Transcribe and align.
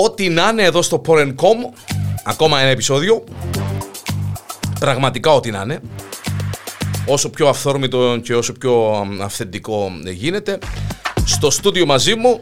Ό,τι 0.00 0.28
να 0.28 0.48
είναι 0.48 0.62
εδώ 0.62 0.82
στο 0.82 1.00
Porn.com, 1.06 1.56
ακόμα 2.24 2.60
ένα 2.60 2.68
επεισόδιο. 2.68 3.24
Πραγματικά 4.80 5.30
ό,τι 5.32 5.50
να 5.50 5.60
είναι. 5.60 5.80
Όσο 7.06 7.30
πιο 7.30 7.48
αυθόρμητο 7.48 8.20
και 8.22 8.34
όσο 8.34 8.52
πιο 8.52 9.06
αυθεντικό 9.20 9.90
γίνεται. 10.04 10.58
Στο 11.24 11.50
στούντιο 11.50 11.86
μαζί 11.86 12.14
μου, 12.14 12.40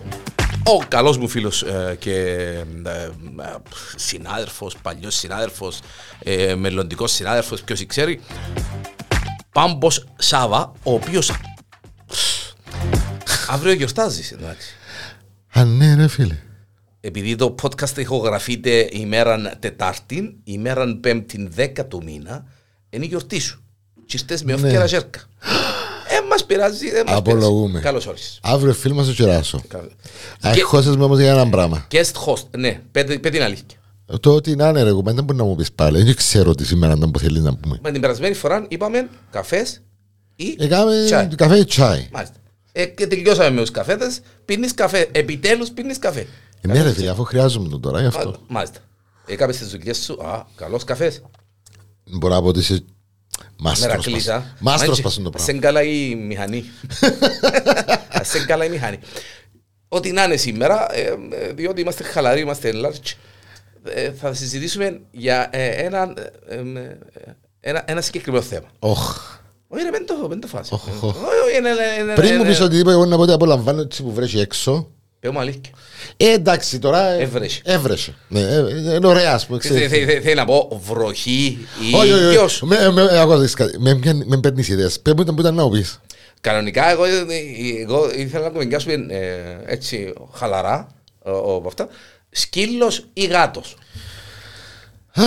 ο 0.65 0.85
καλός 0.89 1.19
μου 1.19 1.29
φίλος 1.29 1.63
ε, 1.63 1.97
και 1.99 2.13
ε, 2.15 3.01
ε, 3.43 3.57
συνάδελφος, 3.97 4.77
παλιός 4.83 5.15
συνάδελφος, 5.15 5.79
ε, 6.19 6.55
μελλοντικός 6.55 7.13
συνάδελφος, 7.13 7.63
ποιος 7.63 7.87
ξέρει, 7.87 8.21
Πάμπος 9.53 10.07
Σάβα, 10.17 10.73
ο 10.83 10.93
οποίος 10.93 11.33
αύριο 13.55 13.73
γιορτάζεις, 13.73 14.33
εντάξει. 14.33 14.75
Α, 15.53 15.65
ναι, 15.65 15.95
ρε 15.95 16.09
φίλε. 16.09 16.39
Επειδή 17.07 17.37
το 17.37 17.55
podcast 17.63 17.97
ηχογραφείται 17.99 18.89
ημέραν 18.93 19.57
Τετάρτη, 19.59 20.37
ημέραν 20.45 21.01
Πέμπτη 21.01 21.49
δέκα 21.51 21.87
του 21.87 22.03
μήνα, 22.05 22.45
είναι 22.91 23.05
η 23.05 23.09
γιορτή 23.09 23.39
σου. 23.39 23.63
Και 24.07 24.19
στες 24.19 24.43
με 24.43 24.53
όφη 24.55 24.63
Ναι. 24.63 24.71
και 24.71 24.79
ραζέρκα. 24.79 25.21
Ε, 26.09 26.27
μας 26.31 26.45
πειράζει, 26.45 26.91
δεν 26.91 27.05
μας 27.07 27.17
Απολογούμε. 27.17 27.67
πειράζει. 27.67 27.85
Καλώς 27.85 28.07
όρισες. 28.07 28.39
Αύριο 28.43 28.73
φίλ 28.75 28.93
μας 28.93 29.07
το 29.07 29.13
κεράσω. 29.13 29.63
Καλώς. 29.69 29.93
Αχώσες 30.41 30.97
με 30.97 31.05
όμως 31.05 31.19
για 31.19 31.31
ένα 31.31 31.49
πράγμα. 31.49 31.87
Guest 31.91 32.13
host, 32.27 32.45
ναι, 32.59 32.81
πέντε 32.93 33.19
πέντε 33.19 33.31
την 33.37 33.43
αλήθεια. 33.43 33.79
Το 34.21 34.35
ότι 34.35 34.57
να 34.57 34.69
είναι 34.69 34.83
ρε 34.83 34.93
κουμπά, 34.93 35.13
δεν 35.13 35.25
μπορεί 35.25 35.39
να 35.39 35.45
μου 35.45 35.55
πεις 35.57 35.73
πάλι. 35.73 36.03
Δεν 36.03 36.15
ξέρω 36.15 36.55
τι 36.55 36.65
σήμερα 36.67 36.95
ήταν 36.97 37.11
που 37.11 37.19
θέλεις 37.19 37.43
να 37.43 37.57
πούμε. 37.57 37.79
Με 37.83 37.91
την 37.93 38.01
περασμένη 38.01 38.35
φορά 38.35 38.65
είπαμε 38.69 39.09
καφές 39.31 39.83
ή 40.37 40.57
Έκαμε 40.59 41.03
τσάι. 41.05 41.27
καφέ 41.27 41.59
ή 41.59 41.65
τσάι. 41.65 42.09
Μάλιστα. 42.13 42.37
Ε, 42.73 42.85
και 42.87 43.07
τελειώσαμε 43.07 43.51
με 43.51 43.61
τους 43.61 43.71
καφέδες, 43.71 44.21
πίνεις 44.45 44.75
καφέ. 44.75 45.09
Επιτέλους 45.13 45.71
πίνεις 45.71 45.99
καφέ. 45.99 46.27
Ε, 46.69 46.73
Ναι 46.73 46.83
ρε 46.83 46.93
φίλε, 46.93 47.11
αφού 47.11 47.25
χρειάζομαι 47.25 47.69
τον 47.69 47.81
τώρα, 47.81 48.01
γι' 48.01 48.07
αυτό. 48.07 48.29
Μα- 48.31 48.37
Μάλιστα. 48.49 48.79
Έκαμε 49.27 49.53
τις 49.53 49.69
δουλειές 49.69 49.99
σου, 49.99 50.23
α, 50.27 50.47
καλός 50.57 50.85
καφές. 50.85 51.23
Μπορώ 52.05 52.35
να 52.35 52.41
πω 52.43 52.47
ότι 52.49 52.59
είσαι 52.59 52.85
μάστρος. 53.59 53.87
Μερακλήσα. 53.91 54.33
πας. 54.33 54.45
Μάστρος 54.61 55.01
πας 55.01 55.15
το 55.15 55.31
Σε 55.37 55.45
πράγμα. 55.45 55.61
καλά 55.61 55.83
η 55.83 56.15
μηχανή. 56.15 56.65
Σε 58.23 58.45
καλά 58.45 58.65
η 58.65 58.69
μηχανή. 58.69 58.99
Ό,τι 59.89 60.13
να 60.13 60.25
είναι 60.25 60.37
σήμερα, 60.37 60.95
ε, 60.95 61.01
ε, 61.31 61.53
διότι 61.53 61.81
είμαστε 61.81 62.03
χαλαροί, 62.03 62.41
είμαστε 62.41 62.71
large, 62.75 63.13
ε, 63.85 64.11
θα 64.13 64.35
συζητήσουμε 64.35 65.01
για 65.11 65.49
ε, 65.53 65.67
ένα, 65.69 66.15
ε, 66.49 66.55
ε, 66.57 66.99
ένα, 67.61 67.83
ένα 67.87 68.01
συγκεκριμένο 68.01 68.43
θέμα. 68.45 68.67
Οχ. 68.79 69.17
Όχι, 69.69 69.83
ρε, 69.83 69.91
δεν 69.91 70.07
το, 70.07 70.29
δεν 70.29 70.41
το 70.41 70.47
φάση. 70.47 70.75
Οχ, 70.75 70.87
οχ. 70.89 71.03
Όχι, 71.03 71.17
όχι, 71.47 71.57
είναι- 71.59 71.69
είναι- 71.69 72.03
είναι- 72.03 72.15
Πριν 72.15 72.35
μου 72.35 72.41
είναι- 72.41 72.49
πεις 72.49 72.61
οτιδήποτε, 72.61 72.95
εγώ 72.95 73.05
να 73.07 73.17
πω 73.17 73.23
ότι 73.23 73.33
απολαμβάνω 73.33 73.81
έτσι 73.81 74.03
που 74.03 74.13
βρέσει 74.13 74.39
έξω. 74.39 74.91
Πες 75.27 75.35
μου 75.35 75.41
αλήθεια. 75.41 75.73
Ε, 76.17 76.33
εντάξει, 76.33 76.79
τώρα... 76.79 77.09
ε, 77.09 77.23
Έβρεσε. 77.23 77.61
Έβρεσε. 77.65 78.15
Ναι, 78.29 78.41
ε, 78.41 78.57
ε, 78.57 78.95
είναι 78.95 79.07
ωραία, 79.07 79.33
ας 79.35 79.47
πούμε. 79.47 79.59
Θε- 79.61 79.71
ξέρεις. 79.73 79.91
θε- 79.93 80.09
θε- 80.11 80.23
Θέλει 80.23 80.35
να 80.35 80.45
πω 80.45 80.81
βροχή 80.85 81.59
Όχι, 81.95 82.09
ή 82.09 82.13
όχι, 82.13 82.29
ποιος; 82.31 82.63
όχι. 82.63 82.67
Με- 82.67 82.91
με- 82.91 83.09
ε, 83.11 83.21
ακούω, 83.21 83.39
δεις 83.39 83.55
κάτι. 83.55 83.79
Με 83.81 83.95
πιάνει- 83.95 84.27
Με 84.27 84.41
παίρνεις 84.41 84.69
ιδέες. 84.69 85.01
Πες 85.01 85.13
μου 85.15 85.23
ήταν 85.23 85.35
που 85.35 85.41
ήταν 85.41 85.55
να 85.55 85.63
μου 85.63 85.71
πεις. 85.71 86.01
Κανονικά, 86.41 86.91
εγώ, 86.91 87.05
εγώ 87.81 88.11
ήθελα 88.17 88.45
να 88.45 88.51
κουβεντιάσουμε 88.51 88.93
ε, 89.09 89.33
έτσι 89.67 90.13
χαλαρά 90.33 90.89
ε, 91.25 91.31
από 91.31 91.65
αυτά. 91.67 91.89
Σκύλος 92.31 93.07
ή 93.13 93.25
γάτος; 93.27 93.77
Α, 95.15 95.25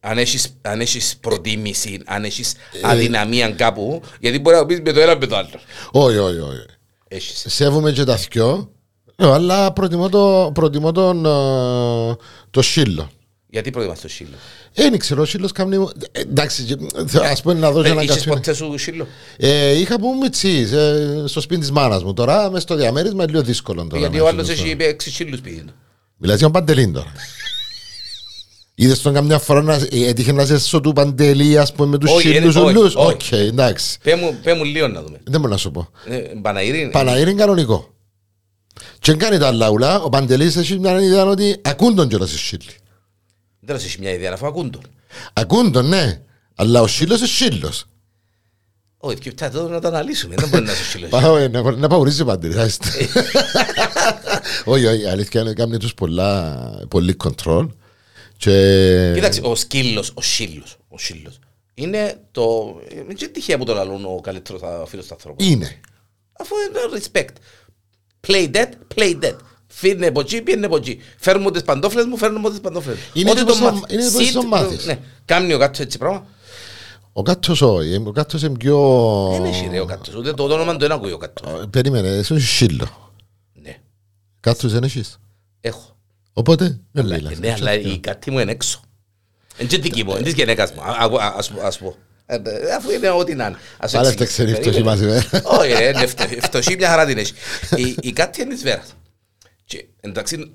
Αν 0.00 0.18
έχεις, 0.18 0.58
αν 0.62 0.80
έχεις 0.80 1.16
προτίμηση, 1.20 2.00
αν 2.06 2.24
έχεις 2.24 2.52
Ε, 2.52 2.78
αδυναμία 2.82 3.50
κάπου, 3.50 4.02
γιατί 4.20 4.38
μπορεί 4.38 4.56
να 4.56 4.66
πεις 4.66 4.80
με 4.80 4.92
το 4.92 5.00
ένα 5.00 5.16
με 5.16 5.26
το 5.26 5.36
άλλο. 5.36 5.48
Όχι, 5.90 6.16
όχι, 6.18 6.38
όχι. 6.38 6.64
Έχεις. 7.08 7.44
Σέβομαι 7.48 7.92
και 7.92 8.04
τα 8.04 8.14
δυο, 8.30 8.48
ε, 8.48 8.75
αλλά 9.16 9.72
προτιμώ, 9.72 10.08
το, 10.08 10.50
προτιμώ 10.54 10.92
τον, 10.92 11.24
ε, 11.26 12.16
το 12.50 12.62
σύλλο. 12.62 13.10
Γιατί 13.48 13.70
προτιμάς 13.70 14.00
το 14.00 14.08
σύλλο. 14.08 14.30
Ε, 14.74 14.82
δεν 14.90 14.98
ξέρω, 14.98 15.22
ο 15.22 15.24
σύλλος 15.24 15.52
κάνει... 15.52 15.76
ε, 16.12 16.20
Εντάξει, 16.20 16.62
και- 16.62 16.76
ας 17.30 17.42
πούμε 17.42 17.54
να 17.54 17.70
δώσω 17.70 17.88
Ε, 17.88 17.90
ένα 17.90 18.02
Είχες 18.02 18.16
καφέ. 18.16 18.28
ποτέ 18.30 18.54
σου 18.54 18.78
σύλλο. 18.78 19.06
Ε, 19.36 19.78
είχα 19.78 19.98
που 20.00 20.16
μητσής, 20.22 20.72
ε, 20.72 21.22
στο 21.26 21.40
σπίτι 21.40 21.60
της 21.60 21.70
μάνας 21.70 22.02
μου. 22.04 22.12
Τώρα, 22.12 22.50
μες 22.50 22.62
στο 22.62 22.74
διαμέρισμα, 22.74 23.22
είναι 23.22 23.32
λίγο 23.32 23.44
δύσκολο 23.44 23.86
τώρα. 23.86 23.98
Γιατί 23.98 24.16
να 24.16 24.22
ο 24.22 24.26
άλλος 24.26 24.46
σύλλος 24.46 24.60
έχει 24.64 24.76
τώρα. 24.76 24.90
έξι 24.90 25.10
σύλλους 25.10 25.38
σπίτι 25.38 25.60
του. 25.60 25.72
Μιλάς 26.16 26.36
για 26.38 26.44
τον 26.50 26.52
Παντελήν 26.52 26.92
τώρα. 26.92 27.12
Είδες 28.74 29.02
τον 29.02 29.12
καμιά 29.14 29.38
φορά 29.38 29.62
να 29.62 29.74
ε, 29.74 29.88
έτυχε 29.90 30.32
να 30.32 30.44
ζέσω 30.44 30.80
του 30.80 30.92
Παντελή, 30.92 31.58
ας 31.58 31.72
πούμε, 31.72 31.88
με 31.88 31.98
τους 31.98 32.10
Όχι, 32.10 32.20
σύλλους 32.28 32.54
είναι- 32.54 32.64
όχι, 32.64 32.76
ουλούς. 32.78 32.94
όχι. 32.94 33.12
Οκ, 33.12 33.32
εντάξει. 33.32 33.98
Πέ 34.02 34.14
μου, 34.16 34.36
πέ 34.42 34.54
μου 34.54 34.64
λίγο 34.64 34.88
να 34.88 35.02
δούμε. 35.02 35.20
Δεν 35.24 35.40
μπορώ 35.40 35.52
να 35.52 35.58
σου 35.58 35.70
πω. 35.70 35.88
Ε, 36.04 36.16
Παναγύρι. 36.42 36.88
Παναγύρι 36.92 37.30
είναι 37.30 37.40
κανονικό. 37.40 37.94
Και 38.98 39.10
δεν 39.12 39.18
κάνει 39.18 39.38
τα 39.38 39.52
λαούλα, 39.52 40.00
ο 40.00 40.08
Παντελής 40.08 40.56
έχει 40.56 40.78
μια 40.78 41.00
ιδέα 41.00 41.24
ότι 41.24 41.60
ακούν 41.64 41.94
τον 41.94 42.08
κιόλας 42.08 42.32
οι 42.32 42.38
σύλλοι. 42.38 42.74
Δεν 43.60 43.76
έχει 43.76 44.00
μια 44.00 44.12
ιδέα, 44.12 44.32
αφού 44.32 44.46
ακούν 44.46 44.70
τον. 44.70 44.82
Ακούν 45.32 45.72
τον, 45.72 45.88
ναι. 45.88 46.20
Αλλά 46.54 46.80
ο 46.80 46.86
σύλλος 46.86 47.18
είναι 47.18 47.28
σύλλος. 47.28 47.84
Όχι, 48.98 49.18
και 49.18 49.28
αυτά 49.28 49.46
εδώ 49.46 49.68
να 49.68 49.80
το 49.80 49.88
αναλύσουμε. 49.88 50.34
Δεν 50.38 50.48
μπορεί 50.48 50.64
να 50.64 50.72
είσαι 50.72 50.84
σύλλος. 50.84 51.10
Πάω 51.10 51.48
να, 51.48 51.76
να 51.76 51.88
παουρίζει 51.88 52.22
ο 52.22 52.24
Παντελής. 52.24 52.56
άστε. 52.56 52.88
Όχι, 54.64 54.86
όχι, 54.86 55.02
η 55.02 55.06
αλήθεια 55.06 55.40
είναι 55.40 55.50
ότι 55.50 55.60
κάνει 55.60 55.76
τους 55.78 55.94
πολλά, 55.94 56.70
πολύ 56.88 57.16
control. 57.24 57.68
Και... 58.36 59.10
Κοίταξε, 59.14 59.40
ο 59.44 59.54
σκύλος, 59.54 60.12
ο 60.14 60.22
σύλλος, 60.22 60.76
ο 60.88 60.98
σύλλος, 60.98 61.38
είναι 61.74 62.20
το... 62.30 62.76
Δεν 62.88 63.16
είναι 63.20 63.28
τυχαία 63.28 63.58
που 63.58 63.64
το 63.64 63.74
λαλούν 63.74 64.04
ο 64.04 64.20
καλύτερος 64.22 64.60
φίλος 64.86 65.06
του 65.06 65.14
ανθρώπου. 65.14 65.44
Είναι. 65.44 65.80
Αφού 66.38 66.54
είναι 66.68 67.00
respect. 67.02 67.34
Play 68.26 68.50
dead, 68.54 68.68
play 68.94 69.18
dead. 69.24 69.36
Φύρνε 69.66 70.06
από 70.06 70.20
εκεί, 70.20 70.42
πήγαινε 70.42 70.66
από 70.66 70.76
εκεί. 70.76 71.00
Φέρνουν 71.18 71.42
μου 71.42 71.50
τις 71.50 71.62
παντόφλες 71.62 72.04
μου, 72.04 72.16
φέρνουν 72.16 72.40
μου 72.40 72.50
τις 72.50 72.60
παντόφλες 72.60 72.96
μου. 72.96 73.02
Είναι 73.12 73.30
Ό,τι 73.30 73.38
το 73.40 73.46
το 73.46 73.52
πως 73.52 73.60
μάθεις. 73.60 73.80
το- 73.80 73.86
είναι 73.90 74.04
το 74.04 74.10
πως 74.18 74.28
Sit, 74.28 74.32
το 74.32 74.42
μάθεις. 74.42 74.86
Ναι, 74.86 74.98
κάνει 75.24 75.52
ο 75.54 75.58
κάτος 75.58 75.78
έτσι 75.78 75.98
πράγμα. 75.98 76.26
Ο 77.12 77.22
κάτος 77.22 77.60
όχι, 77.62 78.02
ο 78.06 78.12
κάτος 78.12 78.42
είναι 78.42 78.56
πιο... 78.56 78.78
Δεν 79.32 79.44
έχει 79.44 79.68
ρε 79.70 79.80
ο 79.80 79.84
κάτος, 79.84 80.14
ούτε 80.14 80.32
το 80.32 80.42
όνομα 80.44 80.72
του 80.72 80.78
δεν 80.78 80.92
ακούει 80.92 81.12
ο 81.12 81.18
κάτος. 81.18 81.52
Ε, 81.62 81.66
Περίμενε, 81.70 82.08
εσύ 82.08 82.34
είσαι 82.34 82.46
σύλλο. 82.46 83.12
Ναι, 83.52 83.76
Κάτος 84.40 84.72
δεν 84.72 84.82
έχεις; 84.82 85.18
έχω. 85.60 85.96
Οπότε, 86.32 86.80
δεν 86.92 87.04
μιλάς. 87.06 87.38
Ναι, 87.38 87.52
αλλά 87.52 87.74
η 87.74 87.98
κάτι 87.98 88.30
μου 88.30 88.38
είναι 88.38 88.50
έξω. 88.52 88.80
Είναι 89.58 89.68
και 89.68 89.78
δική 89.78 90.04
μου, 90.04 90.10
είναι 90.10 90.22
της 90.22 90.32
γυναίκας 90.32 90.72
μου. 90.72 90.80
Α- 90.82 91.22
α- 91.22 91.34
ας 91.36 91.50
πω- 91.50 91.60
Ας 91.64 91.78
πω. 91.78 91.86
Ε, 91.86 91.90
ε, 91.90 91.96
Αφού 92.76 92.90
είναι 92.90 93.08
ό,τι 93.10 93.34
να 93.34 93.46
είναι. 93.46 93.56
Ας 93.78 93.92
Πάλι 93.92 94.06
εξηγήσω. 94.08 94.42
έφταξε 94.42 94.42
η 94.42 94.54
φτωχή 94.54 94.82
Περίμενε. 94.82 95.16
μας 95.16 95.24
ημέρα. 95.30 95.42
Όχι, 95.60 95.72
ρε, 95.72 95.88
είναι 95.88 96.06
φτω- 96.06 96.42
φτωχή 96.42 96.74
μια 96.76 96.88
χαρά 96.88 97.06
την 97.06 97.18
έχει. 97.18 97.32
Η- 97.76 97.94
Η 98.02 98.12
κάτι 98.12 98.42
είναι 98.42 98.54
της 98.54 98.62
Βέρας. 98.62 98.94
Και 99.64 99.84
εντάξει, 100.00 100.50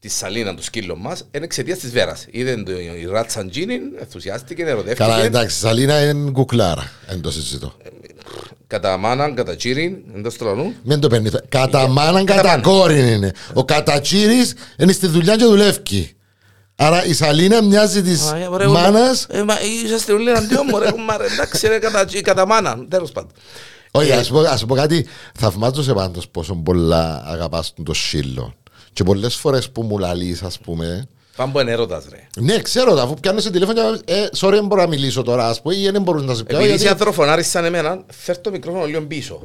τη 0.00 0.08
σαλίνα 0.08 0.54
του 0.54 0.62
σκύλου 0.62 0.98
μας 0.98 1.24
είναι 1.34 1.44
εξαιτίας 1.44 1.78
της 1.78 1.90
Βέρας. 1.90 2.26
Είδε 2.30 2.56
το- 2.62 2.72
η 2.80 3.06
ράτσα 3.10 3.46
τζίνιν, 3.46 3.80
ενθουσιάστηκε, 4.00 4.62
Καλά, 4.62 4.74
ερωτεύτηκε. 4.80 5.26
εντάξει, 5.26 5.58
Σαλίνα 5.58 6.00
είναι 6.08 6.30
κουκλάρα. 6.30 6.90
Δεν 7.08 7.20
το 7.20 7.30
συζητώ. 7.30 7.74
Κατά 8.66 8.96
μάναν, 8.96 9.34
κατά 9.34 9.56
τσίριν, 9.56 9.96
εντός 10.16 10.36
τρονού. 10.36 10.74
Μην 10.82 11.00
το 11.00 11.08
παίρνει. 11.08 11.30
Κατά 11.48 11.88
μάναν, 11.88 12.24
Κατά 12.24 12.36
κατά 12.40 12.48
μάναν. 12.48 12.62
κόρη 12.62 13.12
είναι. 13.12 13.32
Ο 13.52 13.64
κατατσίρης 13.64 14.54
είναι 14.78 14.92
στη 14.92 15.06
δουλειά 15.06 15.36
και 15.36 15.44
δουλεύει. 15.44 16.10
Άρα 16.82 17.04
η 17.06 17.12
Σαλίνα 17.12 17.62
μοιάζει 17.62 18.02
της 18.02 18.30
Α, 18.30 18.36
ε, 18.36 18.46
ωραία, 18.46 18.68
μάνας. 18.68 19.26
ε, 19.30 19.42
μα 19.42 19.54
Είσαστε 19.84 20.12
όλοι 20.12 20.30
εναντίον 20.30 20.66
μου, 20.70 20.78
ρε, 20.78 20.90
κουμάρε, 20.90 21.24
εντάξει, 21.32 21.66
ρε, 21.68 21.78
κατά- 21.78 22.20
κατά 22.22 22.46
μάναν, 22.46 22.86
τέλος 22.88 23.12
πάντων. 23.12 23.30
Όχι, 23.90 24.10
Ε, 24.10 24.14
ας 24.14 24.28
πω, 24.28 24.38
ας 24.38 24.64
πω 24.66 24.74
κάτι. 24.74 25.06
Θαυμάζω 25.38 25.82
σε 25.82 25.92
πάντως 25.92 26.28
πόσο 26.28 26.54
πολλά 26.54 27.22
αγαπάς 27.26 27.72
τον 27.74 27.84
το 27.84 27.94
σύλλο. 27.94 28.54
Και 28.92 29.02
πολλές 29.04 29.34
φορές 29.34 29.70
που 29.70 29.82
μου 29.82 29.98
λαλείς, 29.98 30.42
ας 30.42 30.58
πούμε, 30.58 31.06
Πάμε 31.36 31.52
που 31.52 31.58
είναι 31.60 31.70
έρωτας, 31.70 32.04
ρε. 32.10 32.26
Ναι, 32.40 32.58
ξέρω, 32.58 32.92
αφού 33.00 33.14
πιάνω 33.14 33.40
σε 33.40 33.50
τηλέφωνο 33.50 33.96
και 33.96 34.12
ε, 34.12 34.26
sorry, 34.38 34.50
δεν 34.50 34.66
μπορώ 34.66 34.82
να 34.82 34.88
μιλήσω 34.88 35.22
τώρα, 35.22 35.48
ας 35.48 35.62
πούμε, 35.62 35.74
ή 35.76 35.90
δεν 35.90 36.02
μπορώ 36.02 36.18
να 36.20 36.34
σε 36.34 36.44
πιάω. 36.44 36.58
Επειδή 36.60 36.74
είσαι 36.74 36.84
γιατί- 36.84 37.00
ανθρωφωνάρης 37.00 37.48
σαν 37.50 37.64
εμένα, 37.64 38.04
φέρ' 38.12 38.38
το 38.38 38.50
μικρόφωνο 38.50 38.84
λίγο 38.84 39.00
πίσω. 39.02 39.42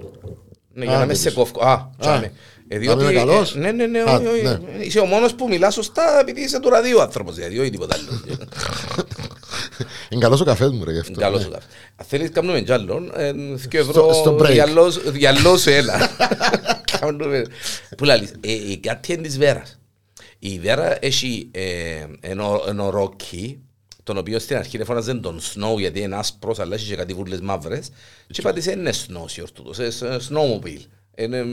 Ναι, 0.78 0.86
για 0.86 0.94
Α, 0.94 1.00
να 1.00 1.06
με 1.06 1.06
δεν 1.14 1.16
σε 1.16 1.24
πίσω. 1.30 1.40
κόφκω. 1.40 1.64
Α, 1.66 1.90
τσάμε. 2.00 2.32
Ε, 2.68 2.78
διότι- 2.78 3.02
είμαι 3.04 3.12
καλός; 3.14 3.56
ε, 3.56 3.60
Ναι, 3.60 3.72
ναι, 3.72 3.86
ναι, 3.86 4.00
Α, 4.00 4.14
όχι, 4.16 4.26
όχι. 4.28 4.42
ναι. 4.44 4.60
Είσαι 4.84 5.00
ο 5.00 5.06
μόνος 5.06 5.34
που 5.36 5.48
μιλάς 5.48 5.74
σωστά 5.74 6.20
επειδή 6.20 6.42
είσαι 6.42 6.60
του 6.60 6.70
ραδίου 6.70 7.02
άνθρωπος, 7.02 7.36
δηλαδή, 7.36 7.60
όχι 7.60 7.70
τίποτα 7.70 7.96
άλλο. 7.96 8.20
Είναι 10.10 10.22
καλός 10.22 10.42
ο 10.42 10.44
καφές 10.44 10.70
μου, 10.70 10.84
ρε, 10.84 10.92
γι' 10.92 11.00
αυτό. 11.00 11.20
Καλώς 11.20 11.38
ναι. 11.40 11.46
σου 11.46 11.52
καφές. 11.52 11.68
Αν 11.96 12.06
θέλεις 12.06 12.30
κάνουμε 12.30 12.62
κι 12.62 12.72
άλλον, 12.72 13.12
ε, 13.16 13.32
δύο 13.32 13.58
Στο- 13.58 13.78
ευρώ 13.78 14.14
στο 14.14 14.36
break. 14.36 14.46
διαλός- 14.52 15.12
διαλώσου 15.12 15.70
ένα. 15.70 16.10
Κάνουμε- 17.00 17.46
Πού 17.98 18.04
λαλείς, 18.06 18.34
ε, 18.42 18.52
η 18.52 18.78
κάτι 18.78 19.14
είναι 19.14 19.22
της 19.22 19.38
Βέρας. 19.38 19.80
Η 20.40 20.60
Βέρα 20.60 20.98
έχει 21.06 21.50
ε, 21.52 21.62
ένα 22.20 22.46
ένα 22.68 22.90
ρόκι, 22.90 23.60
τον 24.06 24.18
οποίο 24.18 24.40
στην 24.40 24.58
αρχή 24.58 24.84
φώναζε 24.84 25.14
τον 25.14 25.40
Snow 25.40 25.78
γιατί 25.78 26.00
είναι 26.00 26.16
άσπρος, 26.16 26.60
αλλά 26.60 26.76
έχει 26.76 26.88
και 26.88 26.96
κάτι 26.96 27.14
βούλες 27.14 27.42
μαύρες. 27.42 27.90
Και 28.28 28.40
είπα 28.40 28.54
της 28.54 28.66
είναι 28.66 28.92
Snow 29.08 29.38
η 29.38 29.42
ορτούτος, 29.42 29.78
είναι 29.78 30.18
snowmobile. 30.30 30.82
Είναι, 31.16 31.46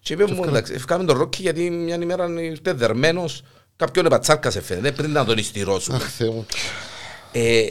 Και 0.00 0.12
είπε 0.12 0.26
μου, 0.26 0.44
εντάξει, 0.44 0.72
ευκάμε 0.72 1.04
τον 1.04 1.18
ρόκι 1.18 1.42
γιατί 1.42 1.70
μια 1.70 1.94
ημέρα 1.94 2.40
ήρθε 2.40 2.72
δερμένος, 2.72 3.42
κάποιον 3.76 4.06
επατσάρκασε 4.06 4.60
φαίνεται, 4.60 4.92
πριν 4.92 5.10
να 5.10 5.24
τον 5.24 5.38
ιστηρώσουν. 5.38 5.94
Αχ, 5.94 6.10
Θεέ 6.10 6.30
μου. 6.30 6.46
Ε, 7.32 7.66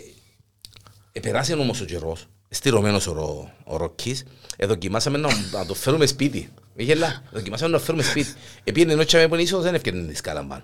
επεράσει 1.12 1.54
όμως 1.54 1.82
ο 1.82 1.86
καιρός, 1.86 2.28
στηρωμένος 2.50 3.08
ο, 3.08 3.52
ο 3.64 3.78
Ροκής, 3.78 4.24
ε, 4.58 4.66
δοκιμάσαμε 4.66 5.18
να, 5.18 5.30
να 5.52 5.66
το 5.66 5.74
φέρουμε 5.74 6.06
σπίτι. 6.06 6.50
Γελά, 6.76 7.24
δοκιμάσαμε 7.32 7.72
να 7.72 7.78
το 7.78 7.84
φέρουμε 7.84 8.04
σπίτι. 8.04 8.34
Επειδή 8.64 8.92
ενώ 8.92 9.04
τσάμε 9.04 9.28
που 9.28 9.34
είναι 9.34 9.44
ίσως 9.44 9.64
δεν 9.64 9.74
έφτιανε 9.74 10.08
τη 10.08 10.16
σκάλα 10.16 10.46
πάνω. 10.46 10.64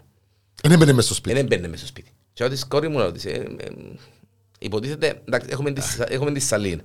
Δεν 0.61 0.71
έμπαινε 0.71 0.93
μες 0.93 1.05
στο 1.05 1.13
σπίτι. 1.13 1.35
Δεν 1.35 1.43
έμπαινε 1.43 1.67
μέσα 1.67 1.77
στο 1.77 1.87
σπίτι. 1.87 2.11
Και 2.33 2.43
ό,τι 2.43 2.65
κόρη 2.67 2.87
μου 2.87 2.99
ρώτησε, 2.99 3.29
ε, 3.29 3.39
ε, 3.39 3.69
υποτίθεται, 4.59 5.21
εντάξει, 5.27 5.47
έχουμε 5.51 5.71
τη, 5.71 5.81
σα- 5.81 6.11
έχουμε 6.13 6.31
τη 6.31 6.39
σαλίνα. 6.39 6.81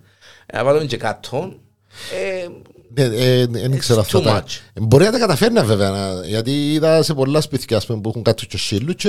Ε, 0.47 0.57
Να 0.57 0.65
βάλουμε 0.65 0.85
και 0.87 0.97
κάτω. 0.97 1.55
Ε, 2.15 2.49
Ναι, 2.95 3.03
ε, 3.03 3.47
Δεν 3.47 3.73
ήξερα 3.73 4.01
It's 4.01 4.05
αυτά 4.05 4.19
too 4.19 4.23
τα... 4.23 4.45
much. 4.45 4.61
Μπορεί 4.83 5.05
να 5.05 5.11
τα 5.13 5.19
καταφέρνα 5.19 5.65
βέβαια, 5.65 5.91
να- 5.91 6.27
γιατί 6.27 6.73
είδα 6.73 7.03
σε 7.03 7.15
πολλά 7.15 7.41
σπίτια 7.41 7.77
ας 7.77 7.87
πούμε, 7.87 8.01
που 8.01 8.09
έχουν 8.09 8.23
κάτω 8.23 8.45
και 8.45 8.59
σύλλου 8.59 8.93
και 8.95 9.09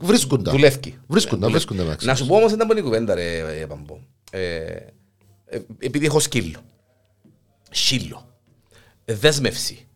βρίσκουν 0.00 0.42
τα. 0.42 0.50
δουλεύει. 0.50 0.98
Βρίσκουν 1.06 1.40
τα, 1.40 1.46
Ε, 1.46 1.50
βρίσκουν 1.50 1.76
τα. 1.76 1.82
εντάξει. 1.82 2.06
Να 2.06 2.14
σου 2.14 2.26
πω 2.26 2.36
όμως 2.36 2.52
ήταν 2.52 2.66
πολύ 2.66 2.80
κουβέντα 2.82 3.14
ρε 3.14 3.38
ε, 3.60 3.66
Παμπό. 3.66 3.98
Ε, 4.30 4.40
ε, 5.46 5.58
επειδή 5.78 6.06
έχω 6.06 6.20
σκύλο. 6.20 6.58
Σύλλο. 7.70 8.28
Ε, 9.04 9.14
δέσμευση. 9.14 9.86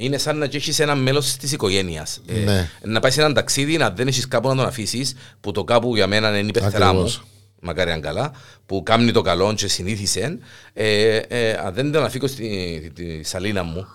Είναι 0.00 0.18
σαν 0.18 0.38
να 0.38 0.48
έχει 0.52 0.82
ένα 0.82 0.94
μέλος 0.94 1.36
της 1.36 1.52
οικογένειας. 1.52 2.20
Ναι. 2.44 2.70
να 2.84 3.00
πάεις 3.00 3.14
σε 3.14 3.20
έναν 3.20 3.34
ταξίδι, 3.34 3.76
να 3.76 3.90
δεν 3.90 4.06
έχεις 4.08 4.28
κάπου 4.28 4.48
να 4.48 4.54
τον 4.54 4.66
αφήσεις, 4.66 5.14
που 5.40 5.52
το 5.52 5.64
κάπου 5.64 5.96
για 5.96 6.06
μένα 6.06 6.38
είναι 6.38 6.48
η 6.48 6.50
πεθερά 6.50 6.84
μου. 6.92 7.00
Ακριβώς. 7.00 7.22
Μακάρι 7.60 7.90
αν 7.90 8.00
καλά, 8.00 8.32
που 8.66 8.82
κάνει 8.82 9.12
το 9.12 9.20
καλό 9.22 9.54
και 9.54 9.68
συνήθισε. 9.68 10.38
Ε, 10.72 11.16
ε, 11.16 11.52
αν 11.52 11.74
δεν 11.74 11.92
τον 11.92 12.04
αφήκω 12.04 12.26
στη, 12.26 12.92
τη 12.94 13.22
σαλίνα 13.22 13.62
μου, 13.62 13.86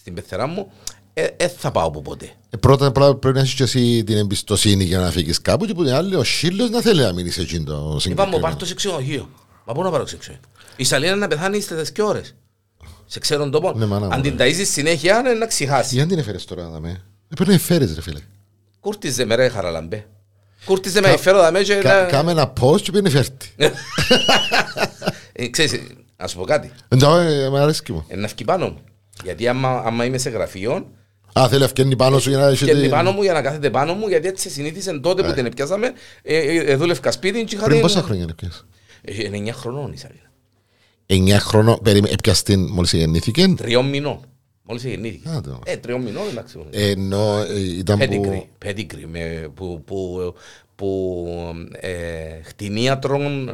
στην 0.00 0.14
πεθερά 0.14 0.46
μου, 0.46 0.72
ε, 1.14 1.24
ε, 1.36 1.48
θα 1.48 1.70
πάω 1.70 1.86
από 1.86 2.02
ποτέ. 2.02 2.30
Ε, 2.50 2.56
Πρώτα 2.56 2.92
πρά- 2.92 3.14
πρέπει 3.14 3.36
να 3.36 3.42
έχεις 3.42 3.54
και 3.54 3.62
εσύ 3.62 4.04
την 4.04 4.16
εμπιστοσύνη 4.16 4.84
για 4.84 4.98
να 4.98 5.10
φύγεις 5.10 5.40
κάπου 5.40 5.64
και 5.66 5.74
που 5.74 5.84
την 5.84 5.92
άλλη 5.92 6.14
ο 6.14 6.24
σύλλος 6.24 6.70
να 6.70 6.80
θέλει 6.80 7.00
να 7.00 7.12
μείνεις 7.12 7.34
σε 7.34 7.40
εκείνο 7.40 7.64
το 7.64 7.72
Είπαμε, 7.82 8.00
συγκεκριμένο. 8.00 8.38
πάρ' 8.38 8.56
το 8.56 8.66
σε 8.66 8.74
ξενοδοχείο. 8.74 9.30
Μα 9.64 9.72
πού 9.74 9.82
να 9.82 9.90
πάρω 9.90 10.06
σε 10.06 10.16
ξενοδοχείο. 10.16 10.50
Η 10.76 10.84
σαλίνα 10.84 11.16
να 11.16 11.26
πεθάνει 11.28 11.60
στις 11.60 11.90
δύο 11.90 12.06
ώρες. 12.06 12.34
Σε 13.12 13.18
ξέρον 13.18 13.50
τόπο. 13.50 13.72
Ναι, 13.76 13.86
μάνα 13.86 14.06
μου, 14.06 14.12
Αν 14.12 14.20
ναι. 14.20 14.28
την 14.30 14.36
ταΐζεις 14.40 14.66
συνέχεια, 14.70 15.18
είναι 15.18 15.32
να 15.32 15.46
ξεχάσεις. 15.46 15.92
Γιατί 15.92 16.08
δεν 16.08 16.18
έφερες 16.18 16.44
τώρα 16.44 16.62
να 16.62 16.68
δαμε. 16.68 16.88
Ε, 17.28 17.34
Πρέπει 17.34 17.50
να 17.50 17.58
φέρεις 17.58 17.94
ρε 17.94 18.00
φίλε. 18.02 18.18
Κούρτιζε 18.80 19.24
με 19.24 19.34
ρε 19.34 19.48
χαραλαμπέ. 19.48 20.06
Κούρτιζε 20.64 21.00
με 21.00 21.16
φέρω 21.16 21.38
δαμέ 21.40 21.62
και 21.62 21.74
Κα- 21.74 22.00
να... 22.02 22.06
Κάμε 22.08 22.30
ένα 22.30 22.52
post 22.60 22.80
και 22.80 22.90
πρέπει 22.90 23.04
να 23.04 23.10
φέρτη. 23.10 23.50
Ε, 25.32 25.48
Ξέρεις, 25.48 25.80
να 26.16 26.26
σου 26.26 26.36
πω 26.36 26.44
κάτι. 26.44 26.70
Εντάξει, 26.88 27.48
με 27.50 27.60
αρέσκει 27.60 27.92
μου. 27.92 28.04
Ε, 28.08 28.16
Να 28.16 28.28
φκει 28.28 28.44
πάνω 28.44 28.66
μου. 28.68 28.78
Γιατί 29.24 29.48
άμα, 29.48 29.82
άμα 29.86 30.04
είμαι 30.04 30.18
σε 30.18 30.30
γραφείο, 30.30 30.90
Α, 31.32 31.48
θέλει 31.48 31.60
να 31.60 31.68
φκένει 31.68 31.96
πάνω 31.96 32.18
σου 32.18 32.28
για 32.28 32.38
να 32.38 32.46
έχει... 32.46 32.64
και 32.64 32.74
την- 32.74 32.90
πάνω 32.90 33.10
μου 33.10 33.22
για 33.22 33.32
να 33.32 33.42
κάθεται 33.42 33.70
πάνω 33.70 33.94
μου, 33.94 34.08
γιατί 34.08 34.28
έτσι 34.28 34.50
συνήθισε 34.50 34.98
τότε 34.98 35.22
που 35.22 35.32
την 35.32 35.46
επιάσαμε, 35.46 35.92
ε, 36.22 36.36
ε, 36.36 36.56
ε, 36.72 36.76
δούλευκα 36.76 37.10
σπίτι 37.12 37.44
και 37.44 37.54
είχα 37.54 37.64
Πριν 37.64 37.76
την- 37.76 37.86
πόσα 37.86 38.02
χρόνια 38.02 38.22
είναι 38.22 38.34
πιες. 38.34 38.66
Ε, 39.02 39.24
Είναι 39.24 39.50
9 39.50 39.54
χρονών 39.54 39.92
η 39.92 39.96
σαλίνα. 39.96 40.30
9 41.12 41.36
χρόνο, 41.38 41.78
περίμενε, 41.82 42.14
έπιας 42.14 42.42
την 42.42 42.68
μόλις 42.70 42.92
γεννήθηκε. 42.92 43.54
Τριών 43.56 43.88
μηνών. 43.88 44.20
Μόλις 44.62 44.84
γεννήθηκε. 44.84 45.28
Α, 45.28 45.40
το. 45.40 45.60
Ε, 45.64 45.76
τριών 45.76 46.02
μηνών 46.02 46.28
εντάξει. 46.30 46.58
Ενώ 46.70 47.38
ε, 47.38 47.60
ήταν 47.60 47.98
που... 47.98 48.04
Pedigree, 48.04 48.66
pedigree 48.66 49.04
με, 49.06 49.50
που, 49.54 49.82
που, 49.84 50.34
που 50.74 51.26
ε, 51.72 52.42
χτινίατρον 52.42 53.48
ε, 53.48 53.52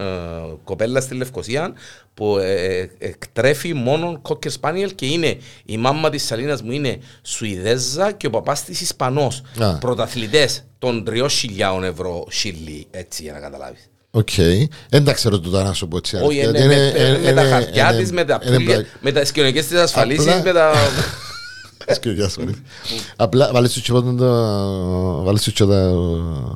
κοπέλας 0.64 1.04
στη 1.04 1.14
Λευκοσία 1.14 1.72
που 2.14 2.38
ε, 2.38 2.90
εκτρέφει 2.98 3.74
μόνο 3.74 4.18
κόκκερ 4.22 4.50
σπάνιελ 4.50 4.94
και 4.94 5.06
είναι 5.06 5.38
η 5.64 5.76
μάμα 5.76 6.10
της 6.10 6.24
Σαλίνας 6.24 6.62
μου 6.62 6.72
είναι 6.72 6.98
Σουηδέζα 7.22 8.12
και 8.12 8.26
ο 8.26 8.30
παπάς 8.30 8.64
της 8.64 8.80
Ισπανός 8.80 9.42
Α. 9.58 9.78
πρωταθλητές 9.78 10.64
των 10.78 11.04
3.000 11.08 11.82
ευρώ 11.82 12.26
Σίλι 12.30 12.86
έτσι 12.90 13.22
για 13.22 13.32
να 13.32 13.40
καταλάβεις 13.40 13.90
Οκ. 14.10 14.28
Δεν 14.88 15.04
τα 15.04 15.12
ξέρω 15.12 15.38
τούτα 15.40 15.62
να 15.62 15.72
σου 15.72 15.88
πω 15.88 15.96
έτσι. 15.96 16.16
όχι 16.16 16.42
αλήθεια. 16.44 16.64
είναι, 16.64 16.74
Είναι- 16.74 16.92
με, 16.92 16.98
είναι- 17.08 17.18
με 17.18 17.32
τα 17.32 17.40
είναι- 17.40 17.50
χαρτιά 17.50 17.90
είναι- 17.92 18.02
της, 18.02 18.12
με 18.12 18.24
τα 18.24 18.40
είναι 18.46 18.56
πουλια, 18.56 18.74
μπρα- 18.76 18.86
με 19.00 19.12
τα 19.12 19.24
σκηνικές 19.24 19.66
της 19.66 19.78
ασφαλίσεις, 19.80 20.26
Απλά- 20.26 20.42
με 20.44 20.52
τα... 20.52 20.72
Σκεφτιά, 21.94 22.30
sorry. 22.30 22.54
Απλά 23.16 23.50
βάλεις 23.52 23.72
σου 23.72 23.80
και 23.80 23.92
πρώτον 23.92 24.16
το- 24.16 25.22
βάλεις 25.24 25.42
σου 25.42 25.52
και 25.52 25.64
τα 25.64 25.92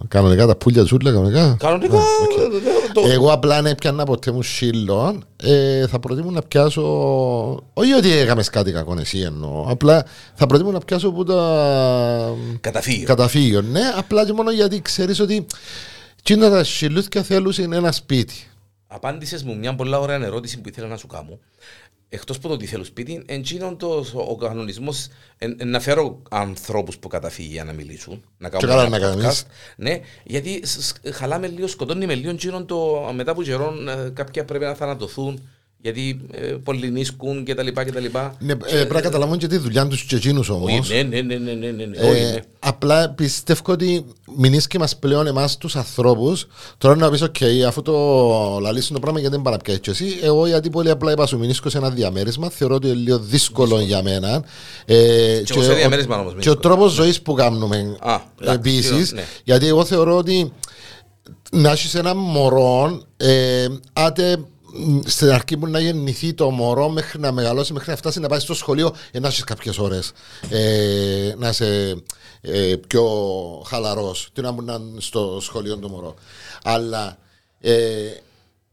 κανονικά 0.08 0.46
τα 0.46 0.56
πουλια 0.56 0.82
ζούλα 0.82 1.10
κανονικά; 1.12 1.56
Κανονικά, 1.58 1.96
Α, 1.96 2.00
οκ. 2.00 2.92
το- 2.92 3.10
Εγώ 3.10 3.32
απλά 3.32 3.56
αν 3.56 3.66
έπιανα 3.66 4.04
ποτέ 4.04 4.30
μου 4.30 4.42
σύλλον 4.42 5.24
ε, 5.42 5.86
θα 5.86 5.98
προτιμώ 5.98 6.30
να 6.30 6.42
πιάσω 6.42 6.82
όχι 7.72 7.92
ότι 7.92 8.12
έκαμες 8.16 8.50
κάτι 8.50 8.72
κακό 8.72 8.96
εσύ 9.00 9.18
εννοώ 9.18 9.66
απλά 9.68 10.04
θα 10.34 10.46
προτιμώ 10.46 10.70
να 10.70 10.78
πιάσω 10.78 11.08
από 11.08 11.24
τα 11.24 12.34
καταφύγιο. 12.60 13.06
καταφύγιο 13.06 13.60
ναι 13.62 13.80
απλά 13.96 14.24
και 14.26 14.32
μόνο 14.32 14.50
γιατί 14.50 14.80
ξέρεις 14.82 15.20
ότι 15.20 15.46
εκείνα 16.24 16.50
τα 16.50 16.64
σύλλουθια 16.64 17.22
θέλουν 17.22 17.52
είναι 17.58 17.76
ένα 17.76 17.92
σπίτι 17.92 18.46
Απάντησες 18.86 19.42
μου 19.42 19.56
μια 19.58 19.74
πολύ 19.74 19.94
ωραία 19.94 20.24
ερώτηση 20.24 20.60
που 20.60 20.68
ήθελα 20.68 20.86
να 20.86 20.96
σου 20.96 21.06
κάνω. 21.06 21.38
Εκτός 22.08 22.36
από 22.36 22.48
το 22.48 22.54
ότι 22.54 22.66
θέλω 22.66 22.84
σπίτι, 22.84 23.22
εν 23.26 23.37
τζείνον 23.37 23.76
το 23.76 24.04
ο 24.14 24.36
κανονισμός 24.36 25.08
να 25.64 25.80
φέρω 25.80 26.22
ανθρώπους 26.30 26.98
που 26.98 27.08
καταφύγει 27.08 27.48
για 27.52 27.64
να 27.64 27.72
μιλήσουν. 27.72 28.24
Να 28.38 28.48
Και 28.48 28.66
καλά 28.66 28.88
να 28.88 28.96
ένα 28.96 28.98
κάνεις. 28.98 29.42
podcast. 29.42 29.46
Ναι, 29.76 30.00
γιατί 30.24 30.66
σ- 30.66 30.80
σ- 30.80 31.12
χαλάμε 31.14 31.46
λίγο, 31.46 31.66
σκοτώνει 31.66 32.06
με 32.06 32.14
λίγο 32.14 32.30
εν 32.30 32.38
τζείνον 32.38 32.66
το 32.66 33.10
μετά 33.14 33.30
από 33.30 33.42
καιρό 33.42 33.74
ε, 33.88 34.10
κάποια 34.10 34.44
πρέπει 34.44 34.64
να 34.64 34.74
θανατωθούν. 34.74 35.48
Γιατί 35.84 36.20
ε, 36.30 36.38
πολυνίσκουν 36.46 37.44
κτλ. 37.44 37.66
κτλ. 37.74 38.04
ναι, 38.38 38.52
ε, 38.52 38.56
πρέπει 38.56 38.92
να 38.92 39.00
καταλαβαίνουν 39.00 39.38
και 39.38 39.46
τη 39.46 39.56
δουλειά 39.56 39.86
τους 39.86 40.04
και 40.04 40.16
εκείνους 40.16 40.48
όμως 40.48 40.78
Όχι, 40.90 40.94
ναι, 40.94 41.02
ναι, 41.02 41.20
ναι, 41.20 41.34
ναι, 41.36 41.52
ναι, 41.52 41.70
ναι, 41.70 41.84
ναι. 41.84 41.96
Ε, 41.96 42.10
όχι, 42.10 42.20
ναι. 42.22 42.38
Απλά 42.58 43.08
πιστεύω 43.10 43.60
ότι 43.68 44.04
μεινίσκει 44.36 44.78
μας 44.78 44.96
πλέον 44.96 45.26
εμάς 45.26 45.58
τους 45.58 45.76
ανθρώπους 45.76 46.46
τώρα 46.78 46.96
να 46.96 47.10
πεις 47.10 47.22
οκ 47.22 47.36
αφού 47.66 47.82
το 47.82 47.92
λαλήσουν 48.60 48.94
το 48.94 49.00
πράγμα 49.00 49.20
γιατί 49.20 49.34
δεν 49.34 49.44
πάει 49.44 49.54
να 49.54 49.60
πιάσεις 49.60 49.80
και 49.80 49.90
εσύ 49.90 50.18
εγώ 50.22 50.46
γιατί 50.46 50.70
πολύ 50.70 50.90
απλά 50.90 51.12
είπα 51.12 51.26
σου 51.26 51.38
μεινίσκω 51.38 51.68
σε 51.68 51.78
ένα 51.78 51.90
διαμέρισμα 51.90 52.50
θεωρώ 52.50 52.74
ότι 52.74 52.86
είναι 52.86 52.96
λίγο 52.96 53.18
δύσκολο 53.18 53.80
για 53.80 54.02
μένα 54.02 54.44
ε, 54.84 55.32
εγώ 55.50 55.62
σε 55.62 55.72
ο- 55.72 55.74
διαμέρισμα 55.74 56.14
όμως 56.18 56.32
και 56.32 56.48
ο 56.48 56.52
μηνίσκω. 56.52 56.56
τρόπος 56.68 56.92
ζωής 56.92 57.22
που 57.22 57.34
κάνουμε 57.34 57.96
Α, 58.00 58.18
εντάξει, 58.40 58.58
επίσης 58.58 59.12
ναι. 59.12 59.22
γιατί 59.44 59.66
εγώ 59.66 59.84
θεωρώ 59.84 60.16
ότι 60.16 60.52
να 61.52 61.70
έχεις 61.70 61.94
ένα 61.94 62.14
μωρό, 62.14 63.02
ε, 63.16 63.66
άτε 63.92 64.36
μ, 64.36 64.42
στην 65.04 65.30
αρχή 65.30 65.56
που 65.56 65.66
να 65.66 65.80
γεννηθεί 65.80 66.34
το 66.34 66.50
μωρό 66.50 66.88
μέχρι 66.88 67.20
να 67.20 67.32
μεγαλώσει, 67.32 67.72
μέχρι 67.72 67.90
να 67.90 67.96
φτάσει 67.96 68.20
να 68.20 68.28
πάει 68.28 68.40
στο 68.40 68.54
σχολείο, 68.54 68.94
ε, 69.10 69.18
να 69.18 69.28
έχει 69.28 69.44
κάποιες 69.44 69.78
ώρες 69.78 70.12
ε, 70.50 71.34
να 71.38 71.48
είσαι 71.48 72.02
ε, 72.40 72.76
πιο 72.86 73.04
χαλαρός. 73.66 74.28
Τι 74.32 74.40
να 74.40 74.52
μου 74.52 74.62
να 74.62 74.74
είναι 74.74 75.00
στο 75.00 75.38
σχολείο 75.40 75.78
το 75.78 75.88
μωρό. 75.88 76.14
Αλλά 76.62 77.18
ε, 77.60 77.74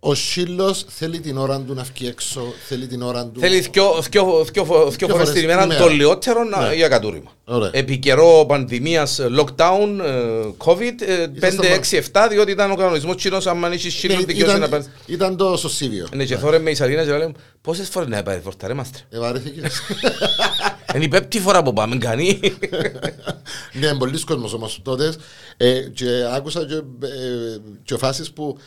ο 0.01 0.13
σύλλο 0.15 0.75
θέλει 0.87 1.19
την 1.19 1.37
ώρα 1.37 1.59
του 1.59 1.73
να 1.73 1.83
βγει 1.83 2.07
έξω, 2.07 2.53
θέλει 2.67 2.87
την 2.87 3.01
ώρα 3.01 3.25
του. 3.25 3.39
Θέλει 3.39 3.59
δυο, 3.59 4.01
δυο, 4.09 4.43
δυο, 4.51 4.63
δυο 4.89 5.07
φορές 5.07 5.07
φορές 5.07 5.31
την 5.31 5.43
ημέρα 5.43 5.61
την 5.61 5.69
το 5.69 5.75
ημέρα. 5.75 5.93
λιότερο 5.93 6.43
να- 6.43 6.73
για 6.73 6.87
κατούριμα. 6.87 7.31
Ωραία. 7.45 7.69
Επί 7.73 7.97
καιρό 7.97 8.45
πανδημίας, 8.47 9.19
lockdown, 9.39 9.99
ε, 10.03 10.47
COVID, 10.57 11.01
ε, 11.01 11.27
5, 11.39 11.67
6, 11.67 11.97
7, 11.97 12.27
διότι 12.29 12.51
ήταν 12.51 12.71
ο 12.71 12.75
κανονισμός 12.75 13.15
κοινός, 13.15 13.47
αν 13.47 13.65
αν 13.65 13.71
έχεις 13.71 13.83
Ναι, 13.83 13.89
σύλλον 13.91 14.25
δικαιώσει 14.25 14.51
να 14.51 14.65
ήταν, 14.65 14.69
πας. 14.69 14.89
ήταν 15.05 15.37
το 15.37 15.57
σωσίβιο. 15.57 16.07
Ναι, 16.15 16.25
και 16.25 16.37
θόρε 16.37 16.59
με 16.59 16.69
η 16.69 16.75
Σαλίνα 16.75 17.03
και 17.05 17.11
λέμε, 17.11 17.31
πόσες 17.61 17.89
φορές 17.89 18.09
να 18.09 18.23
πάει 18.23 18.39
φορτά 18.39 18.67
ρε 18.67 18.73
μάστρε; 18.73 19.03
Ε, 19.09 19.19
βαρέθηκε. 19.19 19.61
Είναι 20.95 21.03
η 21.03 21.07
πέπτη 21.07 21.39
φορά 21.39 21.63
που 21.63 21.73
πάμε, 21.73 21.97
κανεί. 21.97 22.39
Ναι, 23.79 23.95
πολλοί 23.97 24.23
κόσμος 24.23 24.53
όμως 24.53 24.79
τότες 24.83 25.17
ε, 25.57 25.79
και 25.93 26.05
άκουσα 26.35 26.65
και, 26.65 26.75
ε, 27.05 27.57
και 27.83 27.97
φάσεις 27.97 28.31
που 28.31 28.57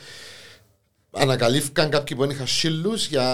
ανακαλύφθηκαν 1.14 1.88
κάποιοι 1.90 2.16
που 2.16 2.24
είχαν 2.30 2.46
σύλλους 2.46 3.06
για 3.06 3.24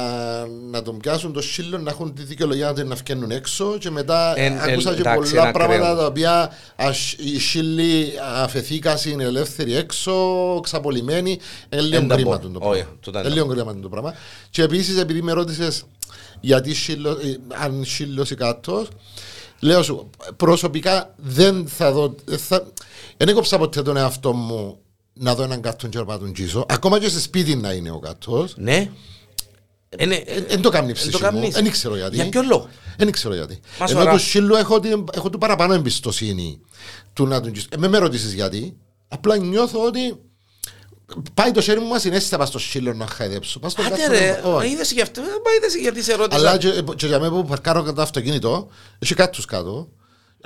να 0.70 0.82
τον 0.82 0.98
πιάσουν 0.98 1.32
το 1.32 1.40
σύλλο 1.40 1.78
να 1.78 1.90
έχουν 1.90 2.14
τη 2.14 2.22
δικαιολογία 2.22 2.72
να 2.86 2.94
βγαίνουν 2.94 3.30
έξω 3.30 3.76
και 3.78 3.90
μετά 3.90 4.32
Εν- 4.36 4.58
άκουσα 4.58 4.88
εν- 4.90 4.94
και 4.94 5.00
εντάξει, 5.00 5.30
πολλά 5.30 5.42
ένα 5.42 5.50
πράγματα 5.52 5.82
ακραίο. 5.90 5.96
τα 5.96 6.06
οποία 6.06 6.52
ας- 6.76 7.12
οι 7.18 7.38
σύλλοι 7.40 8.12
αφαιθήκαν 8.34 8.96
είναι 9.06 9.24
ελεύθεροι 9.24 9.74
έξω, 9.74 10.14
ξαπολυμένοι 10.62 11.38
είναι 11.68 11.82
λίγο 11.82 11.96
Εν 11.96 12.08
τα 12.08 12.14
κρίμα 12.14 12.38
πω. 12.38 12.48
το 12.48 12.58
Όχι, 12.62 12.78
πράγμα. 12.80 12.96
τούτα 13.00 13.18
Είναι 13.18 13.28
είναι. 13.28 13.36
λίγο 13.40 13.54
κρίμα 13.54 13.80
το 13.80 13.88
πράγμα 13.88 14.14
και 14.50 14.62
επίσης 14.62 14.98
επειδή 14.98 15.22
με 15.22 15.32
ρώτησες 15.32 15.84
γιατί 16.40 16.74
σύλλο, 16.74 17.10
ε, 17.10 17.36
αν 17.64 17.84
σύλλος 17.84 18.30
ή 18.30 18.34
κάτω 18.34 18.86
Λέω 19.60 19.82
σου, 19.82 20.10
προσωπικά 20.36 21.14
δεν 21.16 21.66
θα 21.68 21.92
δω. 21.92 22.14
Θα, 22.48 22.66
δεν 23.16 23.28
έκοψα 23.28 23.58
ποτέ 23.58 23.82
τον 23.82 23.96
εαυτό 23.96 24.32
μου 24.32 24.78
να 25.18 25.34
δω 25.34 25.42
έναν 25.42 25.60
κάτω 25.60 25.86
και 25.86 25.98
να 25.98 26.18
τον 26.18 26.32
τζίσω. 26.32 26.66
Ακόμα 26.68 26.98
και 26.98 27.08
σε 27.08 27.20
σπίτι 27.20 27.56
να 27.56 27.72
είναι 27.72 27.90
ο 27.90 27.98
κάτω. 27.98 28.48
Ναι. 28.56 28.90
Είναι- 29.98 30.24
Δεν 30.48 30.60
το 30.62 30.70
κάνει 30.70 30.86
η 30.86 30.88
εν 30.90 30.94
ψυχή 30.96 31.10
το 31.10 31.18
μου. 31.18 31.24
κάνεις. 31.24 31.54
Δεν 31.54 31.70
ξέρω 31.70 31.96
γιατί. 31.96 32.14
Για 32.14 32.28
ποιο 32.28 32.42
λόγο; 32.42 32.68
Δεν 32.96 33.10
ξέρω 33.10 33.34
γιατί. 33.34 33.60
Μας 33.80 33.90
Ενώ 33.90 34.00
σωρά. 34.00 34.12
του 34.12 34.18
σύλλου 34.18 34.54
έχω, 34.54 34.80
την, 34.80 35.04
έχω 35.14 35.30
του 35.30 35.38
παραπάνω 35.38 35.74
εμπιστοσύνη 35.74 36.60
του 37.12 37.26
να 37.26 37.40
τον 37.40 37.52
τζίσω. 37.52 37.66
Ε, 37.70 37.76
με 37.76 37.88
με 37.88 37.98
ρωτήσεις 37.98 38.32
γιατί. 38.32 38.76
Απλά 39.08 39.36
νιώθω 39.36 39.84
ότι 39.84 40.16
πάει 41.34 41.50
το 41.50 41.60
χέρι 41.60 41.80
μου 41.80 41.86
μας 41.88 42.00
συνέστητα 42.00 42.38
πας 42.38 42.48
στο 42.48 42.58
σύλλο 42.58 42.94
να 42.94 43.06
χαϊδέψω. 43.06 43.58
Πας 43.58 43.72
στον 43.72 43.84
Άντε 43.86 43.96
κάτω 43.96 44.12
ρε, 44.12 44.40
να- 44.42 44.48
μα 44.48 44.54
όχι. 44.54 44.68
είδες 44.70 44.92
γι' 44.92 45.00
αυτό, 45.00 45.20
μα 45.20 45.52
είδες 45.58 45.76
γιατί 45.76 46.02
σε 46.02 46.14
ρώτησα. 46.14 46.38
Αλλά 46.40 46.56
και, 46.58 46.82
και 46.96 47.06
για 47.06 47.18
μένα 47.20 47.32
που 47.32 47.44
παρκάρω 47.44 47.80
κατά 47.80 47.94
το 47.94 48.02
αυτοκίνητο, 48.02 48.68
έχει 48.98 49.14
κάτω 49.14 49.42
κάτω. 49.46 49.88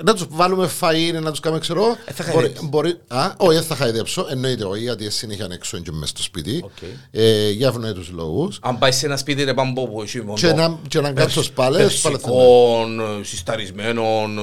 Να 0.03 0.13
τους 0.13 0.25
βάλουμε 0.29 0.69
φαΐ, 0.81 1.21
να 1.21 1.29
τους 1.31 1.39
κάνουμε 1.39 1.61
ξέρω. 1.61 1.97
Ε, 2.05 2.11
θα 2.13 2.23
μπορεί, 2.23 2.33
χαϊδέψεις. 2.35 2.69
μπορεί, 2.69 2.97
α, 3.07 3.33
όχι, 3.37 3.53
δεν 3.53 3.63
θα 3.63 3.75
χαϊδέψω. 3.75 4.27
Εννοείται 4.29 4.63
όχι, 4.63 4.81
γιατί 4.81 5.09
συνέχεια 5.09 5.47
έξω 5.51 5.77
και 5.79 5.91
μέσα 5.91 6.07
στο 6.07 6.21
σπίτι. 6.23 6.61
Οκ. 6.63 6.71
Ε, 7.11 7.49
για 7.49 7.67
ευνοήτους 7.67 8.09
λόγους. 8.09 8.59
Αν 8.61 8.77
πάει 8.77 8.91
σε 8.91 9.05
ένα 9.05 9.17
σπίτι 9.17 9.43
ρε 9.43 9.53
πάμπο 9.53 9.87
που 9.87 10.01
έχει 10.01 10.21
μόνο 10.21 10.33
Και 10.37 10.53
να, 10.53 10.79
και 10.87 10.99
να 11.01 11.11
κάτσω 11.11 11.41
πάλι, 11.53 11.77
πάλι 11.77 11.89
θα 11.89 12.09
είναι. 12.09 12.17
περσικών, 12.19 12.99
ε, 12.99 13.23
συσταρισμένων, 13.23 14.37
ε, 14.37 14.41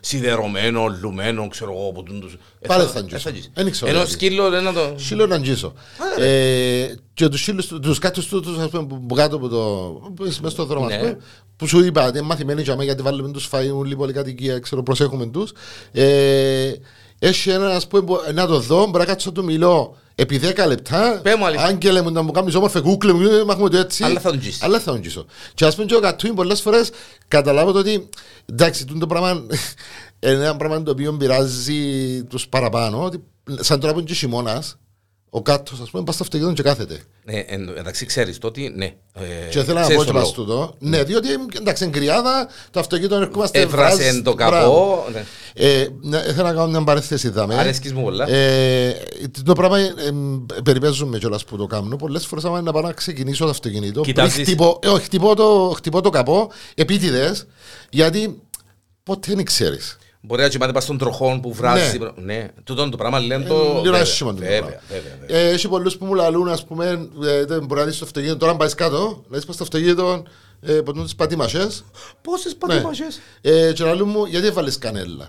σιδερωμένων, 0.00 0.98
λουμένων, 1.02 1.48
ξέρω 1.48 1.72
εγώ 1.72 1.88
από 1.88 2.02
τούτους. 2.02 2.32
Ε, 2.60 2.66
Πάλι 2.66 2.82
θα- 2.82 2.88
θα 2.88 2.98
ε, 2.98 3.02
αγγίσω. 3.02 3.28
αγγίσεις. 3.28 3.50
Δεν 3.54 3.70
ξέρω 3.70 3.90
Ενώ 3.90 3.98
γιατί. 3.98 4.12
σκύλο 4.12 4.50
δεν 4.50 4.62
να 4.62 4.72
το... 4.72 4.92
Σύλλο 4.96 5.26
να 5.26 5.34
αγγίσω. 5.34 5.74
Ε, 7.18 7.24
και 7.24 7.28
τους 7.28 7.42
σύλλους, 7.42 7.66
του- 7.66 7.80
τους 7.80 7.98
κάτω 7.98 8.28
τούτους, 8.28 8.58
ας 8.58 8.68
πούμε, 8.68 8.86
που 8.86 9.06
που 9.06 9.14
κάτω 9.14 9.36
από 9.36 9.48
το... 9.48 9.58
που 10.16 10.24
είσαι 10.26 10.40
μες 10.42 10.52
στο 10.52 10.64
δρόμο, 10.64 10.86
ας 10.86 10.92
Ναι. 10.92 10.98
πούμε, 10.98 11.18
που 11.56 11.66
σου 11.66 11.84
είπα, 11.84 12.06
ότι 12.06 12.18
είναι 12.18 12.26
μαθημένοι 12.26 12.62
για 12.62 12.72
μένα, 12.72 12.84
γιατί 12.84 13.02
βάλουμε 13.02 13.30
τους 13.32 13.48
φαΐουν 13.52 13.84
λίγο 13.84 13.96
πολυκατοικία, 13.96 14.58
ξέρω, 14.58 14.82
προσέχουμε 14.82 15.26
τους. 15.26 15.52
Ε, 15.92 16.72
έχει 17.18 17.50
ένα, 17.50 17.68
ας 17.74 17.86
πούμε, 17.86 18.02
που- 18.02 18.20
να 18.34 18.46
το 18.46 18.58
δω, 18.60 18.84
μπορεί 18.86 18.98
να 18.98 19.04
κάτσω 19.04 19.28
να 19.28 19.34
του 19.34 19.44
μιλώ 19.44 19.96
επί 20.14 20.38
10 20.38 20.66
λεπτά. 20.66 21.20
Πέ 21.22 21.36
μου 21.36 21.46
αλήθεια. 21.46 21.64
Άγγελε 21.66 22.02
μου, 22.02 22.10
να 22.10 22.22
μου 22.22 22.30
κάνεις 22.32 22.54
όμορφε 22.54 22.80
κούκλε 22.80 23.12
μου, 23.12 23.22
ε, 23.22 23.44
μάχουμε 23.44 23.68
το 23.68 23.76
έτσι. 23.76 24.04
Αλλά 24.04 24.20
θα 24.20 24.30
τον 24.30 24.40
τζεις. 24.40 24.62
Αλλά 24.62 24.80
θα 24.80 24.92
τον 24.92 25.00
τζίσω. 25.00 25.24
Και 25.54 25.64
ας 25.64 25.74
πούμε 25.74 25.86
και 25.86 25.94
ο 25.94 26.00
Κατούιν 26.00 26.34
πολλές 26.34 26.60
φορές 26.60 26.90
καταλάβω 27.28 27.72
το 27.72 27.78
ότι, 27.78 28.08
εντάξει, 28.46 28.84
τούτο 28.84 28.98
το 28.98 29.06
πράγμα 29.06 29.30
είναι 29.30 29.46
ένα 30.44 30.56
πράγμα 30.56 30.82
το 30.82 30.90
οποίο 30.90 31.12
πειράζει 31.12 32.22
τους 32.28 32.48
παραπάνω, 32.48 33.04
ότι 33.04 33.22
σαν 33.60 33.80
τώρα 33.80 33.92
που 33.92 33.98
είναι 33.98 34.08
και 34.08 34.14
χειμώνας, 34.14 34.78
ο 35.30 35.42
κάτος, 35.42 35.80
ας 35.80 35.90
πούμε, 35.90 36.04
πας 36.04 36.14
στο 36.14 36.24
αυτοκίνητο 36.24 36.54
και 36.54 36.62
κάθεται. 36.68 37.00
Ε, 37.24 37.38
εν- 37.38 37.74
εντάξει, 37.76 38.06
ξέρεις 38.06 38.38
το 38.38 38.46
ότι 38.46 38.72
ναι. 38.76 38.84
ε, 38.84 39.48
Και 39.50 39.62
θέλω 39.62 39.78
να 39.78 39.80
ξέρεις 39.80 39.96
πω 39.96 40.04
και 40.04 40.12
το 40.12 40.18
πας 40.18 40.22
λόγο. 40.22 40.32
τούτο. 40.32 40.74
Ναι, 40.78 41.02
διότι 41.02 41.28
εντάξει, 41.58 41.84
είναι 41.84 41.92
κρυάδα, 41.92 42.48
το 42.70 42.80
αυτοκίνητο 42.80 43.14
ερχόμαστε 43.14 43.60
Έβρασε 43.60 43.96
βράζ- 44.02 44.22
το 44.22 44.32
μπράβο. 44.34 44.54
καπό. 45.04 45.04
ναι. 45.12 45.24
Ε, 45.54 45.88
ναι, 46.00 46.22
θέλω 46.22 46.42
να 46.46 46.52
κάνω 46.52 46.66
μια 46.66 46.84
παρέθεση 46.84 47.28
δάμε. 47.28 47.54
Αρέσκεις 47.54 47.92
μου 47.92 48.02
πολλά. 48.02 48.28
Ε, 48.30 48.96
το 49.44 49.52
πράγμα 49.52 49.78
ε, 49.78 49.84
ε, 49.84 50.60
περιπέζουμε 50.64 51.18
κιόλας 51.18 51.44
που 51.44 51.56
το 51.56 51.66
κάνω. 51.66 51.96
Πολλές 51.96 52.26
φορές 52.26 52.44
άμα 52.44 52.56
είναι 52.58 52.66
να 52.66 52.72
πάω 52.72 52.82
να 52.82 52.92
ξεκινήσω 52.92 53.44
το 53.44 53.50
αυτοκίνητο, 53.50 54.00
πριν 54.00 54.14
Κοιτάζεις- 54.14 54.42
χτυπώ, 54.42 54.78
ε, 54.82 54.88
όχι, 54.88 55.04
χτυπώ, 55.04 55.34
το, 55.34 55.72
χτυπώ 55.76 56.00
το 56.00 56.10
καπό 56.10 56.50
επίτηδες, 56.74 57.46
γιατί 57.90 58.42
ποτέ 59.02 59.34
δεν 59.34 59.44
ξέρεις. 59.44 59.97
Μπορεί 60.20 60.42
να 60.42 60.48
κοιμάται 60.48 60.72
πας 60.72 60.82
στον 60.82 60.98
τροχόν 60.98 61.40
που 61.40 61.52
βράζει. 61.52 61.98
Ναι, 62.16 62.48
τούτο 62.64 62.88
το 62.88 62.96
πράγμα 62.96 63.18
λένε 63.20 63.44
το... 63.44 63.54
Ε, 63.54 63.58
λίγο 63.68 63.80
βέβαια, 63.82 64.00
άσχημο 64.00 64.30
το 64.34 64.38
Βέβαια, 64.38 64.58
πράγμα. 64.60 64.80
βέβαια, 64.88 65.16
βέβαια. 65.20 65.38
Ε, 65.38 65.50
έχει 65.50 65.68
πολλούς 65.68 65.96
που 65.96 66.04
μου 66.04 66.14
λαλούν, 66.14 66.48
ας 66.48 66.64
πούμε, 66.64 67.08
ε, 67.24 67.44
δεν 67.44 67.64
μπορεί 67.66 67.80
να 67.80 67.86
δεις 67.86 67.98
το 67.98 68.04
αυτοκίνητο, 68.04 68.38
τώρα 68.38 68.52
αν 68.52 68.58
πάεις 68.58 68.74
κάτω, 68.74 69.24
να 69.28 69.36
δεις 69.36 69.46
πας 69.46 69.54
στο 69.54 69.64
αυτοκίνητο, 69.64 70.22
ε, 70.60 70.72
ποτούν 70.72 71.04
τις 71.04 71.14
πατήμασες, 71.14 71.84
Πόσες 72.22 72.52
Ναι. 72.52 72.58
πατήμασες; 72.58 73.20
ε, 73.40 73.72
και 73.72 73.84
λαλούν 73.84 74.08
μου, 74.08 74.24
γιατί 74.24 74.46
έβαλες 74.46 74.78
κανέλα; 74.78 75.28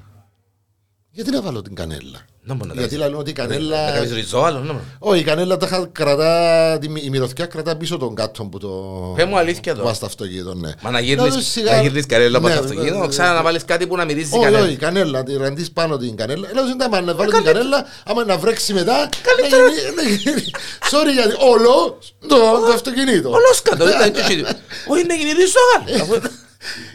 Γιατί 1.12 1.31
να 1.31 1.41
βάλω 1.41 1.62
την 1.62 1.75
κανέλα; 1.75 2.25
Να 2.43 2.53
μπορεί 2.55 2.67
να 2.67 2.74
Γιατί 2.74 2.89
κάνεις- 2.96 3.05
λαλούν 3.05 3.19
ότι 3.19 3.29
η 3.29 3.34
Να 3.38 3.43
κανέλα... 3.46 3.91
κάνεις 3.91 4.12
ριζό 4.13 4.39
άλλο. 4.39 4.60
ναι. 4.60 4.74
Όχι, 5.00 5.19
η 5.19 5.24
κανέλα 5.24 5.58
τα 5.58 5.67
χα- 5.67 5.88
κρατά, 5.91 6.77
τη 6.81 6.89
μυ- 6.89 7.03
η 7.05 7.10
μυρωδιά 7.10 7.46
κρατά 7.46 7.75
πίσω 7.75 7.98
τον 7.98 8.15
κάτω 8.15 8.43
που 8.43 8.58
το... 8.58 8.67
Πες 9.15 9.25
μου 9.25 9.38
αλήθεια 9.38 9.72
τώρα. 9.74 9.84
Βάζει 9.86 9.96
στο 9.96 10.05
αυτοκίνητο, 10.05 10.53
ναι. 10.53 10.67
Μα 10.81 10.89
να 10.89 10.91
Να 10.91 11.00
γύρνεις, 11.00 11.34
δώσεις 11.34 11.51
σιγά- 11.51 11.72
να 11.75 11.81
γύρνεις 11.81 12.05
κανένα 12.05 12.38
από 12.38 12.48
Ναι, 12.48 12.53
το 12.55 12.60
ναι, 12.62 12.67
αυτοκίνητο, 12.69 12.98
ναι, 13.00 13.08
ξανά 13.08 13.29
ναι. 13.29 13.36
να 13.36 13.41
βάλεις 13.43 13.65
κάτι 13.65 13.88
που 13.88 13.96
να 13.96 14.05
μυρίζει 14.05 14.34
Όχι, 14.36 14.43
κανένα. 14.43 14.63
όχι, 14.63 14.75
κανέλα, 14.75 15.24
τη 15.24 15.38
ραντείς 15.38 15.72
πάνω 15.72 15.98
την 15.98 16.15
κανέλα. 16.15 16.48
Λέω, 16.53 16.65
δεν 16.65 16.77
τα 16.77 17.01
να 17.01 17.13
βάλω 17.15 17.31
την 17.31 17.43
κανέλα, 17.43 17.86
άμα 18.05 18.25
να 18.25 18.38
βρέξει 18.38 18.74
μετά, 18.74 19.10
να 19.41 19.48
γίνει- 19.48 19.96
να 19.96 20.03
γίνει- 20.03 20.51
Sorry 20.91 21.12
γιατί 21.13 21.36
όλο 21.39 21.98
το 22.27 22.36
το 22.65 22.72
αυτοκίνητο. 22.74 23.29
Όλος 23.29 23.62
κάτω, 23.62 23.86
δεν 23.86 23.96
ήταν 23.96 24.12
και 24.12 24.19
εσύ. 24.19 24.43
Όχι, 24.88 25.05
να 25.08 25.13
γίνει 25.13 25.31
ριζό 25.31 26.05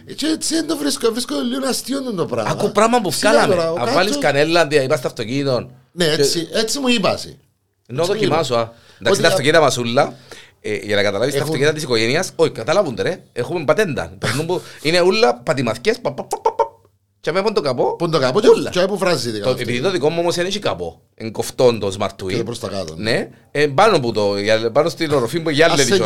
άλλο. 0.07 0.15
Και 0.17 0.27
έτσι 0.27 0.55
δεν 0.55 0.67
το 0.67 0.77
βρίσκω, 0.77 1.11
βρίσκω 1.13 1.35
λίγο 1.41 1.67
αστείο 1.67 2.03
το 2.15 2.27
πράγμα. 2.27 2.51
Ακού 2.51 2.73
πράγμα 2.73 3.01
που 3.01 3.11
Σιγά 3.11 3.31
βγάλαμε. 3.31 3.55
τώρα, 3.55 3.67
ο 3.69 3.73
Αν 3.73 3.77
κάτσος- 3.79 3.95
βάλεις 3.95 4.19
κανένα, 4.19 4.61
αντί 4.61 4.77
να 4.77 4.83
είπα 4.83 4.97
στο 4.97 5.07
αυτοκίνητο. 5.07 5.71
Ναι, 5.93 6.05
και- 6.05 6.11
έτσι, 6.11 6.49
έτσι 6.53 6.79
μου 6.79 6.89
είπασαι. 6.89 7.37
Ενώ 7.87 8.05
δοκιμάσω. 8.05 8.55
α. 8.55 8.59
Εντάξει, 8.61 9.13
Ότι- 9.13 9.21
τα 9.23 9.29
αυτοκίνητα 9.29 9.61
μασούλα, 9.61 10.15
ε, 10.61 10.75
για 10.77 10.97
να 10.97 11.03
καταλάβεις 11.03 11.33
τα 11.35 11.39
Έχουν- 11.39 11.43
αυτοκίνητα 11.43 11.73
της 11.75 11.83
οικογένειας, 11.83 12.31
όχι, 12.37 12.51
καταλάβουν 12.51 12.97
ρε, 13.01 13.23
έχουμε 13.33 13.65
πατέντα. 13.65 14.15
Περνούν 14.19 14.47
που- 14.47 14.61
Είναι 14.83 15.01
ούλα 15.01 15.35
πατημαθιές, 15.35 15.99
πα, 16.01 16.13
πα, 16.13 16.25
πα, 16.25 16.41
πα, 16.41 16.55
πα. 16.55 16.65
και 17.21 17.33
με 17.33 17.43
το 17.53 17.61
καπό, 17.61 17.97
Που 17.97 18.05
είναι 18.05 18.13
το 18.13 18.21
καπό 18.21 18.41
και- 18.41 18.49
Ούλα. 18.49 18.71
και 18.71 18.81
που 18.81 18.99
βράζει. 18.99 19.41
το- 19.41 19.51
επειδή 19.51 19.81
το 19.81 19.91
δικό 19.91 20.11
μου 20.11 20.17
όμως 20.21 20.35
δεν 20.35 20.47
έχει 20.47 20.59
καπό, 20.59 21.01
είναι 21.17 21.31
κοφτόν 21.31 21.79
το 21.81 21.93
Smart 21.99 22.09
Και 22.17 22.25
Twin. 22.25 22.45
προς 22.45 22.59
τα 22.61 22.69
κάτω. 22.69 22.95
Ναι, 22.97 23.29
ε, 23.51 23.67
πάνω 23.67 24.01
που 24.01 24.13
το, 24.13 24.39
για- 24.39 24.71
πάνω 24.71 24.89
στην 24.89 25.13
οροφή 25.13 25.41
που 25.41 25.51
γυάλε 25.51 25.73
Ας 25.83 25.85
δεν 25.89 26.01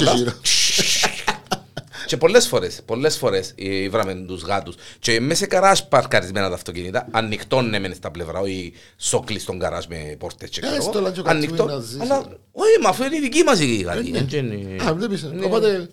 και 2.09 2.17
κιόλας. 2.17 2.17
γύρω. 2.17 2.17
Και 2.17 2.17
πολλές 2.17 2.47
φορές, 2.47 2.81
πολλές 2.85 3.17
φορές 3.17 3.53
ε, 3.57 3.89
βράμε 3.89 4.15
τους 4.15 4.43
γάτους. 4.43 4.75
Και 4.99 5.21
μέσα 5.21 5.35
σε 5.41 5.47
καράζ 5.47 5.81
παρκαρισμένα 5.81 6.49
τα 6.49 6.55
αυτοκίνητα, 6.55 7.09
ανοιχτών 7.11 7.69
ναι 7.69 7.79
μεν 7.79 7.95
στα 7.95 8.11
πλευρά, 8.11 8.41
όχι 8.41 8.73
σόκλεις 8.97 9.43
στον 9.43 9.59
καράζ 9.59 9.85
με 9.87 10.17
πόρτες 10.19 10.49
και 10.51 10.61
Ε, 10.63 10.67
ξέρω 10.69 10.83
στο 10.83 10.91
εγώ. 10.95 11.01
λάντσο 11.01 11.23
κατσούι 11.23 11.45
Ανοιχτό, 11.45 11.65
να 11.65 11.79
ζήσει. 11.79 11.99
αλλά 12.01 12.19
όχι, 12.53 12.81
μα 12.83 12.89
αφού 12.89 13.05
είναι 13.05 13.17
η 13.17 13.21
δική 13.21 13.43
μας 13.43 13.61
η 13.61 13.77
γάτη. 13.81 14.11
ναι. 14.11 14.19
έτσι 14.19 14.39
είναι. 14.39 14.83
Α, 14.89 14.95
βλέπεις. 14.95 15.23
Ναι. 15.23 15.45
Οπότε... 15.45 15.89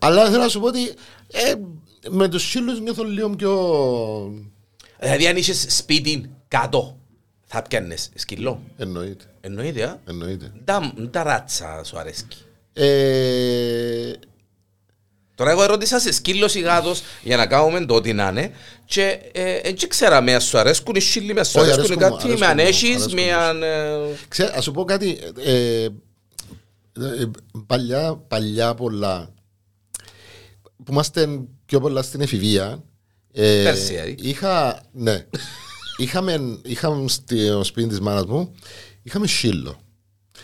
Αλλά 0.00 0.24
θέλω 0.30 0.42
να 0.42 0.48
σου 0.48 0.60
πω 0.60 0.66
ότι 0.66 0.88
ε, 1.32 1.52
με 2.10 2.28
τους 2.28 2.42
σύλλους 2.50 2.80
νιώθω 2.80 3.04
λίγο 3.04 3.30
πιο... 3.30 3.52
Δηλαδή 5.00 5.26
αν 5.26 5.36
είχες 5.36 5.66
σπίτι 5.68 6.30
κάτω, 6.48 6.96
θα 7.44 7.62
πιάνες 7.62 8.10
σκυλό. 8.14 8.62
Εννοείται. 8.76 9.24
Εννοείται, 9.40 9.82
α. 9.84 9.98
Εννοείται. 10.08 10.52
Τα, 10.64 10.92
τα 11.10 11.22
ράτσα 11.22 11.80
σου 11.84 11.98
αρέσκει. 11.98 12.36
Ε, 15.32 15.44
Τώρα 15.44 15.50
εγώ 15.50 15.62
ερώτησα 15.62 15.98
σε 16.00 16.12
σκύλος 16.12 16.54
ή 16.54 16.60
γάτος 16.60 17.02
για 17.22 17.36
να 17.36 17.46
κάνουμε 17.46 17.84
το 17.84 17.94
ό,τι 17.94 18.12
να 18.12 18.28
είναι 18.28 18.50
και 18.84 19.18
ε, 19.32 19.60
έτσι 19.62 19.86
ξέραμε 19.86 20.34
αν 20.34 20.40
σου 20.40 20.58
αρέσκουν 20.58 20.94
οι 20.94 21.00
σύλλοι, 21.00 21.38
αν 21.38 21.44
σου 21.44 21.60
Όχι, 21.60 21.72
αρέσκουν 21.72 22.02
αρέσκουν 22.02 22.12
μου, 22.12 22.16
κάτι, 22.16 22.38
με 22.38 22.46
αρέσκουν 22.46 22.48
αν 22.48 22.56
μου, 22.56 22.66
έχεις, 22.66 22.90
αρέσκουν 22.90 23.14
με 23.14 23.24
μου. 23.24 23.34
αν... 23.34 23.62
ε, 23.62 24.16
Ξέ, 24.28 24.52
ας 24.56 24.64
σου 24.64 24.72
πω 24.72 24.84
κάτι. 24.84 25.18
Ε, 25.44 25.84
ε, 25.84 25.90
παλιά, 27.66 28.16
παλιά 28.28 28.74
πολλά. 28.74 29.34
Που 30.84 30.92
είμαστε 30.92 31.28
πιο 31.66 31.80
πολλά 31.80 32.02
στην 32.02 32.20
εφηβεία. 32.20 32.82
Ε, 33.32 33.62
Πέρσι, 33.62 33.84
δηλαδή. 33.92 34.16
είχα, 34.20 34.82
ναι. 34.92 35.26
είχαμε, 35.96 36.58
είχαμε 36.64 37.08
στο 37.08 37.64
σπίτι 37.64 37.88
της 37.88 38.00
μάνας 38.00 38.24
μου, 38.26 38.54
είχαμε 39.02 39.26
σύλλο. 39.26 39.80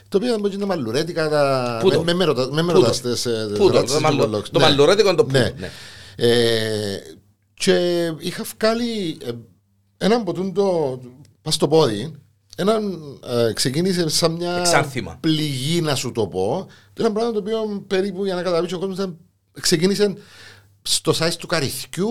Το 0.08 0.16
οποίο 0.16 0.34
ήταν 0.34 0.58
να 0.58 0.66
μαλλουρέτικα 0.66 1.28
τα... 1.28 1.78
Πού 1.82 1.90
το; 1.90 2.02
Με, 2.04 2.14
με, 2.14 2.24
ρωτα- 2.24 2.52
με, 2.52 2.62
με 2.62 2.72
Πού 2.72 2.78
το; 2.78 2.84
ρωτάς 2.84 3.00
τις, 3.00 3.26
ε, 3.26 3.46
Πού 3.50 3.56
το, 3.56 3.66
ρωτάς 3.66 3.80
το, 3.80 3.92
τις 3.94 4.00
μαλλο- 4.02 4.18
υπολόγους. 4.22 4.50
το 4.50 4.58
Ναι. 4.58 4.64
μαλλορέτικο 4.64 5.08
είναι 5.08 5.16
το 5.16 5.26
Ναι. 5.30 5.50
πού. 5.50 5.56
Ναι. 5.60 5.70
Ε, 6.16 6.98
και 7.54 8.06
είχα 8.18 8.44
βγάλει 8.58 9.18
ε, 9.24 9.30
έναν 9.98 10.20
από 10.20 10.32
τούτο 10.32 10.98
πας 11.42 11.54
στο 11.54 11.68
πόδι 11.68 12.14
έναν, 12.56 12.98
ε, 13.48 13.52
ξεκίνησε 13.52 14.08
σαν 14.08 14.32
μια 14.32 14.56
Εξάρθημα. 14.58 15.16
πληγή 15.20 15.80
να 15.80 15.94
σου 15.94 16.12
το 16.12 16.26
πω 16.26 16.66
ένα 16.98 17.12
πράγμα 17.12 17.32
το 17.32 17.38
οποίο 17.38 17.84
περίπου 17.86 18.24
για 18.24 18.34
να 18.34 18.42
καταλάβεις 18.42 18.72
ο 18.72 18.78
κόσμος 18.78 18.96
ήταν, 18.96 19.16
ξεκίνησε 19.60 20.14
στο 20.82 21.12
size 21.18 21.34
του 21.38 21.46
καρυθιού 21.46 22.08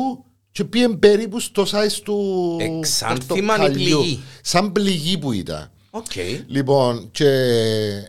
και 0.51 0.63
πήγε 0.63 0.87
περίπου 0.89 1.39
στο 1.39 1.63
size 1.63 1.99
του 2.03 2.55
Εξάνθημα 2.59 3.53
ή 3.55 3.57
πορτοκαλιού. 3.57 3.97
πληγή; 3.99 4.19
σαν 4.41 4.71
πληγή 4.71 5.17
που 5.17 5.31
ήταν 5.31 5.71
Οκ. 5.97 6.45
λοιπόν 6.47 7.09
και 7.11 7.27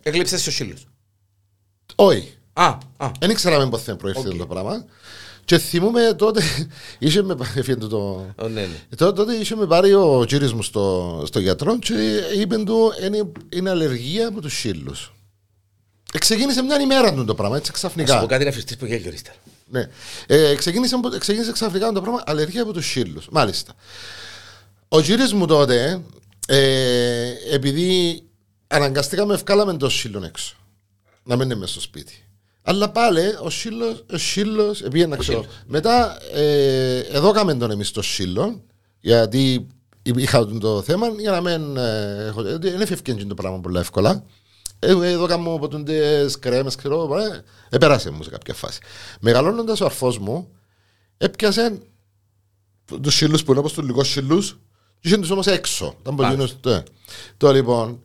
Έκλειψες 0.02 0.46
ο 0.46 0.50
σύλλος. 0.50 0.86
όχι 1.94 2.32
Α, 2.52 2.78
α. 2.96 3.10
Δεν 3.20 3.30
ήξερα 3.30 3.58
με 3.58 3.68
πότε 3.68 3.94
προέρχεται 3.94 4.28
Οκ. 4.28 4.36
το 4.36 4.46
πράγμα. 4.46 4.84
Και 5.44 5.58
θυμούμαι 5.58 6.14
τότε, 6.14 6.42
είχε 6.98 7.22
με, 7.22 7.36
έφυγε 7.54 7.74
το, 7.76 7.96
Ω, 8.42 8.48
ναι, 8.48 8.60
ναι. 8.60 8.96
τότε, 8.96 9.12
τότε 9.12 9.34
είχε 9.34 9.54
με 9.56 9.66
πάρει 9.66 9.94
ο 9.94 10.24
κύριος 10.28 10.52
μου 10.52 10.62
στο, 10.62 11.22
στο 11.26 11.40
γιατρό 11.40 11.78
και 11.78 11.94
είπε 12.36 12.56
του 12.56 12.92
είναι, 13.04 13.30
είναι 13.48 13.70
αλλεργία 13.70 14.28
από 14.28 14.40
τους 14.40 14.58
σύλλους. 14.58 15.12
Ε, 16.12 16.18
Ξεκίνησε 16.18 16.62
μια 16.62 16.80
ημέρα 16.80 17.14
του 17.14 17.24
το 17.24 17.34
πράγμα, 17.34 17.56
έτσι 17.56 17.70
Να 17.70 17.76
σου 17.78 17.82
πω 17.82 17.94
ξαφνικά. 17.98 18.26
κάτι 18.26 18.44
να 18.44 18.50
φυστείς 18.52 18.76
που 18.76 18.84
γέλιο 18.86 19.12
ύστερα. 19.12 19.36
Ναι. 19.70 19.88
Ε, 20.26 20.54
ξεκίνησε, 20.54 20.94
από- 20.94 21.08
ξεκίνησε 21.18 21.52
ξαφνικά 21.52 21.92
το 21.92 22.00
πράγμα 22.00 22.22
αλλεργία 22.26 22.62
από 22.62 22.72
τους 22.72 22.86
σύλλους. 22.86 23.28
Μάλιστα. 23.30 23.72
Ο 24.88 25.00
κύριος 25.00 25.32
μου 25.32 25.46
τότε, 25.46 26.00
ε, 26.50 27.32
επειδή 27.50 28.22
αναγκαστήκαμε 28.66 29.36
βγάλαμε 29.36 29.76
το 29.76 29.88
σύλλον 29.88 30.24
έξω. 30.24 30.56
Να 31.22 31.36
μην 31.36 31.44
είναι 31.44 31.54
μέσα 31.54 31.72
στο 31.72 31.80
σπίτι. 31.80 32.24
Αλλά 32.62 32.90
πάλι 32.90 33.20
ο 33.42 33.50
σύλλος, 33.50 34.04
ο 34.12 34.16
σύλλος, 34.16 34.82
επειδή 34.82 35.06
να 35.06 35.16
ξέρω. 35.16 35.44
Μετά, 35.66 36.18
ε, 36.32 36.98
εδώ 36.98 37.30
κάμε 37.30 37.54
τον 37.54 37.70
εμείς 37.70 37.90
το 37.90 38.02
σύλλο, 38.02 38.62
γιατί 39.00 39.66
είχα 40.02 40.46
το 40.46 40.82
θέμα, 40.82 41.08
για 41.18 41.30
να 41.30 41.40
μην 41.40 41.76
ε, 41.76 42.24
έχω, 42.26 42.46
ε, 42.46 42.58
δεν 42.58 42.80
έφευκε 42.80 43.14
το 43.14 43.34
πράγμα 43.34 43.60
πολύ 43.60 43.78
εύκολα. 43.78 44.24
Ε, 44.78 44.90
εδώ 44.90 45.26
κάνω 45.26 45.54
από 45.54 45.68
τις 45.68 46.38
κρέμες, 46.38 46.74
ξέρω, 46.74 47.18
ε, 47.18 47.44
επέρασε 47.68 48.10
μου 48.10 48.22
σε 48.22 48.30
κάποια 48.30 48.54
φάση. 48.54 48.80
Μεγαλώνοντας 49.20 49.80
ο 49.80 49.84
αρφός 49.84 50.18
μου, 50.18 50.48
έπιασε 51.16 51.78
τους 53.02 53.14
σύλλους 53.14 53.44
που 53.44 53.50
είναι 53.50 53.60
όπως 53.60 53.72
τους 53.72 53.84
λιγούς 53.84 54.08
σύλλους 54.08 54.50
και 54.50 54.58
είχε 55.00 55.18
τους 55.18 55.30
όμως 55.30 55.46
έξω. 55.46 55.94
Ήταν 56.00 56.16
πολύ 56.16 56.28
Μάλιστα. 56.28 56.58
γνωστό. 56.62 56.92
Το 57.36 57.52
λοιπόν, 57.52 58.02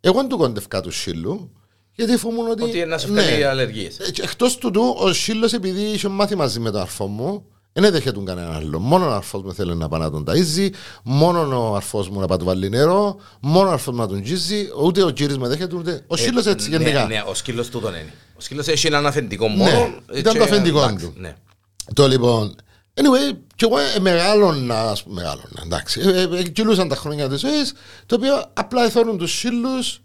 εγώ 0.00 0.16
δεν 0.16 0.28
του 0.28 0.36
κόντευκα 0.36 0.80
του 0.80 0.90
σύλλου, 0.90 1.50
γιατί 1.94 2.16
φοβούμουν 2.16 2.50
ότι... 2.50 2.62
Ότι 2.62 2.84
να 2.84 2.98
σου 2.98 3.12
ναι. 3.12 3.22
φέρει 3.22 3.42
αλλεργίες. 3.42 3.98
Ε, 3.98 4.10
και 4.10 4.22
Εκτός 4.22 4.56
του 4.58 4.70
του, 4.70 4.96
ο 4.98 5.12
σύλλος 5.12 5.52
επειδή 5.52 5.82
είχε 5.82 6.08
μάθει 6.08 6.36
μαζί 6.36 6.60
με 6.60 6.70
τον 6.70 6.80
αρφό 6.80 7.06
μου, 7.06 7.44
Δεν 7.74 7.84
έδεχε 7.84 8.12
τον 8.12 8.24
κανένα 8.24 8.54
άλλο. 8.54 8.78
Μόνο 8.78 9.06
ο 9.06 9.12
αρφός 9.12 9.42
μου 9.42 9.54
θέλει 9.54 9.74
να 9.74 9.88
πάει 9.88 10.00
να 10.00 10.10
τον 10.10 10.24
ταΐζει, 10.28 10.68
μόνο 11.02 11.70
ο 11.70 11.74
αρφός 11.74 12.08
μου 12.08 12.20
να 12.20 12.26
πάει 12.26 12.38
να 12.38 12.44
του 12.44 12.44
βάλει 12.44 12.68
νερό, 12.68 13.16
μόνο 13.40 13.68
ο 13.68 13.72
αρφός 13.72 13.94
μου 13.94 14.00
να 14.00 14.08
τον 14.08 14.18
γίζει, 14.18 14.68
ούτε 14.82 15.02
ο 15.02 15.10
κύρις 15.10 15.38
με 15.38 15.48
δέχεται, 15.48 15.76
ούτε 15.76 16.04
ο 16.06 16.16
σκύλος 16.16 16.46
έτσι 16.46 16.68
ναι, 16.70 16.76
γενικά. 16.76 17.06
Ναι, 17.06 17.22
ο 17.26 17.34
σκύλος 17.34 17.68
του 17.68 17.80
τον 17.80 17.94
είναι. 17.94 18.12
Ο 18.36 18.40
σκύλος 18.40 18.66
έχει 18.66 18.86
έναν 18.86 19.06
αφεντικό 19.06 19.48
Ναι, 19.48 19.54
μόνο. 19.54 19.92
ήταν 20.14 20.32
και 20.32 20.38
το 20.38 20.44
αφεντικό 20.44 20.82
εντάξει, 20.82 21.04
του. 21.04 21.12
Ναι. 21.16 21.34
Το 21.94 22.08
λοιπόν, 22.08 22.54
anyway, 22.94 23.36
και 23.54 23.64
εγώ 23.64 23.78
ε, 23.78 23.98
μεγάλωνα, 24.00 24.90
ας 24.90 25.02
πούμε, 25.02 25.14
μεγάλωνα, 25.14 25.62
εντάξει, 25.64 26.00
ε, 26.00 26.20
ε, 26.22 26.38
ε, 26.38 26.42
κυλούσαν 26.42 26.88
τα 26.88 26.96
χρόνια 26.96 27.28
της 27.28 27.40
ζωής, 27.40 27.72
το 28.06 28.14
οποίο 28.14 28.44
απλά 28.52 28.84
εθώρουν 28.84 29.18
τους 29.18 29.38
σύλλους 29.38 30.00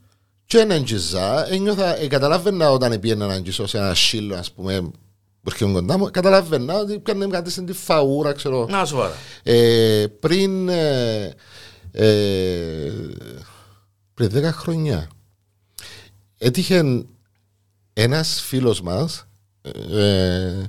και 0.45 0.57
έναν 0.59 0.83
τζιζά, 0.83 1.51
ένιωθα, 1.53 1.97
ε, 1.97 2.07
καταλάβαινα 2.07 2.71
όταν 2.71 2.99
πήγαινα 2.99 3.25
να 3.25 3.33
αγγίσω 3.33 3.67
σε 3.67 3.77
ένα 3.77 3.93
σύλλο, 3.93 4.35
ας 4.35 4.51
πούμε, 4.51 4.81
που 5.41 5.49
έρχεται 5.53 5.71
κοντά 5.71 5.97
μου, 5.97 6.11
καταλάβαινα 6.11 6.73
ότι 6.73 6.99
πιάνε 6.99 7.27
κάτι 7.27 7.49
στην 7.49 7.65
τη 7.65 7.73
φαούρα, 7.73 8.31
ξέρω, 8.31 8.65
Να 8.69 8.85
σοβαρά. 8.85 9.13
ε, 9.43 10.05
πριν, 10.19 10.69
ε, 10.69 11.33
ε, 11.91 12.91
πριν 14.13 14.29
10 14.33 14.51
χρόνια, 14.51 15.07
έτυχε 16.37 17.05
ένας 17.93 18.41
φίλος 18.41 18.81
μας, 18.81 19.27
ε, 19.91 20.63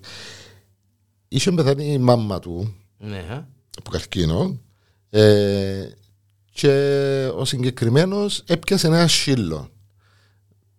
είχε 1.28 1.50
πεθάνει 1.52 1.92
η 1.92 1.98
μάμα 1.98 2.38
του 2.38 2.74
Ναι, 2.98 3.16
ε. 3.16 3.46
από 3.78 3.90
καρκίνο 3.90 4.58
ε, 5.10 5.88
και 6.50 6.70
ο 7.36 7.44
συγκεκριμένος 7.44 8.42
έπιασε 8.46 8.86
ένα 8.86 9.06
σύλλο 9.08 9.68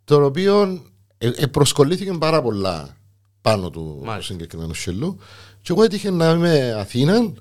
το 0.04 0.24
οποίο 0.26 0.84
ε, 1.18 1.28
ε, 1.36 1.46
προσκολήθηκε 1.48 2.14
πάρα 2.14 2.42
πολλά 2.42 2.98
πάνω 3.42 3.70
του, 3.70 3.80
του 4.00 4.06
Μάλιστα. 4.06 4.34
συγκεκριμένου 4.34 4.74
σύλλου 4.74 5.18
και 5.62 5.72
εγώ 5.72 5.84
έτυχε 5.84 6.10
να 6.10 6.30
είμαι 6.30 6.74
Αθήνα 6.78 7.34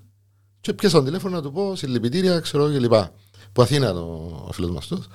και 0.61 0.73
πιάσα 0.73 0.97
τον 0.97 1.05
τηλέφωνο 1.05 1.37
να 1.37 1.43
του 1.43 1.53
πω 1.53 1.77
συλληπιτήρια 1.77 2.41
ξέρω 2.41 2.71
και 2.71 2.79
λοιπά 2.79 3.12
που 3.53 3.62
Αθήνα 3.62 3.93
το, 3.93 4.00
ο 4.49 4.53
φίλος 4.53 4.71
μας 4.71 4.87
τους 4.87 5.07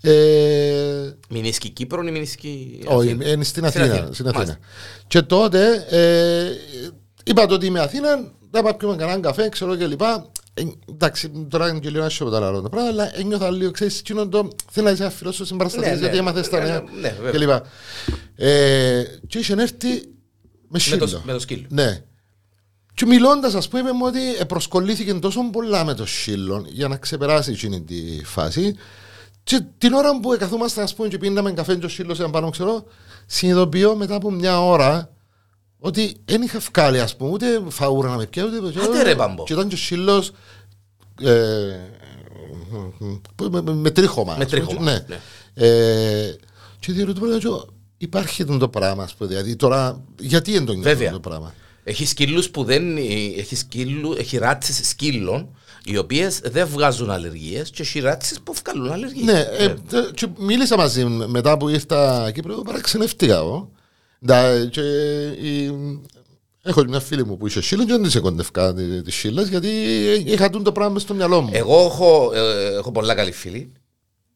ε, 0.00 1.16
Μηνίσκει 1.28 1.70
Κύπρο 1.70 2.02
ή 2.02 2.10
μηνίσκει 2.10 2.80
όχι, 2.86 3.10
Αθήνα; 3.10 3.30
είναι 3.30 3.44
στην 3.44 3.66
Στην 3.68 3.82
Αθήνα. 3.82 3.84
Αθήνα. 3.94 4.12
Στην 4.12 4.26
Αθήνα. 4.28 4.44
Μάλιστα. 4.44 4.58
Και 5.06 5.22
τότε 5.22 5.86
ε, 5.90 6.50
είπα 7.28 7.46
το 7.46 7.54
ότι 7.54 7.66
είμαι 7.66 7.80
Αθήνα, 7.80 8.08
θα 8.50 8.62
πάω 8.62 8.74
πιούμε 8.74 8.96
κανέναν 8.96 9.22
καφέ, 9.22 9.48
ξέρω 9.48 9.76
και 9.76 9.86
λοιπά. 9.86 10.26
Ε, 10.54 10.62
εντάξει, 10.90 11.46
τώρα 11.50 11.68
είναι 11.68 11.78
και 11.78 11.90
λίγο 11.90 12.04
άσχημο 12.04 12.30
τα 12.30 12.46
άλλο 12.46 12.60
τα 12.62 12.68
πράγματα, 12.68 12.92
αλλά 13.02 13.18
ένιωθα 13.18 13.50
λίγο, 13.50 13.70
ξέρεις, 13.70 13.98
εκείνο 13.98 14.28
το 14.28 14.48
θέλω 14.70 14.86
να 14.86 14.92
είσαι 14.92 15.04
αφιλώσω 15.04 15.44
στην 15.44 15.56
παραστασία, 15.56 15.88
Ναι, 15.88 15.94
ναι. 15.94 16.00
γιατί 16.00 16.16
έμαθες 16.16 16.48
τα 16.48 16.58
Ναι, 16.58 16.64
νέα 16.64 16.84
ναι, 17.00 17.08
βέβαια. 17.10 17.30
και 17.30 17.38
λοιπά. 17.38 17.62
Ε, 18.36 19.02
και 19.26 19.38
είχε 19.38 19.52
έρθει 19.52 19.88
με 19.88 20.02
Με 20.68 20.78
σύλλο. 20.78 21.08
το, 21.10 21.22
με 21.24 21.32
το 21.32 21.38
σκύλο. 21.38 21.66
Ναι. 21.68 22.02
Και 22.94 23.06
μιλώντας, 23.06 23.54
ας 23.54 23.68
πούμε, 23.68 23.92
μου 23.92 24.06
ότι 24.06 24.44
προσκολλήθηκε 24.46 25.14
τόσο 25.14 25.50
πολλά 25.52 25.84
με 25.84 25.94
το 25.94 26.06
σύλλο 26.06 26.64
για 26.68 26.88
να 26.88 26.96
ξεπεράσει 26.96 27.50
εκείνη 27.50 27.82
τη 27.82 28.24
φάση. 28.24 28.74
Και 29.42 29.60
την 29.78 29.92
ώρα 29.92 30.20
που 30.20 30.36
καθόμασταν, 30.38 30.84
ας 30.84 30.94
πούμε, 30.94 31.08
και 31.08 31.18
πίναμε 31.18 31.52
καφέ, 31.52 31.76
και 31.76 31.86
ο 31.86 31.88
σύλλο 31.88 32.12
ήταν 32.12 32.30
πάνω, 32.30 32.50
ξέρω, 32.50 32.84
συνειδητοποιώ 33.26 33.94
μετά 33.96 34.14
από 34.14 34.30
μια 34.30 34.60
ώρα 34.64 35.10
ότι 35.78 36.16
δεν 36.24 36.42
είχα 36.42 36.58
βγάλει, 36.58 37.00
ας 37.00 37.16
πούμε, 37.16 37.30
ούτε 37.30 37.46
φαούρα 37.68 38.08
να 38.10 38.16
με 38.16 38.26
πιάσει, 38.26 38.48
ούτε. 38.64 38.80
Άντε 38.82 39.02
ρε, 39.02 39.14
Πάμπο. 39.14 39.44
Και 39.44 39.52
ήταν 39.52 39.68
και 39.68 39.74
ο 39.74 39.78
σύλλο. 39.78 40.24
Ε, 41.22 41.76
με, 43.50 43.62
με, 43.62 43.72
με 43.74 43.90
τρίχωμα. 43.90 44.36
Με 44.36 44.44
ας 44.44 44.50
πούμε, 44.50 44.64
τρίχωμα, 44.64 44.90
Ναι. 44.90 45.04
ναι. 45.08 45.20
Ε, 45.54 46.36
και 46.80 46.92
διερωτώ, 46.92 47.66
υπάρχει 47.98 48.42
αυτό 48.42 48.58
το 48.58 48.68
πράγμα, 48.68 49.02
ας 49.02 49.14
πούμε, 49.14 49.28
δηλαδή 49.28 49.56
τώρα, 49.56 50.04
γιατί 50.18 50.52
δεν 50.52 50.64
το 50.64 50.72
νιώθω 50.72 50.88
Βέβαια. 50.88 51.08
αυτό 51.08 51.20
το 51.20 51.28
πράγμα; 51.28 51.54
Έχει 51.84 52.06
σκύλους 52.06 52.50
που 52.50 52.64
δεν. 52.64 52.96
Έχει, 53.36 53.56
σκύλου, 53.56 54.14
έχει 54.18 54.36
ράτσες 54.38 54.80
σκύλων 54.88 55.48
οι 55.84 55.96
οποίες 55.96 56.40
δεν 56.44 56.66
βγάζουν 56.66 57.10
αλλεργίες 57.10 57.70
και 57.70 57.82
έχει 57.82 58.00
ράτσες 58.00 58.40
που 58.40 58.54
βγάλουν 58.64 58.92
αλλεργίες. 58.92 59.24
Ναι, 59.24 59.40
ε, 59.58 59.74
τε- 59.88 60.14
και 60.14 60.26
μίλησα 60.38 60.76
μαζί 60.76 61.04
μου 61.04 61.28
μετά 61.30 61.56
που 61.56 61.68
ήρθα 61.68 62.30
Κύπρο, 62.30 62.54
παραξενευτήκα 62.54 63.34
εγώ. 63.36 63.70
Ντα, 64.26 64.66
και, 64.66 64.80
η- 65.26 66.00
έχω 66.62 66.84
μια 66.84 67.00
φίλη 67.00 67.24
μου 67.26 67.36
που 67.36 67.46
είχε 67.46 67.60
σύλλο 67.60 67.84
και 67.84 67.92
δεν 67.92 68.02
της 68.02 68.14
εκοντευκά 68.14 68.74
τη, 68.74 69.02
τη 69.02 69.10
σύλλας 69.10 69.48
γιατί 69.48 69.68
είχα 70.26 70.50
τούν 70.50 70.62
το 70.62 70.72
πράγμα 70.72 70.92
μες 70.92 71.02
στο 71.02 71.14
μυαλό 71.14 71.40
μου. 71.40 71.50
Εγώ 71.52 71.84
έχω, 71.84 72.30
ε, 72.34 72.74
έχω 72.74 72.92
πολλά 72.92 73.14
καλή 73.14 73.32
φίλη. 73.32 73.72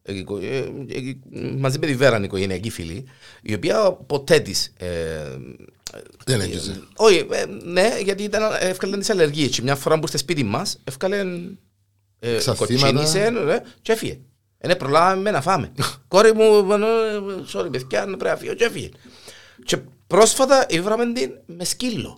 ε, 0.05 0.17
οικο- 0.17 0.37
ε, 0.37 0.57
ε, 0.57 1.15
μαζί 1.57 1.79
με 1.79 1.85
τη 1.85 1.95
Βέρα 1.95 2.15
είναι 2.17 2.25
οικογενειακή 2.25 2.69
φίλη, 2.69 3.05
η 3.41 3.53
οποία 3.53 3.91
ποτέ 3.91 4.39
της. 4.39 4.73
Ε, 4.77 4.87
δεν 6.25 6.39
ε, 6.39 6.43
έγκυζε. 6.43 6.81
όχι, 6.95 7.27
ε, 7.31 7.45
ναι, 7.63 7.97
γιατί 8.03 8.23
ήταν, 8.23 8.41
έφκαλε 8.59 8.97
τις 8.97 9.09
αλλεργίες. 9.09 9.49
Και 9.55 9.61
μια 9.61 9.75
φορά 9.75 9.99
που 9.99 10.05
είστε 10.05 10.17
σπίτι 10.17 10.43
μας, 10.43 10.77
έφκαλε. 10.83 11.17
Ε, 12.19 12.35
Ξαθήματα. 12.37 12.65
κοτσίνησε 12.91 13.19
ε, 13.19 13.57
και 13.81 13.91
έφυγε. 13.91 14.19
Δεν 14.57 14.77
προλάβαμε 14.77 15.31
να 15.31 15.41
φάμε. 15.41 15.71
Κόρη 16.07 16.33
μου, 16.33 16.43
ε, 16.73 16.77
sorry 17.53 17.71
παιδιά, 17.71 18.03
πρέπει 18.05 18.23
να 18.23 18.35
φύγω 18.35 18.53
και 18.53 18.63
έφυγε. 18.63 18.89
Και 19.65 19.77
πρόσφατα 20.07 20.65
ήβραμε 20.69 21.13
την 21.13 21.31
με 21.45 21.63
σκύλο. 21.63 22.17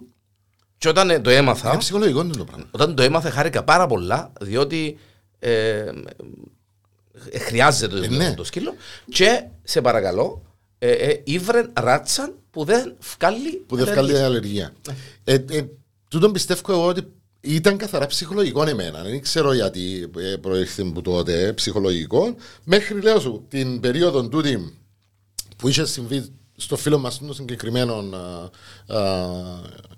Και 0.78 0.90
όταν 0.90 1.10
ε, 1.10 1.20
το 1.20 1.30
έμαθα, 1.30 1.70
Είναι 1.70 1.78
ψυχολογικό 1.78 2.22
είναι 2.22 2.36
το 2.36 2.44
πράγμα. 2.44 2.66
όταν 2.72 2.96
το 2.96 3.04
έμαθα 3.04 3.30
χάρηκα 3.30 3.64
πάρα 3.64 3.88
πολλά, 3.88 4.34
διότι 4.42 4.98
ε, 5.40 5.92
ε, 7.30 7.40
χρειάζεται 7.40 8.00
το, 8.00 8.08
ναι. 8.10 8.34
το 8.34 8.44
σκύλο 8.44 8.74
και 9.10 9.44
σε 9.64 9.82
παρακαλώ, 9.82 10.42
ε, 10.80 10.92
ε, 10.92 11.22
ήβρε 11.24 11.66
ράτσαν 11.74 12.36
που 12.52 12.64
δεν 12.64 12.96
βγάλει 13.18 13.64
Που 13.68 13.76
δεν 13.76 13.86
βγάλει 13.86 14.18
αλλεργία. 14.18 14.74
Ε, 15.24 15.34
ε, 15.50 15.66
τούτον 16.10 16.32
πιστεύω 16.32 16.72
εγώ 16.72 16.86
ότι 16.86 17.12
ήταν 17.42 17.78
καθαρά 17.78 18.06
ψυχολογικό 18.06 18.68
εμένα. 18.68 19.04
Δεν 19.04 19.22
ξέρω 19.22 19.54
γιατί 19.54 20.10
ε, 20.18 20.36
προήλθε 20.36 20.82
από 20.82 21.02
τότε 21.02 21.54
ψυχολογικό. 21.54 22.36
Μέχρι 22.64 23.02
λέω 23.02 23.20
σου 23.20 23.46
την 23.50 23.80
περίοδο 23.80 24.28
τούτη 24.28 24.78
που 25.58 25.68
είχε 25.68 25.86
συμβεί 25.86 26.26
στο 26.56 26.76
φίλο 26.76 26.98
μας 26.98 27.20
το 27.28 27.34
συγκεκριμένο 27.34 28.04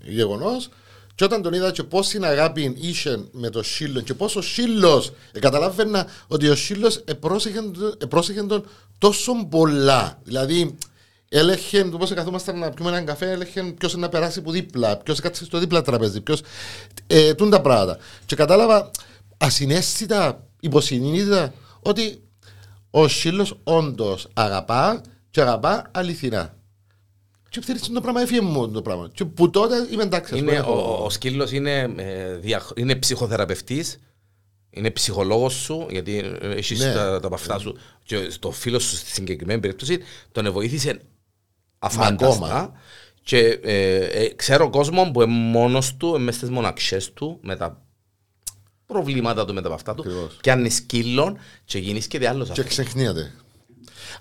γεγονός. 0.02 0.70
Και 1.16 1.24
όταν 1.24 1.42
τον 1.42 1.54
είδα 1.54 1.72
και 1.72 1.84
πόση 1.84 2.20
αγάπη 2.24 2.76
είχε 2.80 3.20
με 3.32 3.50
το 3.50 3.64
σύλλο 3.64 4.02
και 4.02 4.14
πόσο 4.14 4.42
σύλλο 4.42 5.04
ε, 5.32 5.40
καταλάβαινα 5.40 6.08
ότι 6.28 6.48
ο 6.48 6.56
σύλλο 6.56 6.92
επρόσεχε 8.00 8.42
τον 8.42 8.66
τόσο 8.98 9.34
πολλά. 9.50 10.20
Δηλαδή, 10.24 10.78
έλεγχε 11.30 11.84
το 11.84 11.98
πώς 11.98 12.14
καθόμασταν 12.14 12.60
να 12.60 12.70
πιούμε 12.70 12.90
έναν 12.92 13.06
καφέ, 13.06 13.32
έλεγχε 13.32 13.64
ποιος 13.64 13.96
να 13.96 14.10
περάσει 14.10 14.40
από 14.40 14.52
δίπλα, 14.52 14.98
ποιος 14.98 15.20
κάτσε 15.20 15.46
στο 15.46 15.60
δίπλα 15.60 15.82
τραπέζι, 15.82 16.22
ποιο. 16.22 16.36
Ε, 17.08 17.34
τούν 17.34 17.50
τα 17.50 17.62
πράγματα. 17.62 17.98
Και 18.26 18.36
κατάλαβα 18.36 18.92
ασυναίσθητα, 19.38 20.44
υποσυνείδητα, 20.60 21.54
ότι 21.82 22.22
ο 22.90 23.08
σύλλο 23.08 23.48
όντως 23.64 24.28
αγαπά 24.34 25.02
και 25.38 25.44
αγαπά 25.44 25.90
αληθινά. 25.94 26.56
Και 27.50 27.62
θέλει 27.62 27.80
το 27.80 28.02
πράγμα, 28.02 28.22
έφυγε 28.22 28.42
μου 28.42 28.72
το 28.72 28.82
πράγμα. 28.82 29.10
Και 29.14 29.26
που 29.26 29.50
τότε 29.50 29.76
είμαι 29.92 30.04
εντάξει. 30.04 30.34
ας 30.34 30.40
Είναι, 30.40 30.50
πούμε, 30.56 30.60
ο, 30.60 30.72
έχω- 30.80 31.04
ο 31.06 31.10
σκύλος 31.10 31.52
είναι, 31.52 31.94
ε, 31.98 32.36
δια- 32.36 32.66
είναι 32.76 32.96
ψυχοθεραπευτής, 32.96 33.98
είναι 34.70 34.92
ψυχολόγος 34.92 35.54
σου, 35.54 35.88
γιατί 35.90 36.18
ε, 36.42 36.48
έχεις 36.56 36.80
Ναι. 36.80 36.94
τα, 36.94 37.20
τα 37.20 37.30
παυτά 37.30 37.60
σου 37.60 37.78
και 38.04 38.30
στο 38.30 38.52
φίλο 38.52 38.80
σου 38.80 38.96
στη 38.96 39.10
συγκεκριμένη 39.12 39.60
περίπτωση 39.60 40.00
τον 40.32 40.52
βοήθησε 40.52 41.02
αφάνταστα. 41.80 42.46
Ακόμα. 42.46 42.72
Και 43.24 43.40
ε, 43.64 43.96
ε, 44.06 44.34
ξέρω 44.36 44.70
κόσμο 44.70 45.12
που 45.12 45.22
είναι 45.22 45.32
μόνος 45.34 45.96
του, 45.98 46.16
ε, 46.16 46.20
μες 46.20 46.36
στις 46.36 46.50
μοναξιές 46.50 47.14
του, 47.14 47.40
με 47.42 47.56
τα 47.56 47.82
προβλήματα 48.86 49.46
του, 49.46 49.54
με 49.54 49.62
τα 49.62 49.70
παυτά 49.70 49.96
του, 49.96 50.02
Ακριβώς. 50.02 50.38
και 50.42 50.52
αν 50.52 50.60
είναι 50.60 50.70
σκύλων 50.70 51.38
και 51.66 51.78
γίνεις 51.80 52.08
και 52.08 52.20
διάλογος. 52.20 52.52
Και 52.52 52.64
ξεχνιέται. 52.64 53.34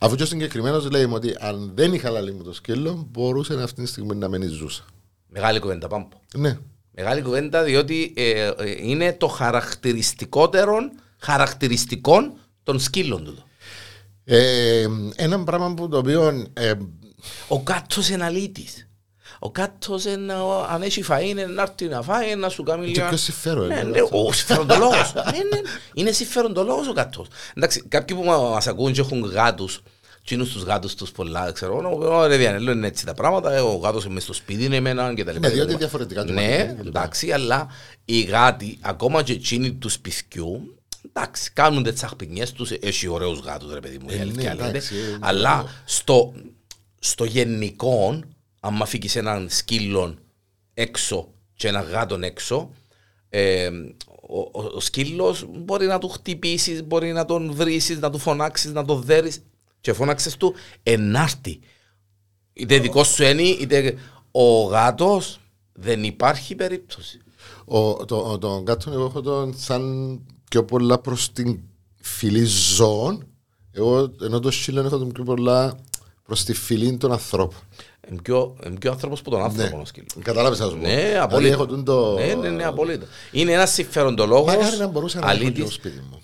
Αφού 0.01 0.14
και 0.14 0.22
ο 0.22 0.27
συγκεκριμένος 0.27 0.90
λέει 0.90 1.07
μου 1.07 1.14
ότι 1.14 1.35
αν 1.38 1.72
δεν 1.75 1.92
είχα 1.92 2.11
λαλεί 2.11 2.33
μου 2.33 2.42
το 2.42 2.53
σκύλο, 2.53 3.07
μπορούσε 3.11 3.62
αυτή 3.62 3.83
τη 3.83 3.88
στιγμή 3.88 4.14
να 4.14 4.29
μένει 4.29 4.46
ζούσα. 4.46 4.85
Μεγάλη 5.29 5.59
κουβέντα 5.59 5.88
πάμπο. 5.88 6.09
Ναι. 6.37 6.59
Μεγάλη 6.90 7.22
κουβέντα 7.22 7.62
διότι 7.62 8.12
ε, 8.16 8.46
ε, 8.46 8.53
είναι 8.79 9.12
το 9.12 9.27
χαρακτηριστικότερο 9.27 10.77
χαρακτηριστικό 11.18 12.37
των 12.62 12.81
σκύλων 12.81 13.25
του. 13.25 13.44
Ε, 14.25 14.87
ένα 15.16 15.44
πράγμα 15.44 15.75
που 15.75 15.88
το 15.88 15.99
οποίο. 15.99 16.46
Ε, 16.53 16.72
Ο 17.49 17.62
κάτος 17.62 18.09
είναι 18.09 18.25
αλήτης. 18.25 18.86
Ο 19.38 19.51
κάτος 19.51 20.05
είναι, 20.05 20.35
ο- 20.35 20.66
αν 20.70 20.83
έχει 20.83 21.05
φαΐ 21.09 21.25
είναι 21.27 21.46
να 21.46 21.62
έρθει 21.62 21.87
να 21.88 22.03
φάει, 22.03 22.35
να 22.35 22.49
σου 22.49 22.62
κάνει 22.62 22.85
και 22.85 22.90
λίγα... 22.92 23.09
ποιο 23.09 23.16
συμφέρον. 23.16 23.66
Ναι, 23.66 23.75
είναι, 23.75 23.83
ναι, 23.90 24.01
ο 24.11 24.33
συμφεροντολόγος. 24.33 25.12
Ναι, 25.14 25.22
ναι, 25.22 25.61
Είναι 25.94 26.12
συμφεροντολόγος 26.12 26.88
ο 26.88 26.92
κάτος. 26.92 27.27
Εντάξει, 27.55 27.83
κάποιοι 27.88 28.16
που 28.16 28.22
μα- 28.25 28.38
μας 28.38 28.66
ακούν 28.66 28.92
και 28.92 29.01
έχουν 29.01 29.25
γάτους, 29.25 29.83
τσίνους 30.25 30.53
τους 30.53 30.62
γάτους 30.62 30.94
τους 30.94 31.11
πολλά, 31.12 31.53
ξέρω, 31.53 31.99
«Ω, 32.03 32.27
ρε 32.27 32.37
Διανέλο 32.37 32.70
είναι 32.72 32.87
έτσι 32.87 33.05
τα 33.05 33.14
πράγματα, 33.14 33.53
ε, 33.53 33.61
ο 33.61 33.75
γάτος 33.77 34.05
είναι 34.05 34.14
μες 34.14 34.22
στο 34.22 34.33
σπίτι 34.33 34.64
είναι 34.64 34.77
εμένα 34.77 35.14
και 35.14 35.25
τα 35.25 35.33
λοιπά. 35.33 35.49
Ναι, 35.49 35.55
διότι 35.55 35.77
διαφορετικά 35.77 36.25
και 36.25 36.33
Ναι, 36.33 36.42
μαθαίνει 36.42 36.75
και 36.77 36.83
λοιπά. 36.83 37.01
εντάξει, 37.01 37.33
αλλά 37.33 37.66
οι 38.05 38.20
γάτοι, 38.22 38.79
ακόμα 38.83 39.22
και 39.22 39.33
εκείνοι 39.33 39.72
του 39.72 39.88
σπιτιού, 39.88 40.77
εντάξει, 41.12 41.51
κάνουν 41.53 41.83
τις 41.83 41.94
τσαχπινιές 41.94 42.53
τους, 42.53 42.70
έχει 42.70 43.09
ωραίους 43.09 43.38
γάτους 43.40 43.72
ρε 43.72 43.81
παιδί 43.81 43.99
μου, 43.99 44.07
η 44.11 44.14
Ε, 44.16 44.20
αλήθεια 44.20 44.42
ναι, 44.42 44.49
λέγεται. 44.49 44.68
εντάξει, 44.68 44.94
ε, 44.94 45.16
αλλά 45.20 45.62
ναι. 45.62 45.68
στο, 45.85 46.33
στο 46.99 47.25
γενικό, 47.25 48.20
αν 48.66 48.83
αφήκεις 48.83 49.16
έναν 49.16 49.48
σκύλο 49.50 50.14
έξω 50.74 51.29
και 51.55 51.68
ένα 51.68 51.81
γάτο 51.81 52.18
έξω, 52.20 52.70
ε, 53.29 53.70
ο, 54.29 54.38
ο, 54.38 54.62
ο 54.74 54.81
σκύλος 54.81 55.46
μπορεί 55.48 55.87
να 55.87 55.98
του 55.98 56.09
χτυπήσεις, 56.09 56.85
μπορεί 56.85 57.12
να 57.12 57.24
τον 57.24 57.52
βρει, 57.52 57.81
να 58.00 58.11
του 58.11 58.18
φωνάξεις, 58.18 58.72
να 58.72 58.85
τον 58.85 59.02
δέρεις. 59.02 59.42
Και 59.81 59.92
φώναξες 59.92 60.37
του 60.37 60.55
ενάρτη. 60.83 61.61
Είτε 62.52 62.79
δικό 62.79 63.05
σου 63.05 63.22
είναι, 63.22 63.42
είτε 63.42 63.98
ο 64.31 64.62
γάτος 64.62 65.40
δεν 65.72 66.05
υπάρχει 66.05 66.55
περίπτωση. 66.55 67.20
Ο, 67.64 68.05
το, 68.05 68.38
τον 68.38 68.64
κάτω 68.64 68.90
εγώ 68.90 69.05
έχω 69.05 69.20
τον 69.20 69.55
σαν 69.59 70.20
πιο 70.50 70.64
πολλά 70.64 70.98
προς 70.98 71.33
την 71.33 71.61
φυλή 72.00 72.44
ζώων. 72.44 73.26
Εγώ 73.72 74.12
ενώ 74.22 74.40
το 74.40 74.50
σκύλο 74.50 74.81
έχω 74.81 74.98
τον 74.98 75.12
πιο 75.12 75.24
πολλά 75.24 75.76
προς 76.27 76.45
τη 76.45 76.55
φυλή 76.55 76.97
των 76.97 77.12
ανθρώπων. 77.12 77.59
Είναι 78.11 78.21
πιο, 78.23 78.57
είναι 78.67 78.79
πιο 78.79 78.91
άνθρωπος 78.91 79.23
που 79.23 79.31
τον 79.31 79.43
άνθρωπο 79.43 79.77
Ναι. 79.77 79.83
ο 79.83 79.87
σκύλος. 79.87 80.09
Κατάλαβες 80.23 80.59
να 80.59 80.67
σου 80.67 80.73
πω. 80.73 80.87
Ναι, 80.87 80.95
Δηλαδή 80.95 81.17
απόλυτα. 81.19 81.53
έχω 81.53 81.67
τον 81.67 81.85
το... 81.85 82.15
Ναι, 82.19 82.35
ναι, 82.41 82.49
ναι, 82.49 82.65
απόλυτα. 82.65 83.07
Είναι 83.33 83.53
ένας 83.53 83.71
συμφεροντολόγος, 83.73 84.55
Μακάρι 84.55 84.77
να 84.77 84.87
μπορούσα 84.87 85.19
να 85.21 85.27
έχω 85.31 85.39
και 85.39 85.45
αλήτης. 85.45 85.62
στο 85.65 85.73
σπίτι 85.73 86.03
μου. 86.11 86.21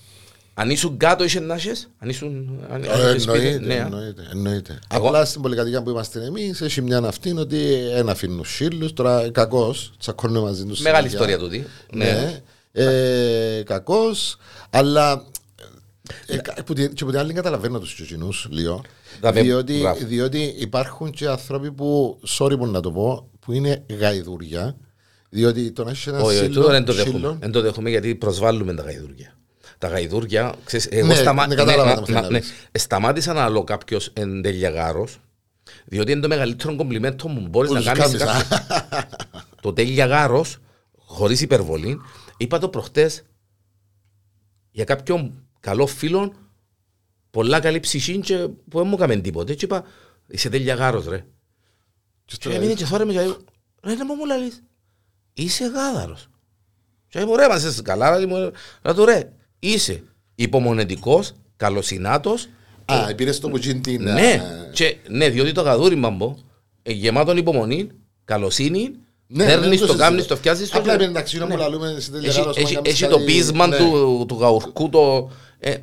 Αν 0.55 0.71
ήσουν 0.71 0.97
κάτω 0.97 1.25
είσαι 1.25 1.41
να 1.41 1.55
έχεις, 1.55 1.91
αν 1.99 2.09
ήσουν... 2.09 2.59
αν- 2.71 2.85
αν 2.91 3.01
Ε, 3.01 3.11
έχεις 3.11 3.23
σπίτι, 3.23 3.39
Εννοείται, 3.47 3.67
ναι. 3.67 3.75
εννοείται, 3.75 4.23
εννοείται. 4.33 4.79
Εγώ- 4.95 5.07
Απλά 5.07 5.25
στην 5.25 5.43
πολυκατοικία 5.43 5.83
που 5.83 5.91
είμαστε 5.91 6.25
εμείς 6.25 6.61
έχει 6.61 6.83
μια 6.83 6.99
αυτή 6.99 7.37
ότι 7.39 7.59
ένα 7.95 8.13
αφήνουν 8.13 8.45
σύλλους. 8.45 8.93
Τώρα 8.93 9.31
κακός, 9.31 9.93
τσακώνουμε 9.99 10.41
μαζί 10.41 10.65
τους. 10.65 10.81
Μεγάλη 10.81 11.07
ιστορία 11.07 11.39
τούτη. 11.39 11.67
Ναι. 11.93 12.05
Ναι. 12.05 12.41
Ε, 12.85 13.63
κακός, 13.63 14.37
αλλά. 14.71 15.25
Ε, 16.27 16.37
κα- 16.37 16.55
που 16.67 16.73
την- 16.73 16.93
και 16.93 17.03
από 17.03 17.13
την 17.13 17.21
άλλη 17.21 17.33
καταλαβαίνω 17.33 17.79
τους 17.79 17.95
κοινού 17.95 18.29
λίγο. 18.49 18.85
Τα 19.21 19.33
με- 19.33 19.43
Διότι, 19.43 19.79
μπράβο. 19.81 20.05
διότι 20.07 20.55
υπάρχουν 20.59 21.11
και 21.11 21.29
άνθρωποι 21.29 21.73
που, 21.73 22.21
sorry 22.29 22.59
που 22.59 22.67
να 22.67 22.81
το 22.81 22.93
πω, 22.93 23.31
που 23.41 23.53
είναι 23.53 23.85
γαϊδούρια. 23.99 24.77
Διότι 25.31 25.71
το 25.73 25.85
να 25.85 25.91
έχεις 25.91 26.07
ένα 26.07 26.19
Όχι, 26.19 26.27
όχι, 26.27 26.37
σύλλο. 26.37 26.55
τούτο 26.55 26.69
δεν 26.71 26.85
το 26.85 26.93
δέχομαι. 26.93 27.13
σύλλο- 27.19 27.37
Δεν 27.41 27.51
το 27.51 27.61
δέχομαι 27.61 27.91
γιατί 27.91 28.15
προσβάλλουμε 28.15 28.75
τα 28.75 28.83
γαϊδούρια. 28.83 29.37
Τα 29.79 29.89
γαϊδούρια, 29.89 30.55
ξέρεις, 30.65 30.87
εγώ 30.91 31.07
Ναι, 31.07 31.15
σταμα... 31.15 31.47
ναι, 31.47 31.55
κατάλαβα 31.55 31.85
ναι, 31.85 31.95
τι 31.95 32.01
μα- 32.01 32.05
θέλεις 32.07 32.21
μα- 32.21 32.23
να 32.23 32.31
ναι, 32.31 32.39
πεις. 32.73 32.83
σταμάτησα 32.83 33.33
να 33.33 33.49
λέω 33.49 33.65
κάποιος 33.65 34.11
εν 34.13 34.43
τελειαγάρος, 34.43 35.19
διότι 35.85 36.13
είναι 36.13 36.21
το 36.21 36.29
μεγαλύτερο 36.29 36.77
κομπλιμέντο 36.77 37.27
που 37.27 37.47
μπορείς 37.51 37.69
Που 37.71 37.75
να 37.75 37.81
τους 37.83 37.93
κάνεις 37.93 38.19
σε 38.19 38.25
κάνεις, 38.25 38.49
κάποιον. 38.49 39.05
το 39.61 39.73
τελειαγάρος, 39.73 40.57
χωρίς 40.97 41.41
υπερβολή, 41.41 42.01
είπα 42.37 42.59
το 42.59 42.69
προχτές 42.69 43.23
για 44.71 44.85
κάποιον 44.85 45.42
καλό 45.63 45.87
φίλο, 45.87 46.33
πολλά 47.31 47.61
καλή 47.61 47.81
ψυχή 47.81 48.19
και 48.19 48.37
που 48.69 48.79
δεν 48.79 48.87
μου 48.87 48.95
έκαμε 48.95 49.17
τίποτε. 49.17 49.55
Και 49.55 49.65
είπα, 49.65 49.85
είσαι 50.27 50.49
τελειαγάρος 50.49 51.07
ρε. 51.07 51.17
Και 51.17 51.25
Και 52.25 52.35
στο- 52.35 52.51
έμεινε 52.51 52.73
και 52.75 52.85
θόρε 52.85 53.05
με 53.05 53.13
και 53.13 53.19
λέει, 53.21 53.35
ρε 53.85 53.95
να 53.95 54.05
μου 54.05 54.27
λαλείς, 54.27 54.63
είσαι 55.35 55.65
γάδαρος. 55.67 56.27
Και 57.09 57.19
είπα, 57.19 57.37
ρε, 57.37 57.49
μας 57.49 57.65
είσαι 57.65 57.83
καλά, 57.83 58.17
λέει 58.17 58.27
μου, 58.27 58.51
να 58.83 58.95
του 58.95 59.05
ρε, 59.05 59.33
είσαι 59.59 60.03
υπομονετικός, 60.35 61.33
καλοσυνάτος, 61.57 62.49
Α, 62.85 63.15
πήρες 63.15 63.41
το 63.41 63.49
που 63.49 63.57
γίνει 63.57 63.81
την. 63.81 64.03
ναι, 64.03 64.31
ε, 64.31 64.41
και, 64.73 64.97
ναι, 65.09 65.29
διότι 65.29 65.53
το 65.53 65.61
γαδούρι 65.63 65.95
μαμπο, 65.97 66.35
ε, 66.83 66.93
γεμάτον 66.93 67.37
υπομονή, 67.37 67.89
καλοσύνη, 68.25 68.91
Ναι, 69.27 69.45
δέρνεις 69.45 69.69
δεν 69.69 69.79
το, 69.79 69.85
συζητώ. 69.87 69.97
κάνεις 70.05 70.27
το, 70.27 70.37
φτιάζεις 70.37 70.71
το. 70.71 70.79
Απλά 70.79 70.97
και- 70.97 71.03
είναι 71.03 71.11
εντάξει, 71.13 71.37
είναι 71.37 71.47
που 71.47 71.57
λαλούμε 71.57 71.97
στην 72.01 72.15
Έχει, 72.15 72.25
τελειαγάρος, 72.25 72.57
έχει, 72.57 72.75
μα 72.75 72.81
κάνεις 72.83 72.93
έχει 72.93 73.11
το 73.11 73.17
κάτι- 73.19 73.25
πείσμα 73.25 73.67
ναι. 73.67 73.77
του, 73.77 74.25
του 74.29 74.35
γαουρκού, 74.41 74.89
το... 74.89 75.31
Ε, 75.65 75.77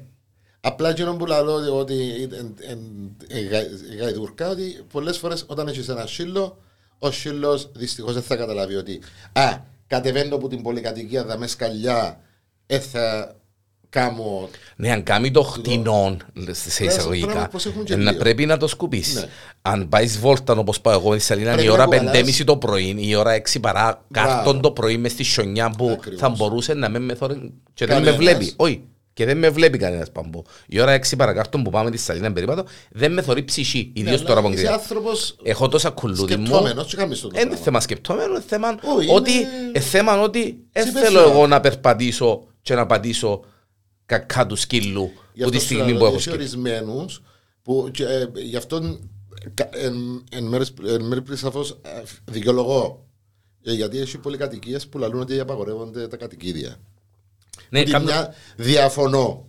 Απλά 0.62 0.94
και 0.94 1.04
που 1.04 1.26
λαλώ 1.26 1.78
ότι 1.78 2.28
εν- 2.32 2.56
εν- 2.60 3.16
ε, 3.28 3.40
γα- 3.40 3.68
γαϊδουρκά 4.00 4.50
ότι 4.50 4.84
πολλές 4.92 5.18
φορές 5.18 5.44
όταν 5.48 5.68
έχεις 5.68 5.88
ένα 5.90 6.06
σύλλο 6.08 6.58
ο 7.00 7.12
σύλλος 7.12 7.72
δυστυχώς 7.76 8.14
δεν 8.14 8.22
θα 8.24 8.36
καταλάβει 8.36 8.76
ότι 8.76 9.02
α, 9.34 9.58
κατεβαίνω 9.88 10.36
από 10.36 10.48
την 10.48 10.62
πολυκατοικία 10.62 11.26
θα 11.26 11.38
μες 11.38 11.52
σκαλιά 11.52 12.20
ε, 12.66 12.80
θα 12.80 13.36
κάμω 13.90 14.50
Ναι, 14.76 14.92
αν 14.92 15.04
κάνει 15.04 15.32
το 15.32 15.42
χτινό 15.44 16.18
σε 16.34 16.34
Πρέπει 16.34 16.86
να 16.86 16.86
εισαγωγικά, 16.94 17.48
προσέχουν 17.48 17.84
και 17.84 17.94
ε, 17.94 17.96
να 17.96 18.12
λίγο. 18.12 18.24
πρέπει 18.24 18.46
να 18.46 18.58
το 18.58 18.68
σκουπίσεις. 18.68 19.16
Ναι. 19.16 19.28
Αν 19.62 19.90
πάεις 19.90 20.20
βόλτα 20.20 20.54
όπως 20.54 20.82
πάω 20.82 20.94
εγώ 21.00 21.12
στη 21.14 21.22
Σαλίνα, 21.22 21.50
Πρέπει 21.52 21.64
η 21.66 21.68
να 21.68 21.74
ώρα 21.74 21.84
κουβαλάς. 21.84 22.18
5.30 22.40 22.44
το 22.46 22.58
πρωί, 22.58 22.96
η 23.00 23.16
ώρα 23.16 23.32
6 23.34 23.60
παρά 23.62 24.06
κάρτον 24.12 24.62
το 24.62 24.72
πρωί 24.72 24.98
μες 24.98 25.12
στη 25.12 25.24
σιωνιά 25.24 25.70
που 25.70 25.90
Ακριβώς. 25.90 26.20
θα 26.20 26.30
μπορούσε 26.30 26.74
να 26.74 26.90
με 26.90 27.00
μεθόρει 27.00 27.54
και 27.74 27.86
δεν 27.86 27.98
με 28.04 28.04
Κανένας. 28.12 28.18
βλέπει. 28.38 28.54
Όχι, 28.56 28.84
και 29.20 29.26
δεν 29.26 29.38
με 29.38 29.50
βλέπει 29.50 29.78
κανένας 29.78 30.12
πάμπο. 30.12 30.42
Η 30.68 30.80
ώρα 30.82 30.94
6 30.94 31.16
παρακάρτον 31.18 31.64
που 31.64 31.70
πάμε 31.70 31.90
στη 31.90 31.98
Σαλίνα 31.98 32.34
περίπατο 32.34 32.64
δεν 32.92 33.14
με 33.14 33.22
θωρεί 33.22 33.44
ψυχή, 33.44 33.92
ιδίως 33.96 34.22
Ναι, 34.22 34.28
τώρα 34.28 34.40
που 34.42 34.46
αλλά 34.46 34.56
είσαι 34.56 34.66
εγκρίνω. 34.66 34.82
άνθρωπος 34.82 35.36
Έχω 35.44 35.68
τόσα 35.68 35.90
κουλούδι 35.90 36.36
μου. 36.36 36.46
σκεπτόμενος 36.46 36.88
και 36.88 36.96
κάνεις 36.96 37.20
το 37.20 37.28
Δεν 37.28 37.38
είναι 37.40 37.48
πράγμα. 37.48 37.64
θέμα 37.66 37.80
σκεπτόμενο, 37.80 38.32
είναι 38.32 38.44
θέμα 38.48 38.80
Όχι, 38.98 39.10
ότι, 39.12 39.32
είναι- 39.32 39.48
ε, 39.74 39.80
θέμα 39.80 40.22
ότι 40.22 40.42
δεν 40.72 40.86
Σε 40.86 40.92
θέλω 40.92 41.08
υπεύθυνο. 41.10 41.32
εγώ 41.34 41.48
να 41.48 41.60
περπατήσω 41.60 42.48
και 42.62 42.76
να 42.76 42.86
πατήσω 42.86 43.44
κακά 44.06 44.46
του 44.46 44.56
σκύλου 44.56 45.12
Γι' 45.34 45.44
που 45.44 45.50
τη 45.50 45.58
αυτό 45.58 45.60
σου 45.60 45.66
στιγμή 45.66 45.90
λέω, 45.92 45.98
που 46.00 46.06
έχω 46.06 46.14
έχει 46.14 46.22
σκύλο. 46.22 46.36
ορισμένους 46.36 47.22
που 47.64 47.90
και, 47.94 48.04
ε, 48.04 48.26
γι' 48.36 48.58
αυτό 48.58 49.00
κα- 49.54 49.70
εν, 49.72 50.24
εν, 50.32 50.44
μέρες, 50.44 50.74
εν 50.88 51.02
μέρει 51.06 51.22
πριν 51.22 51.38
σαφώς 51.38 51.70
ε, 51.82 52.02
δικαιολογώ 52.32 53.04
Ε, 53.64 53.74
γιατί 53.74 54.00
έχει 54.00 54.18
πολυκατοικίες 54.18 54.88
που 54.88 54.98
λαλούν 54.98 55.22
ότι 55.22 55.40
απαγορεύονται 55.40 56.08
τα 56.08 56.18
κατοικίδια 56.18 56.76
Ναι, 57.70 57.80
Ότι 57.80 57.92
κάνω- 57.92 58.06
μια 58.06 58.36
διαφωνώ. 58.56 59.48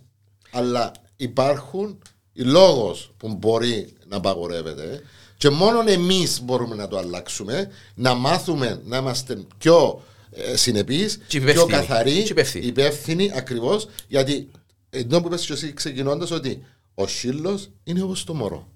Αλλά 0.51 0.91
υπάρχουν 1.15 2.01
οι 2.33 2.41
λόγος 2.43 3.13
που 3.17 3.35
μπορεί 3.35 3.93
να 4.07 4.17
απαγορεύεται 4.17 5.01
και 5.37 5.49
μόνο 5.49 5.83
εμείς 5.87 6.41
μπορούμε 6.41 6.75
να 6.75 6.87
το 6.87 6.97
αλλάξουμε, 6.97 7.69
να 7.95 8.13
μάθουμε 8.13 8.81
να 8.85 8.97
είμαστε 8.97 9.43
πιο 9.57 10.03
ε, 10.31 10.55
συνεπείς, 10.55 11.19
Και 11.27 11.39
πιο 11.39 11.49
υπεύθυνοι. 11.49 11.71
καθαροί, 11.71 12.23
Και 12.23 12.31
υπεύθυνοι. 12.31 12.65
υπεύθυνοι 12.65 13.31
ακριβώς, 13.35 13.87
γιατί 14.07 14.49
ενώ 14.89 15.21
που 15.21 15.27
είπες 15.27 15.45
και 15.45 15.53
εσύ 15.53 15.73
ξεκινώντας 15.73 16.31
ότι 16.31 16.63
ο 16.95 17.07
σύλλος 17.07 17.69
είναι 17.83 18.01
όπως 18.01 18.23
το 18.23 18.33
μωρό. 18.33 18.67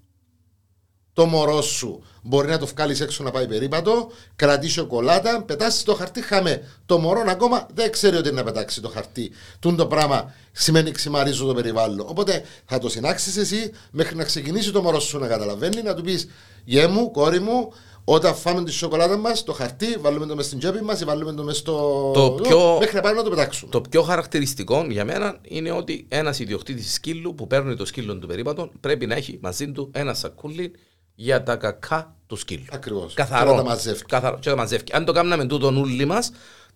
Το 1.16 1.26
μωρό 1.26 1.62
σου 1.62 2.02
μπορεί 2.22 2.48
να 2.48 2.58
το 2.58 2.66
βγάλεις 2.66 3.00
έξω 3.00 3.22
να 3.22 3.30
πάει 3.30 3.46
περίπατο, 3.46 4.10
κρατεί 4.36 4.68
σοκολάτα, 4.68 5.42
πετάσεις 5.42 5.82
το 5.82 5.94
χαρτί, 5.94 6.22
χαμέ. 6.22 6.62
Το 6.86 6.98
μωρό 6.98 7.24
ακόμα 7.28 7.66
δεν 7.74 7.90
ξέρει 7.90 8.16
ότι 8.16 8.28
είναι 8.28 8.36
να 8.36 8.44
πετάξει 8.44 8.80
το 8.80 8.88
χαρτί. 8.88 9.30
Τούν 9.58 9.76
το 9.76 9.86
πράγμα 9.86 10.34
σημαίνει 10.52 10.90
ξημαρίζω 10.90 11.46
το 11.46 11.54
περιβάλλον. 11.54 12.06
Οπότε 12.08 12.42
θα 12.64 12.78
το 12.78 12.88
συνάξεις 12.88 13.36
εσύ 13.36 13.70
μέχρι 13.90 14.16
να 14.16 14.24
ξεκινήσει 14.24 14.70
το 14.72 14.82
μωρό 14.82 15.00
σου 15.00 15.18
να 15.18 15.26
καταλαβαίνει, 15.26 15.82
να 15.82 15.94
του 15.94 16.02
πεις 16.02 16.28
Γε 16.64 16.86
μου, 16.86 17.10
κόρη 17.10 17.40
μου, 17.40 17.72
όταν 18.04 18.34
φάμε 18.34 18.64
τη 18.64 18.70
σοκολάτα 18.72 19.16
μας, 19.16 19.44
το 19.44 19.52
χαρτί, 19.52 19.86
βάλουμε 20.00 20.26
το 20.26 20.34
μες 20.34 20.46
στην 20.46 20.58
τσέπη 20.58 20.82
μας 20.82 21.00
ή 21.00 21.04
βάλουμε 21.04 21.32
το 21.32 21.42
μες 21.42 21.56
στο. 21.56 22.10
Το 22.14 22.30
πιο- 22.42 22.76
Μέχρι 22.80 22.94
να 22.96 23.00
πάμε 23.02 23.16
να 23.16 23.22
το 23.22 23.30
πετάξουμε. 23.30 23.70
Το 23.70 23.80
πιο 23.80 24.02
χαρακτηριστικό 24.02 24.86
για 24.90 25.04
μένα 25.04 25.38
είναι 25.42 25.70
ότι 25.70 26.06
ένας 26.08 26.38
ιδιοκτήτης 26.38 26.92
σκύλου 26.92 27.34
που 27.34 27.46
παίρνει 27.46 27.76
το 27.76 27.84
σκύλο 27.84 28.18
του 28.18 28.26
περίπατο 28.26 28.70
πρέπει 28.80 29.06
να 29.06 29.14
έχει 29.14 29.38
μαζί 29.42 29.70
του 29.72 29.90
ένα 29.94 30.14
σακούλι 30.14 30.72
για 31.16 31.42
τα 31.42 31.56
κακά 31.56 32.14
του 32.26 32.36
σκύλου. 32.36 32.64
Ακριβώς. 32.70 33.14
Καθαρό. 33.14 33.50
Και 33.50 33.56
να 33.56 33.62
τα 33.62 33.68
μαζεύει. 33.68 34.02
Καθαρό. 34.08 34.38
Και 34.40 34.48
να 34.50 34.54
τα 34.54 34.60
μαζεύει. 34.62 34.84
Αν 34.92 35.04
το 35.04 35.12
κάνουμε 35.12 35.46
τούτο 35.46 35.66
όλοι 35.66 36.04
μας, 36.04 36.30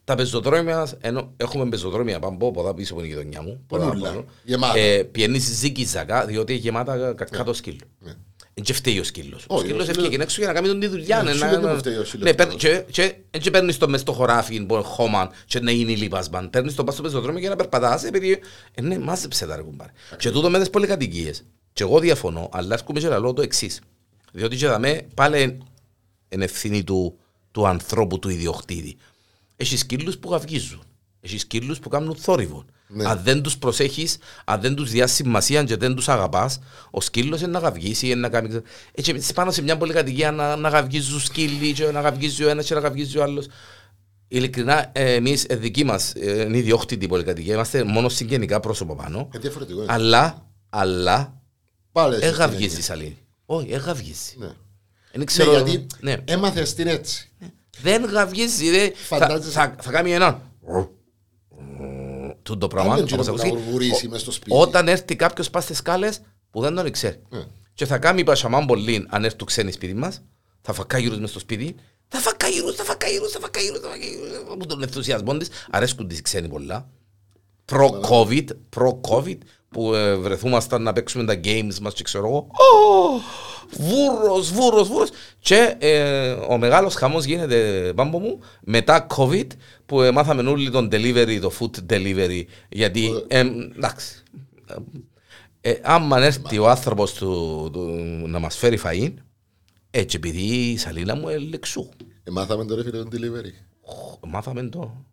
τα 0.04 0.14
πεζοδρόμια 0.14 0.76
μας, 0.76 0.96
ενώ 1.00 1.32
έχουμε 1.36 1.68
πεζοδρόμια 1.68 2.18
πάνω 2.18 2.36
από 2.46 2.60
εδώ 2.60 2.74
πίσω 2.74 2.92
από 2.92 3.02
την 3.02 3.10
γειτονιά 3.10 3.42
μου. 3.42 3.64
πολλά 3.66 3.84
Πονούλα. 3.86 4.08
πάνω, 4.08 4.24
Γεμάτα. 4.44 4.78
Ε, 4.78 5.02
πιένεις 5.02 5.42
ζήκη 5.58 5.84
ζακά, 5.84 6.24
διότι 6.24 6.52
είναι 6.52 6.60
γεμάτα 6.60 7.12
κακά 7.16 7.44
το 7.44 7.52
σκύλο. 7.52 7.78
Ναι. 7.98 8.12
Εν 8.54 8.62
και 8.64 8.72
φταίει 8.72 8.98
ο 8.98 9.04
σκύλος. 9.04 9.44
Ο 9.48 9.54
Όχι, 9.54 9.64
σκύλος 9.64 9.80
ο 9.80 9.84
σκύλος- 9.84 10.06
έφυγε 10.06 10.22
έξω 10.22 10.36
για 10.40 10.46
να 10.48 10.54
κάνει 10.54 10.66
τον 10.68 10.80
τη 10.80 10.86
δουλειά. 10.86 11.16
Ναι, 11.22 11.30
ναι, 11.30 11.36
σου 11.36 11.44
να- 11.44 11.50
δεν 11.50 11.60
να- 11.60 11.72
του 11.72 11.78
φταίει 11.78 11.96
ο 11.96 12.04
σκύλος 12.04 12.24
Ναι, 12.24 12.34
παίρν- 12.34 12.56
κιόλας. 12.56 12.84
και- 12.90 13.02
και 13.02 13.14
εν 13.30 13.40
και 13.40 13.50
παίρνεις 13.50 13.78
το 13.78 13.88
μες 13.88 14.00
στο 14.00 14.12
χωράφι 14.12 14.64
που 14.66 14.74
είναι 14.74 14.82
χώμα 14.82 15.30
και 15.46 15.60
να 15.60 15.70
είναι 15.70 15.94
λίπασμαν. 15.94 16.50
Παίρνεις 16.50 16.74
το 16.74 16.84
πας 16.84 16.94
στο 16.94 17.02
πεζοδρόμιο 17.02 17.40
για 17.40 17.48
να 17.48 17.56
περπατάς 17.56 18.04
επειδή 18.04 18.38
ε, 18.74 18.80
ναι, 18.82 18.98
μάζεψε 18.98 19.46
τα 19.46 19.56
ρε 19.56 19.62
κουμπάρε. 19.62 19.90
Και 20.18 20.30
τούτο 20.30 20.50
με 20.50 20.58
τις 20.58 20.70
πολυκατοικίες. 20.70 21.44
Και 21.72 21.82
εγώ 21.82 21.98
διαφωνώ, 21.98 22.48
αλλά 22.52 22.74
έρχομαι 22.74 23.00
και 23.00 23.08
να 23.08 23.18
λέω 23.18 23.32
το 23.32 23.42
εξής. 23.42 23.80
Διότι 24.32 24.56
και 24.56 24.66
δαμέ 24.66 25.06
πάλι 25.14 25.58
είναι 26.28 26.44
ευθύνη 26.44 26.84
του, 26.84 27.18
του 27.50 27.66
ανθρώπου, 27.66 28.18
του 28.18 28.28
ιδιοκτήτη. 28.28 28.96
Έχει 29.56 29.76
σκύλους 29.76 30.18
που 30.18 30.30
γαυγίζουν. 30.30 30.82
Έχει 31.20 31.38
σκύλους 31.38 31.78
που 31.78 31.88
κάνουν 31.88 32.16
θόρυβο. 32.16 32.64
Ναι. 32.92 33.08
Αν 33.08 33.20
δεν 33.22 33.42
τους 33.42 33.58
προσέχεις, 33.58 34.18
αν 34.44 34.60
δεν 34.60 34.74
τους 34.74 34.90
διάσεις 34.90 35.16
σημασία 35.16 35.64
και 35.64 35.76
δεν 35.76 35.94
τους 35.94 36.08
αγαπάς, 36.08 36.58
ο 36.90 37.00
σκύλος 37.00 37.40
είναι 37.40 37.50
να 37.50 37.58
γαυγίσει, 37.58 38.06
είναι 38.06 38.20
να 38.20 38.28
κάνει... 38.28 38.60
Έτσι 38.92 39.32
πάνω 39.34 39.50
σε 39.50 39.62
μια 39.62 39.76
πολυκατοικία 39.76 40.32
να, 40.32 40.56
να 40.56 40.68
γαυγίζουν 40.68 41.20
σκύλοι 41.20 41.72
και 41.72 41.90
να 41.90 42.00
γαυγίζει 42.00 42.44
ο 42.44 42.48
ένας 42.48 42.66
και 42.66 42.74
να 42.74 42.80
γαυγίζει 42.80 43.18
ο 43.18 43.22
άλλος. 43.22 43.46
Ειλικρινά, 44.28 44.90
ε, 44.92 45.14
εμείς, 45.14 45.44
ε, 45.48 45.56
δική 45.56 45.84
μας, 45.84 46.12
ε, 46.14 46.42
είναι 46.42 46.56
ιδιόκτητη 46.56 47.06
πολυκατοικία, 47.06 47.54
είμαστε 47.54 47.84
μόνο 47.84 48.08
συγγενικά 48.08 48.60
πρόσωπα 48.60 48.94
πάνω. 48.94 49.28
Ε, 49.32 49.38
διαφορετικό 49.38 49.82
είναι. 49.82 49.92
Αλλά, 49.92 50.46
αλλά, 50.70 51.42
Πάλι 51.92 52.14
έτσι 52.14 52.26
εγαυγίζει 52.26 52.70
είναι. 52.70 52.78
η 52.78 52.82
σαλήνη. 52.82 53.18
Όχι, 53.52 53.72
εγαυγίζει. 53.72 54.34
Ναι. 54.36 54.52
Δεν 55.12 55.24
ξέρω. 55.24 55.52
Ναι, 55.52 55.58
γιατί 55.58 55.86
ναι. 56.00 56.16
έμαθες 56.24 56.74
την 56.74 56.86
έτσι. 56.86 57.30
Δεν 57.80 58.04
γαυγίζει, 58.04 58.68
ρε. 58.70 58.90
Θα, 58.90 59.16
Φαντάζεσαι- 59.16 59.52
θα, 59.52 59.74
θα 59.80 59.90
κάνει 59.90 60.12
ένα. 60.12 60.42
Τούτο 62.42 62.68
πράγμα. 62.68 62.90
Αν 62.94 62.96
δεν 62.96 63.04
όπως 63.12 63.18
ξέρω 63.18 63.36
ακουστεί. 63.36 63.52
να 63.52 63.58
βουρβουρήσει 63.60 64.08
μες 64.08 64.20
στο 64.20 64.30
σπίτι. 64.30 64.56
Όταν 64.56 64.88
έρθει 64.88 65.16
κάποιος 65.16 65.50
πας 65.50 65.64
στις 65.64 65.76
σκάλες 65.76 66.20
που 66.50 66.60
δεν 66.60 66.74
τον 66.74 66.90
ξέρει. 66.90 67.22
Ναι. 67.28 67.44
Και 67.74 67.86
θα 67.86 67.98
κάνει 67.98 68.24
πασαμάν 68.24 68.66
πολύ 68.66 69.06
αν 69.08 69.24
έρθουν 69.24 69.46
ξένοι 69.46 69.72
σπίτι 69.72 69.94
μας, 69.94 70.22
θα 70.60 70.72
φακάγυρου 70.72 71.20
μες 71.20 71.30
στο 71.30 71.38
σπίτι, 71.38 71.74
Θα 72.08 72.18
φά 72.18 72.30
καΐρους, 72.36 72.74
θα 72.76 72.84
φά 72.84 72.94
καΐρους, 72.94 73.30
θα 73.32 73.40
φά 73.40 73.48
καΐρους, 73.48 73.80
θα 73.82 73.88
φά 73.88 73.96
καΐρους. 73.96 74.52
Από 74.52 74.66
τον 74.66 74.82
ενθουσιασμό 74.82 75.36
της 75.36 75.48
αρέσκουν 75.70 76.08
τις 76.08 76.18
οι 76.18 76.22
ξένοι 76.22 76.48
πολλά. 76.48 76.88
Προ-COVID, 77.64 78.46
προ-COVID, 78.68 79.38
που 79.70 79.94
ε, 79.94 80.14
βρεθούμασταν 80.14 80.82
να 80.82 80.92
παίξουμε 80.92 81.24
τα 81.24 81.40
games 81.44 81.78
μας 81.80 81.94
και 81.94 82.02
ξέρω 82.02 82.26
εγώ. 82.26 82.36
«Ω, 82.36 83.20
Βούρος, 83.70 84.52
βούρος, 84.52 84.88
βούρος. 84.88 85.10
Και 85.38 85.76
ε, 85.78 86.30
ο 86.30 86.58
μεγάλος 86.58 86.94
χαμός 86.94 87.24
γίνεται 87.24 87.92
πάμπο 87.96 88.18
μου 88.18 88.40
μετά 88.60 89.06
COVID 89.16 89.46
που 89.86 90.02
ε, 90.02 90.10
μάθαμε 90.10 90.50
όλοι 90.50 90.70
τον 90.70 90.88
delivery, 90.92 91.38
το 91.40 91.52
food 91.58 91.92
delivery. 91.92 92.42
Γιατί, 92.68 93.24
ε, 93.28 93.38
εντάξει, 93.76 94.22
ε, 95.60 95.74
άμα 95.82 96.18
έρθει 96.18 96.58
ο 96.58 96.68
άνθρωπος 96.68 97.12
του, 97.12 97.68
του, 97.72 97.80
να 98.28 98.38
μας 98.38 98.56
φέρει 98.56 98.80
φαΐν, 98.84 99.14
έτσι 99.90 100.16
επειδή 100.16 100.42
η 100.70 100.76
σαλίνα 100.76 101.14
μου 101.14 101.28
ελεξού. 101.28 101.88
Ε, 102.24 102.30
μάθαμε 102.30 102.64
το 102.64 102.74
ρε 102.74 102.82
φίλε 102.82 102.98
τον 102.98 103.08
delivery. 103.12 103.52
Μάθαμε 104.28 104.62
το. 104.62 105.04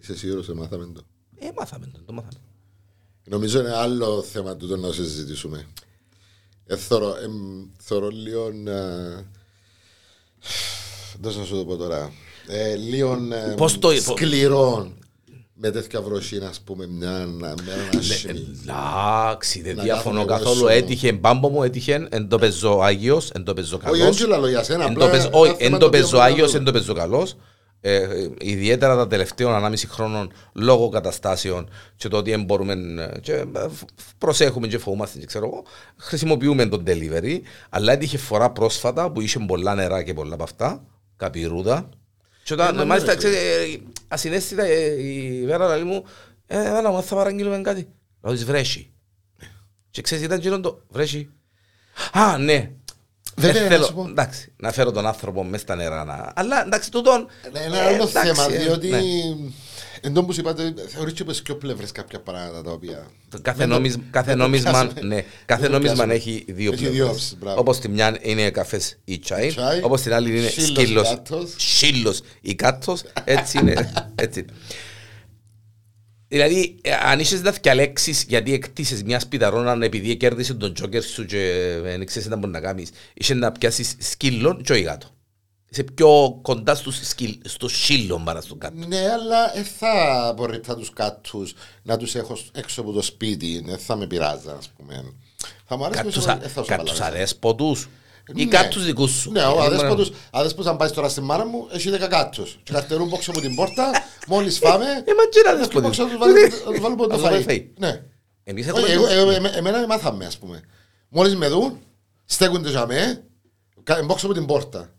Είσαι 0.00 0.16
σίγουρος 0.16 0.48
ότι 0.48 0.58
μάθαμε 0.58 0.92
το. 0.94 1.02
Ε, 1.38 1.50
μάθαμε 1.56 1.86
το, 1.86 2.02
το 2.06 2.12
μάθαμε. 2.12 2.49
Νομίζω 3.30 3.58
είναι 3.60 3.72
άλλο 3.76 4.22
θέμα 4.32 4.56
του 4.56 4.68
το 4.68 4.76
να 4.76 4.92
συζητήσουμε. 4.92 5.66
Ε, 6.66 6.76
θωρώ, 6.76 7.08
ε, 7.08 7.26
θωρώ 7.82 8.08
λίγο... 8.08 8.46
Ε, 8.66 9.24
δεν 11.20 11.32
θα 11.32 11.44
σου 11.44 11.56
το 11.56 11.64
πω 11.64 11.76
τώρα. 11.76 12.12
Ε, 12.46 12.74
λίγο 12.74 13.12
ε, 13.32 13.54
Πώς 13.56 13.78
το- 13.78 13.90
σκληρό 14.00 14.92
με 15.54 15.70
τέτοια 15.70 16.02
βροχή, 16.02 16.38
ας 16.50 16.60
πούμε, 16.60 16.86
μια, 16.86 17.26
μια 17.26 17.54
άσχημη. 17.98 18.46
Εντάξει, 18.62 19.62
δεν 19.62 19.76
Να 19.76 19.82
διαφωνώ 19.82 20.24
κάνουμε 20.24 20.44
καθόλου. 20.44 20.66
ρέσο. 20.66 20.78
Έτυχε 20.78 21.12
μπάμπο 21.12 21.48
μου, 21.48 21.62
έτυχε 21.62 22.06
εν 22.10 22.28
το 22.28 22.38
πεζό 22.38 22.78
Άγιος, 22.80 23.30
εν 23.30 23.44
το 23.44 23.54
πεζό 23.54 23.76
Όχι, 23.76 23.84
καλός. 24.00 24.08
όχι 24.20 24.26
λαλό 24.28 24.48
για 24.48 24.62
σένα, 24.62 24.84
Εν 24.84 24.90
απλά 24.90 25.04
το 25.04 25.10
πεζ- 25.10 25.26
ένα 25.26 25.36
Όχι, 25.38 25.48
θέμα 25.54 25.64
εν 25.64 25.72
το 25.72 25.78
το 25.78 25.86
οποίο 25.86 26.00
πεζό 26.00 26.10
μπορεί 26.16 26.20
να 26.22 26.24
Άγιος, 26.32 26.50
το- 26.50 26.56
εν 26.56 26.64
το 26.64 26.72
πεζό 26.72 26.94
καλός. 26.94 27.36
Ε, 27.82 27.94
ε, 27.96 28.30
ιδιαίτερα 28.40 28.96
τα 28.96 29.06
τελευταία 29.06 29.48
ανάμιση 29.54 29.86
χρόνων 29.86 30.32
λόγω 30.52 30.88
καταστάσεων 30.88 31.70
και 31.96 32.08
το 32.08 32.16
ότι 32.16 32.30
δεν 32.30 32.44
μπορούμε 32.44 32.72
ε, 33.14 33.18
και 33.20 33.32
ε, 33.32 33.68
φ- 33.68 33.88
προσέχουμε 34.18 34.66
και 34.66 34.78
φοβούμαστε 34.78 35.18
και 35.18 35.26
ξέρω 35.26 35.46
εγώ 35.46 35.64
χρησιμοποιούμε 35.96 36.66
τον 36.66 36.84
delivery 36.86 37.40
αλλά 37.70 37.92
έτυχε 37.92 38.18
φορά 38.18 38.50
πρόσφατα 38.50 39.10
που 39.10 39.20
είχε 39.20 39.38
πολλά 39.38 39.74
νερά 39.74 40.02
και 40.02 40.14
πολλά 40.14 40.34
από 40.34 40.42
αυτά 40.42 40.84
καπηρούδα 41.16 41.88
και 42.44 42.52
όταν 42.52 42.76
ναι, 42.76 42.84
μάλιστα 42.84 43.12
ρε, 43.12 43.18
ξέρετε, 43.18 43.38
ε, 43.62 43.78
ασυναίσθητα 44.08 44.62
ε, 44.62 45.02
η 45.02 45.44
Βέρα 45.46 45.68
λέει 45.76 45.84
μου 45.84 46.04
ε, 46.46 46.58
έλα 46.78 46.90
μου 46.90 47.02
θα 47.02 47.14
παραγγείλουμε 47.14 47.60
κάτι 47.60 47.88
λέω 48.22 48.32
της 48.34 48.44
βρέχει 48.44 48.92
και 49.90 50.02
ξέρεις 50.02 50.24
ήταν 50.24 50.40
γύρω 50.40 50.60
το 50.60 50.82
βρέχει 50.88 51.30
Α, 52.12 52.38
ναι. 52.38 52.72
Βέβαια, 53.36 53.60
Ε, 53.60 53.64
να 53.64 53.70
θέλω, 53.70 53.84
σου 53.84 53.94
πω. 53.94 54.06
εντάξει, 54.08 54.52
να 54.56 54.72
φέρω 54.72 54.90
τον 54.92 55.06
άνθρωπο 55.06 55.44
μέσα 55.44 55.62
στα 55.62 55.74
νερά. 55.74 56.04
Να... 56.04 56.32
Αλλά 56.36 56.64
εντάξει, 56.66 56.90
τούτον. 56.90 57.26
Είναι 57.48 57.64
ένα 57.64 57.76
ε, 57.78 57.86
άλλο 57.86 58.08
εντάξει, 58.08 58.32
θέμα, 58.34 58.54
ε, 58.54 58.58
διότι 58.58 58.88
ναι. 58.88 58.98
εν 60.00 60.12
τω 60.14 60.24
που 60.24 60.32
σου 60.32 60.40
είπατε, 60.40 60.74
θεωρείς 60.88 61.12
και 61.12 61.24
πως 61.24 61.42
και 61.42 61.54
πλευρές 61.54 61.92
κάποια 61.92 62.20
πράγματα 62.20 62.62
τα 62.62 62.70
οποία... 62.70 63.06
Κάθε, 63.42 63.58
Δεν 63.58 63.68
το- 63.68 63.74
νόμισμα, 63.74 64.02
κάθε, 64.10 64.26
δεν 64.26 64.36
το 64.36 64.42
νόμισμα, 64.42 64.70
πιάσουμε. 64.70 65.00
ναι, 65.14 65.24
κάθε 65.46 65.60
Δεν 65.60 65.70
το 65.70 65.76
νόμισμα 65.76 65.94
πιάσουμε. 66.04 66.14
έχει 66.14 66.44
δύο 66.48 66.72
Έχει 66.72 66.82
δύο 66.82 66.90
πλευρές. 66.92 67.10
όψεις, 67.14 67.36
μπράβο. 67.38 67.60
Όπως 67.60 67.78
τη 67.78 67.88
μια 67.88 68.16
είναι 68.20 68.50
καφές 68.50 68.96
ή 69.04 69.18
τσάι, 69.18 69.48
Τσάι, 69.48 69.80
όπως 69.82 70.00
την 70.02 70.12
άλλη 70.14 70.38
είναι 70.38 70.48
σύλλος 70.48 70.68
ή 70.68 70.72
σκύλος, 70.74 71.08
κάτος. 71.08 71.54
σύλλος 71.56 72.20
ή 72.40 72.54
κάτος, 72.54 73.02
έτσι 73.24 73.58
είναι. 73.58 73.92
έτσι. 74.14 74.40
είναι. 74.40 74.52
Δηλαδή, 76.32 76.78
ε, 76.82 76.92
αν 76.92 77.20
είσαι 77.20 77.36
να 77.36 77.50
διαλέξεις 77.50 78.24
γιατί 78.28 78.52
εκτίσεις 78.52 79.04
μια 79.04 79.20
σπιταρόνα 79.20 79.84
επειδή 79.84 80.16
κέρδισε 80.16 80.54
τον 80.54 80.74
τζόκερ 80.74 81.02
σου 81.02 81.24
και 81.24 81.76
δεν 81.82 82.06
ξέρεις 82.06 82.28
τι 82.28 82.34
να 82.34 82.36
μπορείς 82.40 82.54
να 82.54 82.60
κάνεις, 82.60 82.90
είσαι 83.14 83.34
να 83.34 83.52
πιάσεις 83.52 83.94
σκύλο 83.98 84.60
και 84.64 84.72
όχι 84.72 84.82
γάτο. 84.82 85.06
Είσαι 85.68 85.82
πιο 85.82 86.38
κοντά 86.42 86.74
στους 86.74 87.08
σκύλ, 87.08 87.34
στο 87.44 87.68
σύλλο 87.68 88.22
παρά 88.24 88.40
στον 88.40 88.58
κάτω. 88.58 88.86
Ναι, 88.86 88.98
αλλά 88.98 89.52
δεν 89.54 89.64
θα 89.64 90.32
μπορείτε 90.36 90.74
τους 90.74 90.92
κάτους 90.92 91.54
να 91.82 91.96
τους 91.96 92.14
έχω 92.14 92.38
έξω 92.52 92.80
από 92.80 92.92
το 92.92 93.02
σπίτι, 93.02 93.62
δεν 93.66 93.78
θα 93.78 93.96
με 93.96 94.06
πειράζει, 94.06 94.48
ας 94.58 94.68
πούμε. 94.76 95.04
Θα 95.66 95.76
μου 95.76 95.84
αρέσει 95.84 96.00
Κάτους, 96.00 96.14
πως 96.14 96.26
α- 96.26 96.36
δεν 97.10 97.26
θα 98.34 98.40
σου 98.42 98.42
κάτους 98.42 98.42
απαλλάξω. 98.42 98.42
αρέσποτους 98.42 98.42
ή 98.42 98.44
Ναι. 98.44 98.50
κάτους 98.50 98.84
δικούς 98.84 99.10
σου. 99.10 99.30
Ναι, 99.30 99.42
ο 99.44 99.62
Ε, 99.62 99.66
αδέσποτος, 99.66 100.12
αδέσποτος 100.30 100.70
αν 100.70 100.76
πάει 100.76 100.90
τώρα 100.90 101.08
στη 101.08 101.20
μάνα 101.20 101.44
μου, 101.46 101.68
έχει 101.72 101.90
δέκα 101.90 102.06
κάτους. 102.06 102.58
Και 102.62 102.72
καρτερούν 102.72 103.08
πόξω 103.08 103.30
από 103.30 103.40
την 103.40 103.54
πόρτα, 103.54 103.90
μόλις 104.26 104.58
φάμε, 104.58 104.84
Ε, 105.08 105.12
μα 105.18 105.24
και 105.30 105.42
να 105.44 105.50
και 105.52 105.56
δεσποτείς. 105.58 105.80
πόξω 105.82 106.02
να 106.02 106.08
τους 106.08 106.18
βάλω- 106.18 106.64
να 106.66 106.70
τους 106.72 106.80
βάλω 106.80 106.94
από 106.94 107.02
το 107.02 107.08
Να 107.08 107.14
τους 107.14 107.22
βάλω 107.22 107.36
φαΐ. 107.36 107.50
φαΐ. 107.50 107.64
Ναι. 107.78 108.02
Εμείς 108.44 108.68
Όχι, 108.68 108.78
έχουμε 108.78 108.92
εγώ- 108.92 109.06
το- 109.06 109.12
εγώ- 109.12 109.30
εμέ- 109.30 109.56
Εμένα 109.56 109.86
μάθαμε, 109.86 110.26
ας 110.26 110.38
πούμε. 110.38 110.60
Μόλις 111.08 111.36
με 111.36 111.48
δουν, 111.48 111.78
στέκονται 112.24 112.70
για 112.70 112.86
με, 112.86 113.24
μπόξω 114.04 114.26
από 114.26 114.34
την 114.34 114.46
πόρτα. 114.46 114.90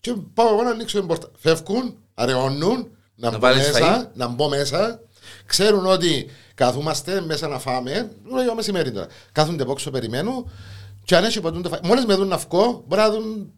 Και 0.00 0.12
πάω 0.34 0.48
εγώ 0.52 0.62
να 0.62 0.70
ανοίξω 0.70 0.98
την 0.98 1.06
πόρτα. 1.08 1.30
Φεύγουν, 1.38 1.96
αραιώνουν, 2.14 2.88
να, 3.14 3.30
Να 3.30 3.38
μπω 3.38 3.38
βάλεις 3.46 3.66
μέσα, 3.72 4.10
να 4.14 4.26
μπω 4.28 4.48
μέσα. 4.48 5.00
Ξέρουν 5.46 5.86
ότι 5.86 6.26
καθούμαστε 6.54 7.20
μέσα 7.20 7.48
να 7.48 7.58
φάμε. 7.58 8.10
Λέω 8.44 8.54
μεσημέρι 8.54 8.92
τώρα. 8.92 9.06
Κάθονται 9.32 9.64
πόξω, 9.64 9.90
περιμένουν. 9.90 10.50
Και 11.04 11.16
αν 11.16 11.24
έχει 11.24 11.40
ποτούν 11.40 11.62
το 11.62 11.70
φαΐ. 11.74 11.80
Μόλις 11.82 12.04
με 12.06 12.14
δουν 12.14 12.28
να 12.28 12.36
βγω, 12.36 12.84
μπορεί 12.86 13.00
να 13.00 13.10
δουν 13.10 13.52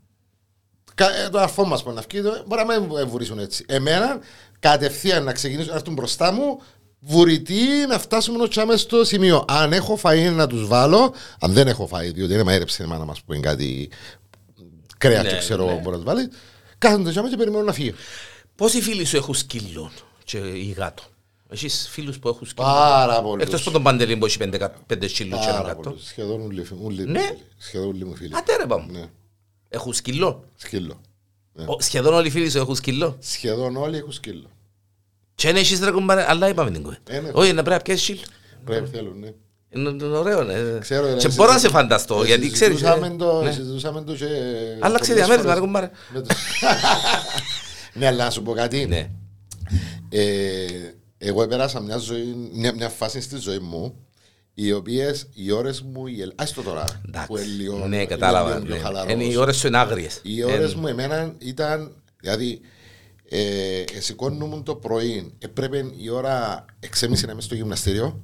κα- 0.94 1.14
ε, 1.16 1.28
το 1.28 1.38
αρφό 1.38 1.64
μας 1.66 1.82
που 1.82 1.90
να 1.92 2.02
βγει, 2.10 2.22
το- 2.22 2.44
μπορεί 2.46 2.64
να 2.66 2.80
με 2.80 3.04
βουρήσουν 3.04 3.38
έτσι. 3.38 3.64
Εμένα, 3.68 4.18
κατευθείαν 4.60 5.24
να 5.24 5.32
ξεκινήσουν 5.32 5.70
να 5.70 5.76
έρθουν 5.76 5.94
μπροστά 5.94 6.32
μου, 6.32 6.60
βουρητοί 7.00 7.58
να 7.88 7.98
φτάσουμε 7.98 8.42
ως 8.42 8.48
τσάμε 8.48 8.76
στο 8.76 9.04
σημείο. 9.04 9.44
Αν 9.48 9.72
έχω 9.72 9.98
φαΐ 10.02 10.30
να 10.32 10.46
τους 10.46 10.66
βάλω, 10.66 11.14
αν 11.40 11.52
δεν 11.52 11.68
έχω 11.68 11.88
φαΐ, 11.92 12.10
διότι 12.14 12.32
είναι 12.32 12.42
μαέρεψε 12.42 12.82
η 12.82 12.86
μάνα 12.86 13.04
μας 13.04 13.22
που 13.22 13.32
είναι 13.32 13.42
κάτι 13.42 13.88
κρέας 14.98 15.22
Ναι, 15.24 15.30
και 15.30 15.36
ξέρω 15.38 15.64
ναι. 15.64 15.70
εγώ 15.70 15.80
μπορεί 15.80 15.96
να 15.96 16.02
τους 16.02 16.12
βάλει, 16.12 16.28
κάθονται 16.78 17.10
τσάμε 17.10 17.28
και 17.28 17.36
περιμένουν 17.36 17.66
να 17.66 17.72
φύγει. 17.72 17.94
Πόσοι 18.54 18.80
φίλοι 18.82 19.04
σου 19.04 19.16
έχουν 19.16 19.34
σκύλο 19.34 19.90
και 20.24 20.38
ή 20.38 20.74
γάτο; 20.78 21.02
Έχεις 21.48 21.88
φίλους 21.90 22.18
που 22.18 22.28
έχουν 22.28 22.46
σκύλο. 22.46 22.66
Πάρα 22.66 23.22
πολύ. 23.22 23.42
Εκτός 23.42 23.60
από 23.60 23.70
τον 23.70 23.82
Παντελή 23.82 24.16
που 24.16 24.26
έχει 24.26 24.38
πέντε, 24.38 24.56
κα- 24.58 24.74
πέντε 24.86 25.08
σκύλους 25.08 25.38
και 25.40 25.44
ένα 25.48 25.56
Πάρα 25.56 25.68
γάτο. 25.68 25.80
πολύ. 25.80 26.00
Σχεδόν 26.04 26.40
όλοι 26.40 26.66
όλοι 26.82 27.04
μου 27.06 27.10
Ναι. 27.12 27.20
φίλοι. 27.20 27.38
Σχεδόν 27.58 27.88
όλοι 27.88 28.04
μου 28.04 28.14
φίλοι. 28.14 28.30
Άτε 28.34 28.56
ρε 28.56 28.66
πάμε. 28.66 28.86
Ναι, 28.92 29.04
Έχουν 29.68 29.92
σκύλο. 29.92 30.44
σκύλο. 30.56 31.00
Ναι. 31.52 31.64
Ο- 31.68 31.80
Σχεδόν 31.80 32.14
όλοι 32.14 32.26
οι 32.26 32.30
φίλοι 32.30 32.50
σου 32.50 32.58
έχουν 32.58 32.74
σκύλο. 32.74 33.16
Σχεδόν 33.20 33.76
όλοι 33.76 33.96
έχουν 33.96 34.12
σκύλο. 34.12 34.50
Και 35.34 35.48
αν 35.48 35.56
έχεις 35.56 35.80
ρε 35.80 35.90
κουμπάρε, 35.90 36.24
αλλά 36.28 36.48
είπαμε 36.48 36.70
την 36.70 36.82
κουβέντα. 36.82 37.12
Ε, 37.12 37.20
ναι. 37.20 37.30
Όχι, 37.32 37.52
να 37.52 37.62
πρέπει 37.62 37.76
να 37.76 37.82
πιέσεις 37.82 38.02
σκύλο. 38.02 38.20
Πρέπει 38.64 38.88
θέλουν, 38.88 39.18
ναι. 39.18 39.32
Είναι 39.70 39.88
είναι 39.88 40.04
ωραίο, 40.04 40.42
ναι. 40.42 40.78
Ξέρω, 40.78 41.06
ρε, 41.06 41.14
Και 41.16 41.26
εσύ- 41.26 41.36
μπορώ 41.36 41.52
να 41.52 41.58
σε 41.58 41.68
φανταστώ, 41.68 42.22
ε, 42.22 42.26
γιατί 42.26 42.50
ξέρεις... 42.50 42.78
συζητούσαμε 42.78 43.06
ε, 43.06 43.16
το- 43.16 43.42
ναι. 43.42 43.52
Συζητούσαμε 43.52 44.02
το 44.02 44.14
και... 44.14 44.24
Άλλαξε 44.80 45.10
πολλές 45.12 45.26
διαμέρισμα, 45.26 45.36
φορές. 45.42 45.54
ρε 45.54 45.60
κουμπάρε. 45.60 45.90
Με 46.12 46.20
το- 46.20 46.34
Ναι, 47.94 48.06
αλλά 48.06 48.24
να 48.24 48.30
σου 48.30 48.42
πω 48.42 48.52
κάτι. 48.52 49.10
Ναι. 51.18 51.26
Ε, 51.26 51.28
εγώ 51.28 51.42
επέρασα 51.42 51.80
μια, 51.80 51.96
ζωή, 51.96 52.50
μια, 52.52 52.74
μια 52.74 52.88
φάση 52.88 53.20
στη 53.20 53.36
ζωή 53.36 53.58
μου 53.58 54.06
οι 54.54 54.72
οποίες 54.72 55.28
οι 55.34 55.50
ώρες 55.50 55.82
μου. 55.82 56.06
Οι, 56.06 56.20
ελ- 56.20 56.32
ας 56.42 56.52
το 56.52 56.62
τώρα. 56.62 56.84
που 57.26 57.36
είναι 57.36 57.46
λίγο- 57.46 57.72
Εντάξει. 57.74 57.88
Ναι, 57.90 57.96
είμαι 57.96 58.06
κατάλαβα. 58.06 58.52
λίγο 58.54 58.64
πιο 58.66 58.74
ναι. 58.74 58.80
χαλαρός. 58.80 59.12
Είναι 59.12 59.24
οι 59.24 59.36
ώρες 59.36 59.56
σου 59.56 59.66
είναι 59.66 59.78
άγριες. 59.78 60.20
Οι 60.22 60.42
ώρες 60.44 60.72
Ε, 60.72 60.76
μου 60.76 60.86
εμένα 60.86 61.34
ήταν. 61.38 62.02
Δηλαδή, 62.20 62.60
ε, 63.28 63.84
σηκώνουν 63.98 64.62
το 64.64 64.74
πρωί. 64.74 65.34
Έπρεπε 65.38 65.84
η 65.96 66.08
ώρα 66.08 66.64
6.30 66.80 67.26
να 67.26 67.32
είμαι 67.32 67.40
στο 67.40 67.54
γυμναστήριο 67.54 68.22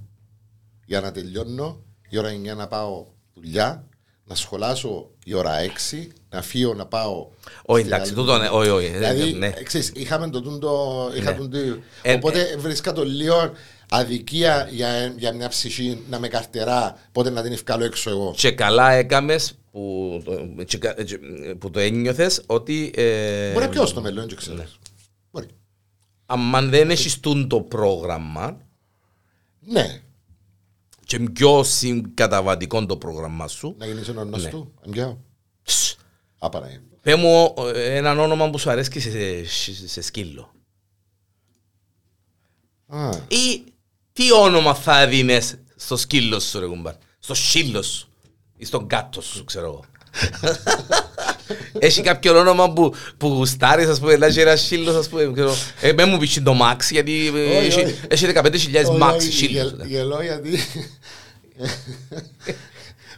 για 0.87 1.01
να 1.01 1.13
τελειώνω. 1.13 1.85
Η 2.09 2.19
ώρα 2.19 2.29
9 2.31 2.55
να 2.57 2.67
πάω 2.69 3.07
δουλειά. 3.35 3.89
Να 4.25 4.35
σχολάσω 4.35 5.11
η 5.25 5.35
ώρα 5.35 5.53
6. 5.93 6.09
Να 6.33 6.43
φύγω 6.43 6.75
να 6.75 6.87
πάω. 6.87 7.27
Όχι, 7.65 7.81
στην 7.83 7.93
εντάξει, 7.93 8.13
άλλη 8.13 8.21
τούτο, 8.21 8.39
ναι, 8.39 8.49
όχι, 8.49 8.69
όχι. 8.69 8.89
Δηλαδή, 8.89 9.33
ναι. 9.33 9.47
ε, 9.47 9.63
ξέρεις, 9.63 9.93
είχαμε 9.95 10.31
το 10.31 10.41
τούντο, 10.43 11.11
είχα 11.17 11.31
Ναι. 11.31 11.37
τον 11.37 11.51
το- 11.51 11.59
Ε, 12.03 12.13
Οπότε 12.15 12.57
βρίσκα 12.59 12.93
το 12.93 13.05
λίγο 13.05 13.53
αδικία 13.89 14.69
για, 14.71 15.07
για 15.17 15.33
μια 15.35 15.49
ψυχή 15.49 16.03
να 16.11 16.19
με 16.19 16.29
καρτερά, 16.29 16.97
πότε 17.13 17.31
να 17.31 17.43
την 17.43 17.53
ευκάλω 17.53 17.85
έξω 17.85 18.11
εγώ. 18.11 18.35
Και 18.37 18.51
καλά 18.51 18.91
έκαμες 18.93 19.55
που, 19.71 20.23
το- 20.25 20.65
και 20.65 20.79
κα- 20.79 21.03
και- 21.03 21.19
που 21.59 21.71
το 21.71 21.81
ένιωθες 21.81 22.43
ότι 22.47 22.93
ε, 22.97 23.53
Μπορεί 23.53 23.65
να 23.65 23.71
πιω 23.71 23.87
στο 23.87 24.01
μέλλον, 24.01 24.27
δεν 24.29 24.37
ξέρω. 24.37 24.57
ναι. 24.57 24.67
Μπορεί. 25.31 25.47
αν 26.27 26.71
δεν 26.71 26.91
έχεις 26.91 27.21
τούν 27.21 27.49
το 27.49 27.61
πρόγραμμα 27.61 28.57
Ναι, 29.61 30.01
και 31.07 31.19
πιο 31.19 31.63
συγκαταβατικό 31.63 32.87
το 32.87 32.97
πρόγραμμα 32.97 33.49
σου 33.49 33.75
να 33.79 33.87
γίνεις 33.87 34.09
ο 34.09 34.13
νος 34.25 34.43
Ναι. 34.43 34.51
Του. 36.43 36.43
Εμπιάω. 36.43 36.43
ψ, 36.43 36.45
Άπαρα 36.45 36.71
είναι. 36.71 36.83
πέ 37.03 37.15
μου 37.15 37.55
ε, 37.75 37.97
έναν 37.97 38.19
όνομα 38.19 38.51
που 38.51 38.59
σου 38.59 38.71
αρέσει 38.71 39.01
σε, 39.01 39.11
σε, 39.47 39.89
σε 39.89 40.03
σκύλο 40.03 40.53
Α, 42.87 43.11
ή 43.29 43.65
τι 44.13 44.33
όνομα 44.33 44.75
θα 44.75 45.07
δίνεις 45.07 45.59
στο 45.77 45.97
σκύλο 45.97 46.41
σου 46.41 46.61
ρε 46.61 46.67
κουμπάρ 46.67 46.95
στο 47.19 47.35
σκύλο 47.35 47.83
σου 47.83 48.09
ή 48.57 48.65
στον 48.65 48.87
κάτω 48.87 49.21
σου 49.21 49.45
ξέρω 49.45 49.67
εγώ 49.67 49.85
Έχει 51.79 52.01
κάποιο 52.03 52.39
όνομα 52.39 52.73
που, 52.73 52.95
που 53.17 53.29
γουστάρεις, 53.29 53.89
ας 53.89 53.99
πούμε, 54.01 54.17
να 54.17 54.27
έχει 54.27 54.41
ένα 54.41 54.57
σύλλος, 54.57 54.95
ας 54.95 55.09
πούμε, 55.09 55.31
ξέρω, 55.33 55.55
ε, 55.81 55.93
με 55.93 56.05
μου 56.05 56.19
πεις 56.19 56.43
το 56.43 56.57
Max, 56.63 56.77
γιατί 56.91 57.33
ε, 57.35 57.57
Όχι, 57.59 57.67
έχει- 57.67 57.85
όχι. 57.85 57.95
έχει 58.09 58.27
15.000 58.35 58.89
όχι, 58.89 58.99
Max 59.03 59.15
όχι, 59.15 59.33
σύλλος. 59.33 59.63
γελ- 59.71 59.85
Γελώ 59.87 60.23
γιατί... 60.23 60.59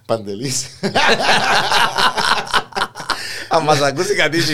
Παντελής. 0.06 0.66
Αν 3.54 3.62
μας 3.62 3.80
ακούσει 3.80 4.14
κάτι 4.14 4.38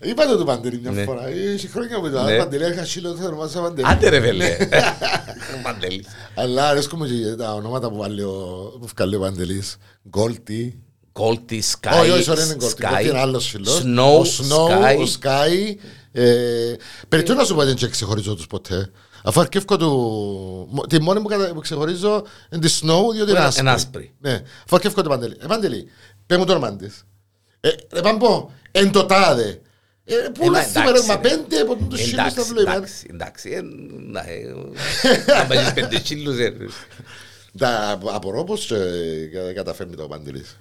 Είπα 0.00 0.26
το 0.26 0.36
του 0.38 0.44
Παντελή 0.44 0.80
μια 0.82 0.90
Ναι. 0.90 1.02
φορά. 1.04 1.30
Είχε 1.30 1.68
χρόνια 1.68 2.00
που 2.00 2.10
το 2.10 2.22
Ναι. 2.22 2.36
Παντελή 2.36 2.70
είχα 2.72 2.84
σύλλο, 2.84 3.14
θα 3.14 3.26
ονομάζα 3.26 3.60
Παντελή. 3.60 3.88
Άντε 3.90 4.08
ρε 4.08 4.20
βέλε. 4.20 4.56
Παντελής. 5.62 6.06
Αλλά 6.34 6.68
αρέσκομαι 6.68 7.06
και 7.06 7.34
τα 7.38 7.52
ονόματα 7.54 7.90
που 7.90 7.96
βάλει 7.96 8.22
ο- 8.22 8.76
που 8.80 8.86
βγάλει 8.96 9.14
ο 9.16 9.20
Παντελής. 9.20 9.76
Γκόλτι. 10.08 10.80
Goldie, 11.18 11.60
Sky, 11.72 12.00
Όχι, 12.00 12.10
όχι, 12.10 12.24
sorry, 12.30 12.44
είναι 12.44 12.54
Γκόλτι. 12.54 12.74
Sky, 12.82 12.88
Γκόλτι 12.90 13.08
είναι 13.08 13.18
άλλος 13.18 13.48
φίλος. 13.48 13.82
Snow, 13.84 14.18
Ο 14.18 14.22
Snow, 14.22 14.68
Sky. 14.70 14.96
ο 14.98 15.12
Sky. 15.20 15.74
Ε, 16.12 16.72
Περιττώ 17.08 17.34
να 17.34 17.44
σου 17.44 17.54
πω 17.54 17.60
ότι 17.60 17.74
δεν 17.74 17.90
ξεχωρίζω 17.90 18.34
τους 18.34 18.46
ποτέ; 18.46 18.90
Αφού 19.24 19.40
αρκεύκω 19.40 19.76
του... 19.76 19.88
μο- 20.70 20.86
Τη 20.86 21.00
μόνη 21.00 21.20
που 21.20 21.28
κατα- 21.28 21.52
που 21.54 21.60
ξεχωρίζω 21.60 22.22
είναι 22.52 22.66
τη 22.66 22.78
Snow, 22.80 23.12
διότι 23.12 23.30
είναι 23.30 23.30
είναι 23.30 23.38
άσπρη. 23.38 23.68
άσπρη. 23.68 24.12
Ναι, 24.20 24.32
αφού 24.64 24.76
αρκεύκω 24.76 25.02
του 25.02 25.08
Παντελή. 25.08 25.36
Ε, 25.42 25.46
Παντελή, 25.46 25.88
πέ 26.26 26.36
μου 26.36 26.44
το 26.44 26.52
όνομα 26.52 26.76
της. 26.76 27.04
Ε, 27.60 27.68
ρε 27.92 28.00
Παμπό, 28.00 28.50
εν 28.70 28.90
το 28.90 29.04
τάδε. 29.06 29.60
Ε, 30.04 30.14
πού 30.34 30.42
Ε, 30.42 30.44
να 30.44 30.50
μα 30.50 30.62
σήμερα, 30.62 30.88
εντάξει, 30.88 31.08
μα 31.08 31.14
ρε. 31.14 31.20
πέντε 31.20 31.60
από 31.60 31.74
τους 31.76 32.00
σύλλους 32.00 32.14
τα 32.16 32.22
Εντάξει, 32.22 32.52
βλέπω. 32.52 32.70
εντάξει, 32.70 33.06
εντάξει. 33.10 33.50
ε, 33.50 33.60
να, 34.10 34.20
ε, 34.20 34.54
Αν 35.40 35.46
παίζεις 35.48 35.72
πέντε 35.72 36.00
σύλλους, 36.04 36.38
ε, 36.38 36.56
Τα 37.58 38.00
απορώ 38.12 38.44
πως 38.44 38.70
ε, 38.70 39.30
κα- 39.32 39.52
καταφέρνει 39.52 39.96
το 39.96 40.06
Παντελής. 40.06 40.58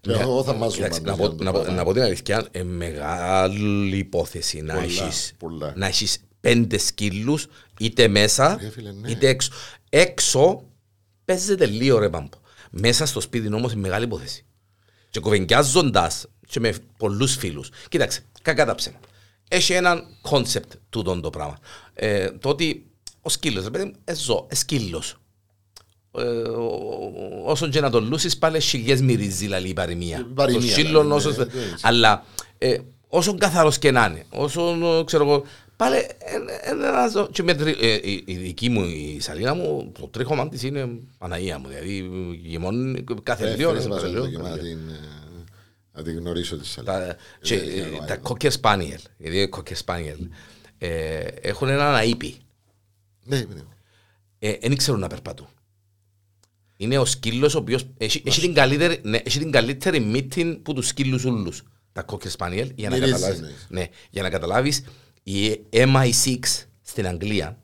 Και 0.00 0.10
Ναι. 0.10 0.18
Εγώ 0.20 0.42
θα 0.44 0.52
μάζω 0.54 0.76
Εντάξει, 0.78 1.00
Παντελή, 1.00 1.16
να 1.16 1.22
πω- 1.22 1.30
αν 1.30 1.36
το 1.36 1.44
να 1.44 1.50
πω- 1.52 1.60
πράγμα. 1.60 1.78
Να 1.78 1.84
πω 1.84 1.92
την 1.92 2.02
αλήθεια, 2.02 2.46
είναι 2.52 2.64
μεγάλη 2.64 3.96
υπόθεση 3.96 4.60
να 4.60 4.74
Πολλά, 4.74 4.84
έχεις 4.86 5.32
πολλά. 5.38 5.72
να 5.76 5.86
έχεις 5.86 6.18
πέντε 6.40 6.78
σκύλους 6.78 7.46
είτε 7.78 8.08
μέσα 8.08 8.58
Ρε 8.60 8.70
φίλε, 8.70 8.92
ναι. 8.92 9.10
είτε 9.10 9.28
έξω. 9.28 9.50
Έξω 9.90 10.62
παίζεται 11.24 11.66
λίγο 11.66 11.98
ρε 11.98 12.08
πάμπο. 12.08 12.28
Μέσα 12.70 13.06
στο 13.06 13.20
σπίτι 13.20 13.54
όμως 13.54 13.72
είναι 13.72 13.80
μεγάλη 13.80 14.04
υπόθεση. 14.04 14.44
Και 15.10 15.20
κοβεντιάζοντας 15.20 16.26
και 16.46 16.60
με 16.60 16.74
πολλούς 16.98 17.36
φίλους. 17.36 17.70
Κοίταξε, 17.88 18.20
κακά 18.42 18.66
τα 18.66 18.74
ψέματα. 18.74 19.06
Έχει 19.48 19.72
έναν 19.72 20.04
concept 20.20 20.72
τούτον 20.90 21.20
το 21.20 21.30
πράγμα. 21.30 21.58
Ε, 21.94 22.30
το 22.30 22.48
ότι 22.48 22.86
ο 23.22 23.28
σκύλος, 23.28 23.64
ρε 23.64 23.70
παιδί 23.70 23.84
μου, 23.84 23.92
ε, 24.04 24.14
ζω, 24.14 24.46
ε, 24.50 24.54
σκύλος. 24.54 25.16
Ε, 26.18 26.22
ο- 26.22 27.42
όσον 27.44 27.70
και 27.70 27.80
να 27.80 27.90
τον 27.90 28.08
λούσεις 28.08 28.38
πάλι 28.38 28.60
χιλιές 28.60 29.00
μυρίζει 29.00 29.46
λαλή 29.46 29.68
η 29.68 29.72
παροιμία. 29.72 30.18
Το 30.18 30.24
παροιμία, 30.34 30.72
σκύλος 30.72 31.02
δηλαδή, 31.02 31.28
όσο... 31.28 31.30
ναι, 31.30 31.44
ναι, 31.44 31.66
ναι. 31.66 31.74
Αλλά 31.82 32.24
ε, 32.58 32.78
όσον 33.08 33.38
καθαρός 33.38 33.78
και 33.78 33.90
να 33.90 34.06
είναι, 34.06 34.24
όσον 34.30 34.82
ε, 34.82 35.04
ξέρω 35.04 35.24
εγώ, 35.24 35.44
πάλι 35.78 35.96
ε, 35.96 36.00
ε, 36.00 36.06
ε, 36.62 36.70
ένα 36.70 37.08
ζω- 37.08 37.30
και 37.30 37.42
με 37.42 37.54
τρι- 37.54 37.82
ε, 37.82 37.92
η, 38.02 38.22
η 38.26 38.34
δική 38.36 38.68
μου, 38.68 38.84
η 38.84 39.18
σαλίνα 39.20 39.54
μου, 39.54 39.92
το 40.00 40.08
τρίχωμα 40.08 40.48
της 40.48 40.62
είναι 40.62 40.88
Παναγία 41.18 41.58
μου. 41.58 41.68
Δηλαδή 41.68 42.08
γεμώνει 42.42 43.04
κάθε 43.22 43.48
Ε, 43.50 43.56
λίγο. 43.56 43.70
φέρεις 43.70 43.86
κάθε 43.86 44.00
μας 44.02 44.10
λίγο, 44.12 44.24
το 44.24 44.30
και 44.30 44.36
κάθε 44.36 44.48
να 44.48 44.54
λίγο. 44.62 44.76
την, 44.78 44.88
ε, 44.88 44.98
να 45.92 46.02
την 46.02 46.16
γνωρίσω 46.18 46.56
τη 46.58 46.66
σαλίνα. 46.66 46.92
Τα, 47.06 47.16
και, 47.40 47.54
Ε, 47.54 47.58
ε, 47.58 47.80
ε, 47.80 48.04
τα 48.06 48.12
ε, 48.12 48.20
Cocker 48.22 48.50
Spaniel, 48.60 49.00
γιατί 49.18 49.36
οι 49.40 49.48
Cocker 49.56 49.76
Spaniel 49.84 50.28
ε, 50.78 51.18
έχουν 51.40 51.68
έναν 51.68 51.94
αείπη. 51.94 52.34
Ναι, 53.24 53.36
ναι. 53.36 53.60
Ε, 54.38 54.56
Δεν 54.60 54.76
ξέρουν 54.76 55.00
να 55.00 55.06
περπατούν. 55.06 55.46
Είναι 56.76 56.98
ο 56.98 57.04
σκύλος 57.04 57.54
ο 57.54 57.58
οποίος 57.58 57.86
έχει, 57.98 58.22
έχει, 58.26 58.40
την 58.40 58.54
καλύτερη, 58.54 59.00
ναι, 59.02 59.16
έχει 59.24 59.38
την 59.38 59.50
καλύτερη 59.50 60.00
μύτη 60.00 60.60
που 60.62 60.72
τους 60.74 60.86
σκύλους 60.86 61.24
ούλους. 61.24 61.62
Τα 61.92 62.04
Cocker 62.08 62.30
Spaniel, 62.38 62.68
για 62.74 62.88
να, 62.88 62.96
Μυρίζει, 62.96 63.24
καταλάβεις, 64.30 64.84
εννοείς. 65.28 65.64
ναι, 65.70 65.70
για 65.70 65.86
να 65.86 65.92
καταλάβεις, 65.92 66.24
η 66.24 66.34
MI6 66.34 66.66
στην 66.82 67.06
Αγγλία, 67.06 67.58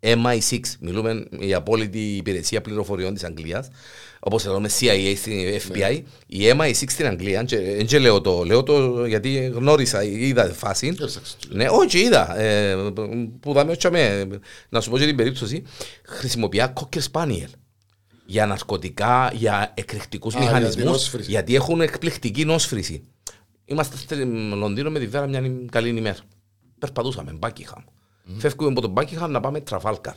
MI6, 0.00 0.60
μιλούμε 0.80 1.24
η 1.38 1.54
απόλυτη 1.54 2.16
υπηρεσία 2.16 2.60
πληροφοριών 2.60 3.14
της 3.14 3.24
Αγγλίας, 3.24 3.68
όπως 4.20 4.44
λέμε 4.44 4.68
CIA 4.80 5.12
στην 5.16 5.32
FBI, 5.32 6.02
η 6.26 6.38
MI6 6.58 6.84
στην 6.88 7.06
Αγγλία, 7.06 7.42
και, 7.42 7.58
δεν 7.58 7.86
και 7.86 7.98
λέω 7.98 8.20
το, 8.20 8.44
λέω 8.44 8.62
το 8.62 9.06
γιατί 9.06 9.52
γνώρισα, 9.54 10.04
είδα 10.04 10.52
φάση, 10.52 10.86
Έψαξες 10.86 11.36
το. 11.48 11.56
ναι, 11.56 11.66
όχι, 11.68 11.98
είδα. 11.98 12.38
Ε, 12.38 12.74
που 13.40 13.52
δάμε 13.52 13.70
όχι 13.72 13.90
με, 13.90 14.28
να 14.68 14.80
σου 14.80 14.90
πω 14.90 14.98
και 14.98 15.06
την 15.06 15.16
περίπτωση, 15.16 15.62
χρησιμοποιεί 16.04 16.62
Cocker 16.74 17.00
Spaniel 17.12 17.48
για 18.26 18.46
ναρκωτικά, 18.46 19.32
για 19.34 19.72
εκρηκτικούς 19.76 20.34
Α, 20.34 20.38
για 20.38 20.48
την 20.48 20.56
μηχανισμούς, 20.56 20.84
νόσφρηση. 20.84 21.30
γιατί 21.30 21.54
έχουν 21.54 21.80
εκπληκτική 21.80 22.44
νόσφρηση. 22.44 23.02
Είμαστε 23.64 23.96
στο 23.96 24.16
Λονδίνο 24.56 24.90
με 24.90 24.98
τη 24.98 25.06
Βέρα 25.06 25.26
μια 25.26 25.42
καλή 25.70 25.88
ημέρα. 25.88 26.16
Περπατούσαμε, 26.78 27.38
Buckingham. 27.40 27.84
Φεύγουμε 28.38 28.70
από 28.70 28.80
τον 28.80 28.94
Buckingham 28.96 29.28
να 29.28 29.40
πάμε 29.40 29.60
Τραφάλκαρ. 29.60 30.14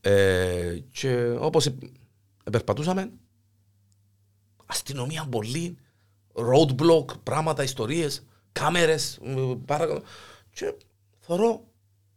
Ε, 0.00 0.78
και 0.92 1.36
όπως 1.38 1.66
ε, 1.66 1.74
περπατούσαμε, 2.50 3.10
αστυνομία 4.66 5.26
πολύ, 5.30 5.76
roadblock, 6.34 7.04
πράγματα, 7.22 7.62
ιστορίες, 7.62 8.24
κάμερες, 8.52 9.18
μ, 9.22 9.52
παρα... 9.64 10.02
και 10.52 10.74
θωρώ 11.18 11.64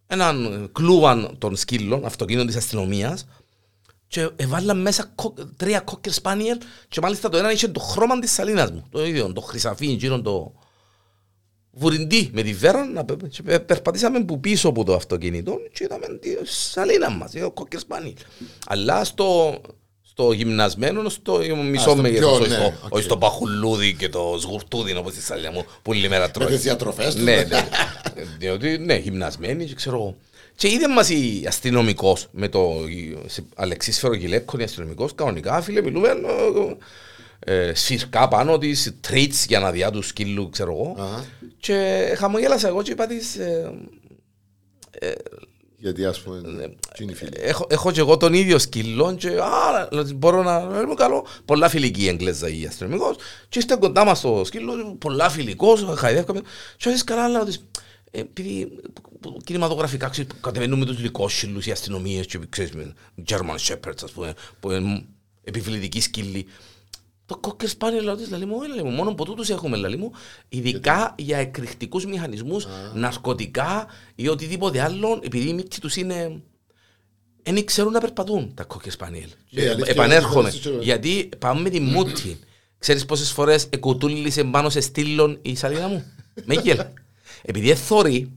έναν 0.07 0.69
κλούβαν 0.71 1.35
των 1.37 1.55
σκύλων, 1.55 2.05
αυτοκίνητο 2.05 2.45
της 2.45 2.55
αστυνομίας 2.55 3.27
και 4.07 4.29
έβαλα 4.35 4.73
μέσα 4.73 5.11
κο- 5.15 5.33
τρία 5.57 5.79
κόκκερ 5.79 6.13
σπάνιελ 6.13 6.57
και 6.87 7.01
μάλιστα 7.01 7.29
το 7.29 7.37
ένα 7.37 7.51
είχε 7.51 7.67
το 7.67 7.79
χρώμα 7.79 8.19
της 8.19 8.31
σαλίνας 8.31 8.71
μου, 8.71 8.85
το 8.89 9.05
ίδιο, 9.05 9.33
το 9.33 9.41
χρυσαφί, 9.41 9.91
εκείνο 9.91 10.21
το 10.21 10.53
βουριντή 11.75 12.29
με 12.33 12.41
τη 12.41 12.53
βέρα 12.53 12.85
να 12.85 13.05
πε- 13.05 13.27
και 13.29 13.41
πε- 13.43 13.59
περπατήσαμε 13.65 14.23
που 14.23 14.39
πίσω 14.39 14.69
από 14.69 14.83
το 14.83 14.93
αυτοκίνητο 14.93 15.59
και 15.73 15.83
είδαμε 15.83 16.05
τη 16.19 16.29
σαλίνα 16.43 17.09
μας, 17.09 17.31
το 17.31 17.51
κόκκερ 17.51 17.79
σπάνιελ. 17.79 18.13
Αλλά 18.67 19.03
στο, 19.03 19.61
στο 20.01 20.31
γυμνασμένο, 20.31 21.09
στο 21.09 21.39
μισό 21.71 21.83
στο 21.89 21.95
μέγεθος, 21.95 22.29
πιο, 22.29 22.39
όχι 22.39 22.49
ναι, 22.49 22.55
στο- 22.55 22.73
οκ. 22.85 22.93
όχι 22.93 23.03
στο 23.03 23.17
παχουλούδι 23.17 23.93
και 23.95 24.09
το 24.09 24.37
σγουρτούδι 24.39 24.95
όπως 24.97 25.13
τη 25.13 25.21
σαλίνα 25.21 25.51
μου 25.51 25.63
που 25.81 25.91
όλη 25.91 26.09
μέρα 26.09 26.25
Με 26.25 26.31
τρώει. 26.31 26.47
τις 26.47 26.61
διατροφές 26.61 27.13
τους. 27.15 27.23
Ναι, 27.23 27.35
ναι. 27.35 27.67
Διότι, 28.39 28.77
ναι, 28.77 28.95
γυμνασμένοι 28.95 29.65
και 29.65 29.73
ξέρω 29.73 29.95
εγώ. 29.95 30.15
Και 30.55 30.67
είδε 30.69 30.87
μας 30.87 31.09
η 31.09 31.43
αστυνομικός 31.47 32.27
με 32.31 32.47
το 32.47 32.73
σε- 33.25 33.43
αλεξίσφαιρο 33.55 33.99
γιλέκκον, 33.99 34.59
η 34.59 34.63
αστυνομικός, 34.63 35.15
κανονικά, 35.15 35.61
φίλε, 35.61 35.81
μιλούμε 35.81 36.09
ε, 37.45 37.67
ε, 37.67 37.73
σφυρκά 37.73 38.27
πάνω 38.27 38.57
της, 38.57 38.93
treats 39.01 39.45
για 39.45 39.59
να 39.59 39.71
διά 39.71 39.91
του 39.91 40.01
σκύλου, 40.01 40.49
ξέρω 40.49 40.71
εγώ. 40.71 40.95
Αχα. 41.03 41.25
Και 41.57 42.05
χαμογέλασα 42.17 42.67
εγώ 42.67 42.81
και 42.81 42.91
είπα 42.91 43.07
της, 43.07 43.35
ε, 43.35 43.71
Γιατί 45.77 46.05
ας 46.05 46.19
πούμε, 46.21 46.39
Ναι. 46.41 46.67
τι 46.67 47.03
είναι 47.03 47.11
οι 47.11 47.15
φίλοι. 47.15 47.31
έχω, 47.35 47.67
έχω 47.69 47.91
και 47.91 47.99
εγώ 47.99 48.17
τον 48.17 48.33
ίδιο 48.33 48.59
σκύλο 48.59 49.15
και 49.15 49.27
α, 49.29 49.89
να- 49.91 50.13
μπορώ 50.13 50.43
να 50.43 50.65
να 50.65 50.79
είμαι 50.81 50.93
καλό. 50.93 51.25
Πολλά 51.45 51.69
φιλική 51.69 52.01
η 52.03 52.07
Εγγλέζα 52.07 52.49
η 52.49 52.65
αστυνομικός 52.65 53.15
και 53.49 53.59
είστε 53.59 53.75
κοντά 53.75 54.05
μας 54.05 54.17
στο 54.17 54.41
σκύλο, 54.45 54.95
πολλά 54.99 55.29
φιλικός, 55.29 55.85
χαϊδεύκαμε. 55.97 56.41
Και 56.77 56.89
έτσι 56.89 57.03
καλά 57.03 57.27
λέω 57.27 57.41
ότι 57.41 57.55
ε, 58.11 58.19
επειδή 58.19 58.71
που- 59.19 59.37
κινηματογραφικά 59.43 60.09
ξέρεις, 60.09 60.31
κατεβαίνουν 60.41 60.79
με 60.79 60.85
τους 60.85 60.99
λικόσχυλους 60.99 61.65
οι 61.65 61.71
αστυνομίες 61.71 62.25
και 62.25 62.39
ξέρεις 62.49 62.71
με 62.71 62.93
German 63.27 63.55
Shepherds 63.67 64.03
ας 64.03 64.11
πούμε, 64.11 64.33
που 64.59 64.71
είναι 64.71 65.03
επιβλητικοί 65.43 66.01
σκύλοι. 66.01 66.45
Το 67.39 67.55
Cocker 67.59 67.65
Spaniel 67.77 68.03
λέω 68.03 68.15
της, 68.15 68.29
λαλή 68.29 68.45
μου, 68.45 68.55
«Όχι, 68.59 68.69
λαλή 68.69 68.83
μου, 68.83 68.89
μόνο 68.91 69.09
από 69.09 69.25
τούτους 69.25 69.49
έχουμε 69.49 69.77
λαλή 69.77 69.97
μου, 69.97 70.11
ειδικά 70.49 71.15
για 71.17 71.37
εκρηκτικούς 71.37 72.05
μηχανισμούς, 72.05 72.67
ναρκωτικά 72.93 73.87
ή 74.15 74.27
οτιδήποτε 74.27 74.81
άλλο, 74.81 75.19
επειδή 75.23 75.49
η 75.49 75.53
μύτη 75.53 75.79
τους 75.79 75.95
είναι 75.95 76.41
δεν 77.43 77.65
ξέρουν 77.65 77.91
να 77.91 77.99
περπατούν 77.99 78.53
τα 78.53 78.65
Cocker 78.67 78.89
Spaniel. 78.97 79.27
Ναι, 79.49 79.61
Ε, 79.61 79.69
αλήθεια, 79.69 79.91
Επανέρχομαι. 79.91 80.47
αλήθεια, 80.49 80.71
αλήθεια. 80.71 80.85
Γιατί 80.97 81.29
πάμε 81.39 81.61
με 81.61 81.69
τη 81.69 81.79
μούτη. 81.79 82.39
Ξέρεις 82.77 83.05
πόσες 83.05 83.31
φορές 83.31 83.67
εκουτούλησε 83.69 84.43
πάνω 84.43 84.69
σε 84.69 84.79
στήλον 84.81 85.39
η 85.41 85.55
σαλίδα 85.55 85.87
μου. 85.87 86.03
Μέγελ. 86.45 86.79
Επειδή 87.41 87.69
εθώρει 87.69 88.31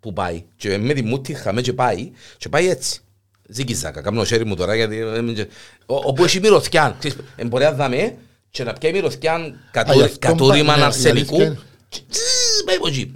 που 0.00 0.12
πάει 0.12 0.44
και 0.56 0.78
με 0.78 0.92
τη 0.94 1.02
μούτη 1.02 1.34
χαμέ 1.34 1.60
και 1.60 1.72
πάει 1.72 2.10
και 2.36 2.48
πάει 2.48 2.68
έτσι. 2.68 3.00
Ζίκιζακα, 3.48 4.00
κάνω 4.00 4.18
το 4.18 4.24
χέρι 4.26 4.44
μου 4.44 4.54
τώρα 4.56 4.74
γιατί... 4.74 4.96
ε, 4.96 5.20
μην 5.22 5.34
και- 5.34 5.48
ο- 5.86 5.94
Όπου 6.08 6.24
έχει 6.24 6.40
μυρωθιάν. 6.40 6.96
Ξέρεις, 6.98 7.16
ε, 7.36 7.44
μπορεί 7.44 7.64
να 7.64 7.72
δάμε 7.72 8.16
και 8.52 8.64
να 8.64 8.72
πιάει 8.72 8.92
μυρωθιάν 8.92 9.42
Α, 9.42 9.46
γι' 9.46 9.54
κατου- 9.72 10.02
αυτό 10.02 10.18
κατούριμα 10.18 10.66
πάει, 10.66 10.76
ναι, 10.76 10.82
η 10.82 10.84
αρσενικού. 10.84 11.34
αλήθεια 11.34 11.46
είναι. 11.46 11.58
Και 11.88 12.00
τσζζ, 12.08 12.62
Πάει 12.66 12.76
από 12.76 12.88
εκεί. 12.88 13.12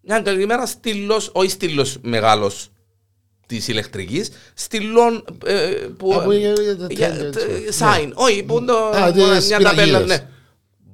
Μια 0.00 0.20
καλή 0.20 0.46
μέρα 0.46 0.66
στήλος, 0.66 1.30
όχι 1.32 1.50
στήλος 1.50 1.96
μεγάλος 2.02 2.68
της 3.46 3.68
ηλεκτρικής, 3.68 4.30
στήλων 4.54 5.24
ε, 5.46 5.70
που... 5.98 6.14
Α, 6.14 6.22
που 6.22 6.32
για- 6.32 6.52
για 6.52 6.76
τα 6.76 6.86
για- 6.90 7.08
τέλεια, 7.10 7.30
τε- 7.30 7.66
έτσι. 7.66 7.84
Sign, 7.84 8.10
όχι, 8.14 8.42
που 8.42 8.64
το... 8.64 8.74
Α, 8.86 9.12
μια 9.14 9.34
τις 9.36 9.48
ταπέλα, 9.48 9.70
πυραγίδες. 9.74 10.06
ναι. 10.06 10.28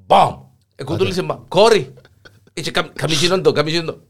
Μπαμ! 0.06 0.34
Εκούτουλησε 0.76 1.22
μπαμ. 1.22 1.40
Κόρη! 1.48 1.92
Έτσι 2.52 2.70
κάμει 2.70 3.14
γίνον 3.14 3.42
το, 3.42 3.52
κάμει 3.52 3.70
γίνον 3.70 3.86
το. 3.86 4.00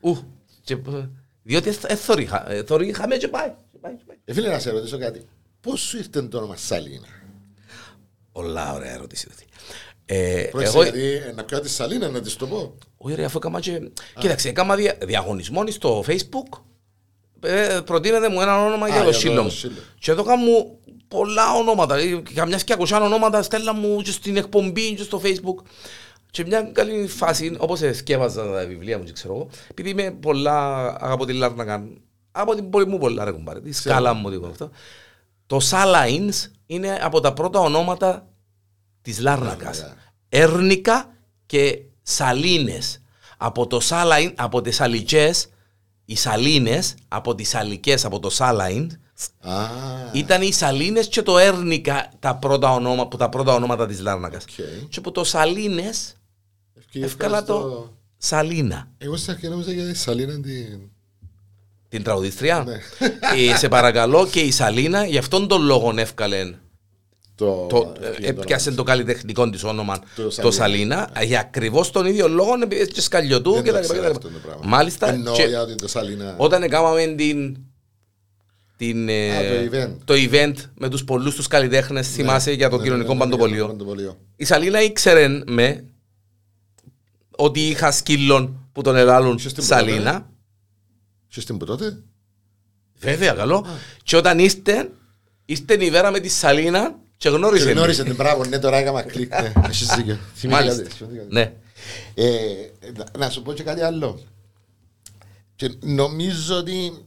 Ου! 0.00 0.16
Και, 0.64 0.74
ε, 0.74 1.08
Διότι 1.42 1.68
ε, 1.86 1.94
θωρεί, 1.94 2.24
χα- 2.26 2.50
ε, 2.50 2.62
θωρεί 2.62 2.92
χαμέ 2.92 3.16
και 3.16 3.28
πάει. 3.28 3.48
Και 3.72 3.78
πάει, 3.80 3.92
και 3.96 4.02
πάει. 4.06 4.16
Ε, 4.24 4.32
φίλε, 4.32 4.48
να 4.48 4.58
σε 4.58 4.70
ρωτήσω 4.70 4.98
κάτι. 4.98 5.22
Πώς 5.60 5.80
σου 5.80 5.96
ήρθε 5.96 6.22
το 6.22 6.36
όνομα 6.38 6.56
Σαλίνα; 6.56 7.06
Πολλά 8.38 8.74
ωραία 8.74 8.92
ερώτηση 8.92 9.26
αυτή. 9.30 9.44
Ε, 10.06 10.48
Πρόκειται 10.50 10.70
Εγώ, 10.70 10.82
γιατί 10.82 11.00
ε, 11.00 11.32
να 11.36 11.44
πιω 11.44 11.60
τη 11.60 11.68
Σαλίνα 11.68 12.08
να 12.08 12.20
της 12.20 12.36
το 12.36 12.46
πω. 12.46 12.74
όχι 12.96 13.14
ρε, 13.14 13.24
αφού 13.24 13.36
έκαμα 13.38 13.60
και... 13.60 13.90
Κοίταξε, 14.18 14.48
έκαμα 14.48 14.76
δια- 14.76 14.96
διαγωνισμό 15.02 15.66
στο 15.70 16.04
facebook. 16.06 16.58
Ε, 17.40 17.80
προτείνεται 17.84 18.28
μου 18.28 18.40
ένα 18.40 18.64
όνομα 18.66 18.86
για 18.86 18.96
για 18.96 19.04
το 19.04 19.10
το 19.10 19.18
σύλλο 19.18 19.42
μου. 19.42 19.50
σύλλο. 19.50 19.74
Και 19.98 20.10
εδώ 20.10 20.22
κάνω 20.22 20.78
πολλά 21.08 21.52
ονόματα. 21.54 21.96
ε, 21.96 22.22
Καμιά 22.34 22.56
και 22.58 22.72
ακουσάν 22.72 23.02
ονόματα 23.02 23.42
στέλνα 23.42 23.72
μου 23.72 24.02
και 24.02 24.10
στην 24.10 24.36
εκπομπή 24.36 24.94
και 24.94 25.02
στο 25.02 25.20
facebook. 25.24 25.64
Και 26.30 26.44
μια 26.46 26.62
καλή 26.62 27.06
φάση, 27.06 27.56
όπως 27.58 27.80
σκέφαζα 27.92 28.52
τα 28.52 28.66
βιβλία 28.66 28.98
μου 28.98 29.04
και 29.04 29.12
ξέρω 29.12 29.34
εγώ, 29.34 29.48
επειδή 29.70 29.90
είμαι 29.90 30.10
πολλά, 30.10 30.86
αγαπώ 31.00 31.24
τη 31.26 31.32
Λάρνακα, 31.32 31.88
από 32.32 32.54
την 32.54 32.70
πόλη 32.70 32.86
μου 32.86 32.98
πολλά 32.98 33.24
ρε 33.24 33.30
κουμπάρε, 33.30 33.60
τη 33.60 33.72
σκάλα 33.72 34.12
μου 34.14 34.30
τίποτα 34.30 34.50
αυτό. 34.50 34.70
Το 35.48 35.60
Σάλαϊνς 35.60 36.50
είναι 36.66 36.98
από 37.02 37.20
τα 37.20 37.32
πρώτα 37.32 37.60
ονόματα 37.60 38.28
της 39.02 39.18
Λάρνακας. 39.20 39.78
Λάρνακα. 39.78 40.02
Έρνικα 40.28 41.14
και 41.46 41.82
Σαλίνες. 42.02 43.02
Από 43.36 43.66
το 43.66 43.80
Σάλαϊν, 43.80 44.32
από 44.36 44.60
τις 44.60 44.76
Σαλικές, 44.76 45.48
οι 46.04 46.16
Σαλίνες, 46.16 46.94
από 47.08 47.34
τις 47.34 47.48
Σαλικές, 47.48 48.04
από 48.04 48.18
το 48.18 48.30
Σάλαϊν, 48.30 48.90
Α, 49.40 49.66
ήταν 50.12 50.42
οι 50.42 50.52
Σαλίνες 50.52 51.08
και 51.08 51.22
το 51.22 51.38
Έρνικα 51.38 52.12
τα 52.18 52.36
πρώτα 52.36 52.72
ονόμα, 52.72 53.08
που 53.08 53.16
τα 53.16 53.28
πρώτα 53.28 53.54
ονόματα 53.54 53.86
της 53.86 54.00
Λάρνακας. 54.00 54.44
οκ. 54.44 54.50
Και 54.88 54.98
από 54.98 55.10
το 55.10 55.24
Σαλίνες 55.24 56.16
Ευκαιρία, 56.74 57.06
εύκολα 57.06 57.44
το 57.44 57.54
ευχαριστώ. 57.54 57.96
Σαλίνα. 58.16 58.88
Εγώ 58.98 59.16
στην 59.16 59.32
αρχή 59.32 59.48
νόμιζα 59.48 59.72
για 59.72 59.86
τη 59.86 59.94
Σαλίνα 59.94 60.40
την... 60.40 60.90
Την 61.88 62.02
τραγουδίστρια. 62.02 62.64
Ναι. 62.66 62.74
Ε, 63.50 63.56
σε 63.56 63.68
παρακαλώ 63.68 64.26
και 64.30 64.40
η 64.40 64.50
Σαλίνα 64.50 65.04
γι' 65.06 65.18
αυτόν 65.18 65.48
τον 65.48 65.62
λόγο 65.62 65.92
εύκαλε 65.96 66.54
Το, 67.34 67.66
το, 67.68 67.92
ευκαιρία 68.00 68.28
ε, 68.28 68.32
το 68.32 68.40
έπιασε 68.40 68.70
το 68.72 68.82
καλλιτεχνικό 68.82 69.50
της 69.50 69.64
όνομα 69.64 69.98
Το 70.16 70.22
το, 70.22 70.50
Σαλίνα. 70.50 70.52
Σαλίνα 70.52 71.10
για 71.24 71.40
ακριβώς 71.40 71.90
τον 71.90 72.06
ίδιο 72.06 72.28
λόγο 72.28 72.54
επειδή 72.62 72.80
έτσι 72.80 72.92
και 72.94 73.00
σκαλιωτού 73.00 73.52
Δεν 73.52 73.62
και 73.62 73.68
το 73.70 73.74
τα 73.74 73.80
ξέρω 73.82 73.98
λοιπά. 73.98 74.10
αυτό 74.10 74.28
το 74.28 74.38
πράγμα. 74.42 74.62
Μάλιστα, 74.66 75.08
Εννοώ 75.12 75.34
και 75.34 75.42
για 75.42 75.60
ότι 75.62 75.74
το 75.74 75.88
Σαλίνα... 75.88 76.34
όταν 76.36 76.62
έκαναμε 76.62 77.06
την, 77.16 77.56
την, 78.76 79.08
ε, 79.08 79.30
Α, 79.36 79.40
το 79.40 79.76
event. 79.76 79.96
το 80.04 80.14
event 80.16 80.54
με 80.74 80.88
τους 80.88 81.04
πολλούς 81.04 81.34
τους 81.34 81.46
καλλιτέχνες, 81.46 82.08
θυμάσαι 82.08 82.52
για 82.52 82.68
το 82.68 82.76
Ναι, 82.76 82.82
κοινωνικό 82.82 83.14
ναι, 83.14 83.18
ναι, 83.18 83.24
ναι, 83.24 83.28
για 83.28 83.36
το 83.36 83.44
παντοπολείο. 83.46 83.66
παντοπολείο. 83.66 84.16
Η 84.36 84.44
Σαλίνα 84.44 84.82
ήξερε 84.82 85.28
με 85.46 85.84
ότι 87.30 87.60
είχα 87.68 87.90
σκύλων 87.90 88.68
που 88.72 88.82
τον 88.82 88.96
ελάλουν 88.96 89.36
Και 89.36 89.48
στην 89.48 89.62
Σαλίνα. 89.64 90.30
Και 91.28 91.40
στην 91.40 91.56
που 91.58 91.64
τότε... 91.64 92.02
Βέβαια, 93.00 93.32
καλό. 93.32 93.66
Και 94.02 94.16
όταν 94.16 94.38
είστε, 94.38 94.90
είστε 95.44 95.84
η 95.84 95.90
Βέρα 95.90 96.10
με 96.10 96.20
τη 96.20 96.28
Σαλίνα 96.28 96.90
και 97.16 97.28
Και 97.28 97.36
γνώρισε. 97.36 97.70
γνώρισε 97.70 98.04
την 98.04 98.14
μπράβο, 98.14 98.44
ναι, 98.44 98.58
τώρα 98.58 98.76
έκανα 98.76 99.02
κλικ. 99.02 99.40
ναι, 99.40 99.52
Έχεις 99.68 99.86
δίκιο. 99.94 100.18
Θυμήθηκα 100.34 100.48
Μάλιστα. 100.48 100.82
τη, 100.82 100.90
θυμήθηκα 100.90 101.22
τη. 101.24 101.32
Ναι. 101.34 101.52
Ε, 102.14 102.32
να- 102.96 103.18
να 103.18 103.30
σου 103.30 103.42
πω 103.42 103.52
και 103.52 103.62
κάτι 103.62 103.80
άλλο. 103.80 104.20
Και 105.56 105.74
νομίζω 105.80 106.56
ότι 106.56 107.06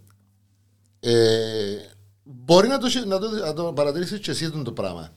ε, 1.00 1.76
μπορεί 2.24 2.68
να 2.68 2.78
το, 2.78 2.90
συ- 2.90 3.06
να 3.06 3.20
το, 3.20 3.30
να 3.30 3.54
το 3.54 3.74
παρατηρήσεις 3.74 4.20
και 4.20 4.32
εσύ 4.32 4.46
αυτό 4.46 4.62
το 4.62 4.72
πράγμα. 4.72 5.14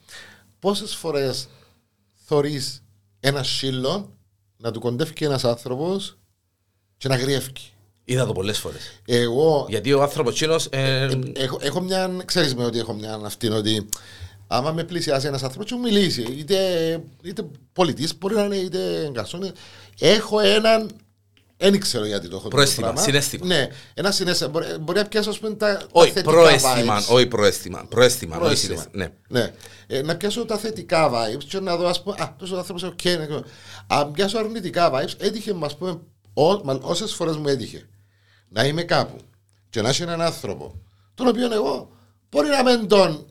Πόσες 0.59 0.95
φορές 0.95 1.49
θωρείς 2.25 2.83
ένα 3.21 3.43
σύλλο 3.43 4.17
να 4.57 4.71
του 4.71 4.81
κοντεύει 4.81 5.25
ένας 5.25 5.45
άνθρωπος 5.45 6.19
και 6.97 7.09
να 7.09 7.17
γριεύει. 7.17 7.53
Είδα 8.05 8.27
το 8.27 8.33
πολλές 8.33 8.59
φορές. 8.59 9.01
Εγώ 9.05 9.67
Γιατί 9.69 9.93
ο 9.93 10.03
άνθρωπος 10.03 10.33
εκείνος... 10.35 10.67
ε, 10.71 11.09
έχω, 11.35 11.59
έχω 11.61 11.81
μια, 11.81 12.11
ξέρεις 12.25 12.55
με 12.55 12.65
ότι 12.65 12.79
έχω 12.79 12.93
μια 12.93 13.21
αυτήν 13.25 13.53
ότι 13.53 13.89
άμα 14.47 14.73
με 14.73 14.85
πλησιάσει 14.85 15.27
ένας 15.27 15.43
άνθρωπος 15.43 15.69
και 15.69 15.75
μου 15.75 15.81
μιλήσει 15.81 16.23
είτε, 16.23 16.57
είτε 17.23 17.45
πωλητής 17.73 18.19
μπορεί 18.19 18.35
να 18.35 18.43
είναι 18.45 18.57
είτε 18.57 19.05
εν 19.07 19.17
γκαρσόν 19.17 19.53
έχω 19.99 20.41
έναν 20.41 20.91
δεν 21.57 21.81
ξέρω 21.81 22.05
γιατί 22.07 22.29
το 22.29 22.37
έχω 22.37 22.37
αυτό 22.37 22.49
το 22.49 22.55
Προαίσθημα, 22.57 22.87
πράγμα. 22.87 23.03
συναίσθημα. 23.07 23.47
Ναι, 23.47 23.69
ένα 23.95 24.11
συναίσθημα. 24.11 24.51
Μπορεί, 24.51 24.67
μπορεί 24.81 24.99
να 24.99 25.05
πιάσω 25.05 25.31
ας 25.31 25.39
πούμε, 25.39 25.55
τα, 25.55 25.77
τα 25.77 25.87
Όχι, 25.93 26.11
θετικά 26.13 26.33
προαίσθημα, 26.33 26.99
vibes. 27.01 27.07
όχι 27.15 27.27
προαίσθημα. 27.27 27.87
Προαίσθημα, 27.89 28.33
όχι 28.37 28.43
Προαίσθημα. 28.45 28.81
συναίσθημα. 28.93 29.13
Ναι. 29.29 29.41
Ναι. 29.41 29.53
Ε, 29.87 30.03
να 30.03 30.17
πιάσω 30.17 30.45
τα 30.45 30.59
θετικά 30.59 31.11
vibes 31.11 31.45
και 31.49 31.61
να 31.61 31.77
δω, 31.77 31.87
ας 31.89 32.03
πούμε, 32.03 32.17
α, 32.19 32.35
τόσο 32.39 32.57
άνθρωπος, 32.57 32.83
οκ, 32.83 33.05
ναι, 33.05 33.17
ναι. 33.17 33.41
Αν 33.87 34.13
πιάσω 34.13 34.39
αρνητικά 34.39 34.91
vibes, 34.93 35.13
έτυχε, 35.19 35.55
ας 35.61 35.77
πούμε, 35.77 35.99
ό, 36.35 36.65
μα, 36.65 36.79
όσες 36.83 37.15
φορές 37.15 37.37
μου 37.37 37.49
έτυχε 37.49 37.87
να 38.55 38.65
είμαι 38.65 38.83
κάπου 38.83 39.17
και 39.71 39.83
να 39.83 39.89
έχει 39.89 40.03
έναν 40.03 40.21
άνθρωπο, 40.21 40.81
τον 41.15 41.29
οποίο 41.29 41.53
εγώ 41.53 41.91
μπορεί 42.31 42.49
να 42.49 42.63
μην 42.63 42.89
τον... 42.89 43.27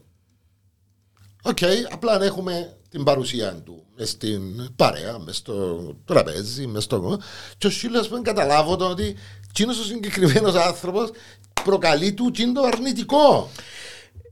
Οκ, 1.43 1.57
απλά 1.91 2.17
να 2.17 2.25
έχουμε 2.25 2.77
την 2.89 3.03
παρουσία 3.03 3.53
του 3.55 3.83
μες 3.97 4.09
στην 4.09 4.75
παρέα, 4.75 5.19
μες 5.19 5.37
στο 5.37 5.77
τραπέζι, 6.05 6.67
μες 6.67 6.83
στο... 6.83 7.19
Και 7.57 7.67
ο 7.67 7.69
σύλλος, 7.69 7.99
ας 7.99 8.07
πούμε, 8.07 8.21
καταλάβω 8.21 8.75
το 8.75 8.89
ότι 8.89 9.15
εκείνος 9.49 9.79
ο 9.79 9.83
συγκεκριμένος 9.83 10.55
άνθρωπος 10.55 11.09
προκαλεί 11.63 12.13
του 12.13 12.25
εκείνο 12.27 12.51
το 12.53 12.67
αρνητικό. 12.67 13.49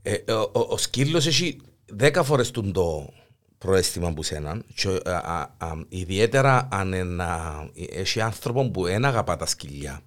Ε, 0.02 0.32
ο, 0.32 0.50
ο, 0.52 0.60
ο 0.60 0.76
σκύλος 0.76 1.26
έχει 1.26 1.60
δέκα 1.86 2.22
φορές 2.22 2.50
τον 2.50 2.72
το 2.72 3.12
προαίσθημα 3.58 4.12
που 4.12 4.22
σέναν 4.22 4.64
και 4.74 5.00
α, 5.04 5.16
α, 5.16 5.40
α, 5.58 5.72
ιδιαίτερα 5.88 6.68
αν 6.70 6.92
ένα, 6.92 7.52
έχει 7.90 8.20
άνθρωπο 8.20 8.70
που 8.70 8.82
δεν 8.82 9.04
αγαπά 9.04 9.36
τα 9.36 9.46
σκυλιά. 9.46 10.02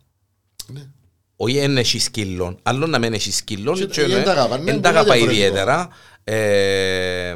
Ναι. 0.67 0.87
Όχι 1.35 1.59
δεν 1.59 1.77
έχει 1.77 1.99
σκύλων, 1.99 2.59
άλλο 2.63 2.87
να 2.87 2.99
μην 2.99 3.13
έχει 3.13 3.31
σκύλων 3.31 3.75
Και- 3.75 3.85
και 3.85 4.01
ή 4.01 4.13
εν 4.13 4.23
τα 4.23 4.31
αγαπά, 4.31 4.57
ναι, 4.57 4.63
δεν 4.63 4.81
τα 4.81 4.91
μπορεί 4.91 4.93
να 4.93 4.99
αγαπά 4.99 5.15
είναι 5.15 5.31
διαφορετικό. 5.33 5.47
ιδιαίτερα. 5.47 5.89
Ε, 6.23 7.35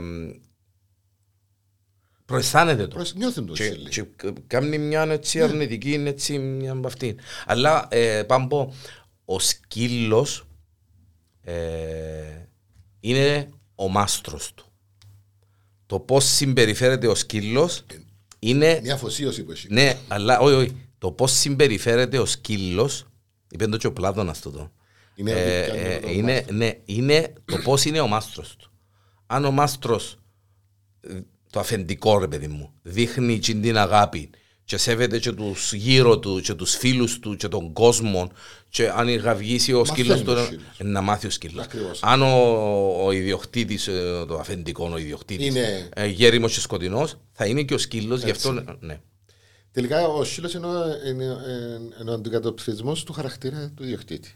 προαισθάνεται 2.26 2.88
το. 2.88 2.96
Προς- 2.96 3.14
Νιώθουν 3.16 3.46
το 3.46 3.54
Και, 3.54 3.64
Σίλι. 3.64 3.90
και 3.90 4.04
κάνει 4.48 4.78
μια 4.78 5.02
έτσι 5.04 5.42
αρνητική, 5.42 5.94
έτσι 6.08 6.38
μια 6.40 6.72
από 6.72 6.88
αυτήν. 6.88 7.18
Αλλά 7.46 7.88
ε, 7.92 8.24
πάμπο, 8.24 8.74
ο 9.26 9.40
σκύλος 9.40 10.48
ε, 11.42 11.54
είναι 13.00 13.50
ο 13.76 13.88
μάστρος 13.90 14.54
του. 14.54 14.64
Το 15.86 16.00
πώς 16.00 16.26
συμπεριφέρεται 16.26 17.08
ο 17.08 17.16
σκύλος 17.16 17.86
είναι... 18.40 18.80
Μια 18.84 18.94
αφοσίωση 18.94 19.44
που 19.44 19.52
έχει. 19.52 19.68
Ναι, 19.70 19.98
αλλά 20.08 20.40
όχι, 20.40 20.54
όχι. 20.56 20.76
Το 20.98 21.12
πώς 21.12 21.32
συμπεριφέρεται 21.32 22.20
ο 22.20 22.26
σκύλος, 22.26 23.06
είπε 23.52 23.68
το 23.68 23.78
και 23.78 23.88
ο 23.88 23.94
Πλάτωνας 23.94 24.42
τούτο. 24.42 24.72
Είναι 25.16 25.32
Ε, 25.32 25.62
ότι 25.62 25.68
κάνει 25.72 25.94
ε, 25.94 26.00
το 26.00 26.10
είναι, 26.10 26.46
ναι, 26.52 26.72
είναι 26.86 27.34
το 27.46 27.58
πώς 27.64 27.86
είναι 27.86 28.00
ο 28.00 28.08
μάστρος 28.08 28.56
του. 28.56 28.72
Αν 29.28 29.46
ο 29.46 29.52
μάστρος, 29.52 30.18
ε, 31.02 31.20
το 31.50 31.60
αφεντικό 31.60 32.20
ρε 32.20 32.28
παιδί 32.28 32.48
μου, 32.48 32.74
δείχνει 32.82 33.34
εκείνη 33.34 33.62
την 33.62 33.78
αγάπη 33.78 34.30
και 34.64 34.78
σέβεται 34.78 35.20
και 35.20 35.32
τους 35.32 35.74
γύρω 35.74 36.20
του 36.20 36.42
και 36.42 36.54
τους 36.54 36.76
φίλους 36.76 37.20
του 37.20 37.36
και 37.36 37.48
τον 37.48 37.74
κόσμο 37.74 38.32
και 38.70 38.90
αν 38.90 39.16
γαυγίσει 39.16 39.74
ο 39.74 39.78
Μαθαίνεις 39.80 40.00
σκύλος 40.00 40.22
του 40.22 40.34
ο 40.38 40.40
ε, 40.40 40.46
σκύλος. 40.46 40.64
να 40.78 41.02
μάθει 41.02 41.28
ο 41.28 41.30
σκύλος. 41.30 41.64
Ακριβώς. 41.66 42.04
Αν 42.04 42.22
ο, 42.22 43.06
ο 43.06 43.12
ιδιοκτήτης, 43.12 43.88
ε, 43.88 44.26
το 44.28 44.36
αφεντικό 44.40 44.90
ο 44.94 44.98
ιδιοκτήτης, 44.98 45.48
Είναι- 45.48 45.90
ε, 45.94 46.06
γέριμος 46.06 46.54
και 46.54 46.60
σκοτεινός, 46.60 47.16
θα 47.32 47.46
είναι 47.46 47.64
και 47.64 47.74
ο 47.74 47.78
σκύλος, 47.78 48.24
γι' 48.24 48.32
αυτό, 48.32 48.52
ναι. 48.80 49.00
Τελικά 49.72 50.08
ο 50.08 50.24
Σίλος 50.24 50.54
είναι, 50.54 50.66
ο- 50.68 50.86
είναι, 51.08 51.24
είναι, 51.24 51.80
είναι 52.02 52.10
ο 52.12 52.14
αντικατοπτρισμός 52.14 53.04
του 53.04 53.14
χαρακτήρα 53.14 53.72
του 53.76 53.84
ιδιοκτήτη. 53.84 54.34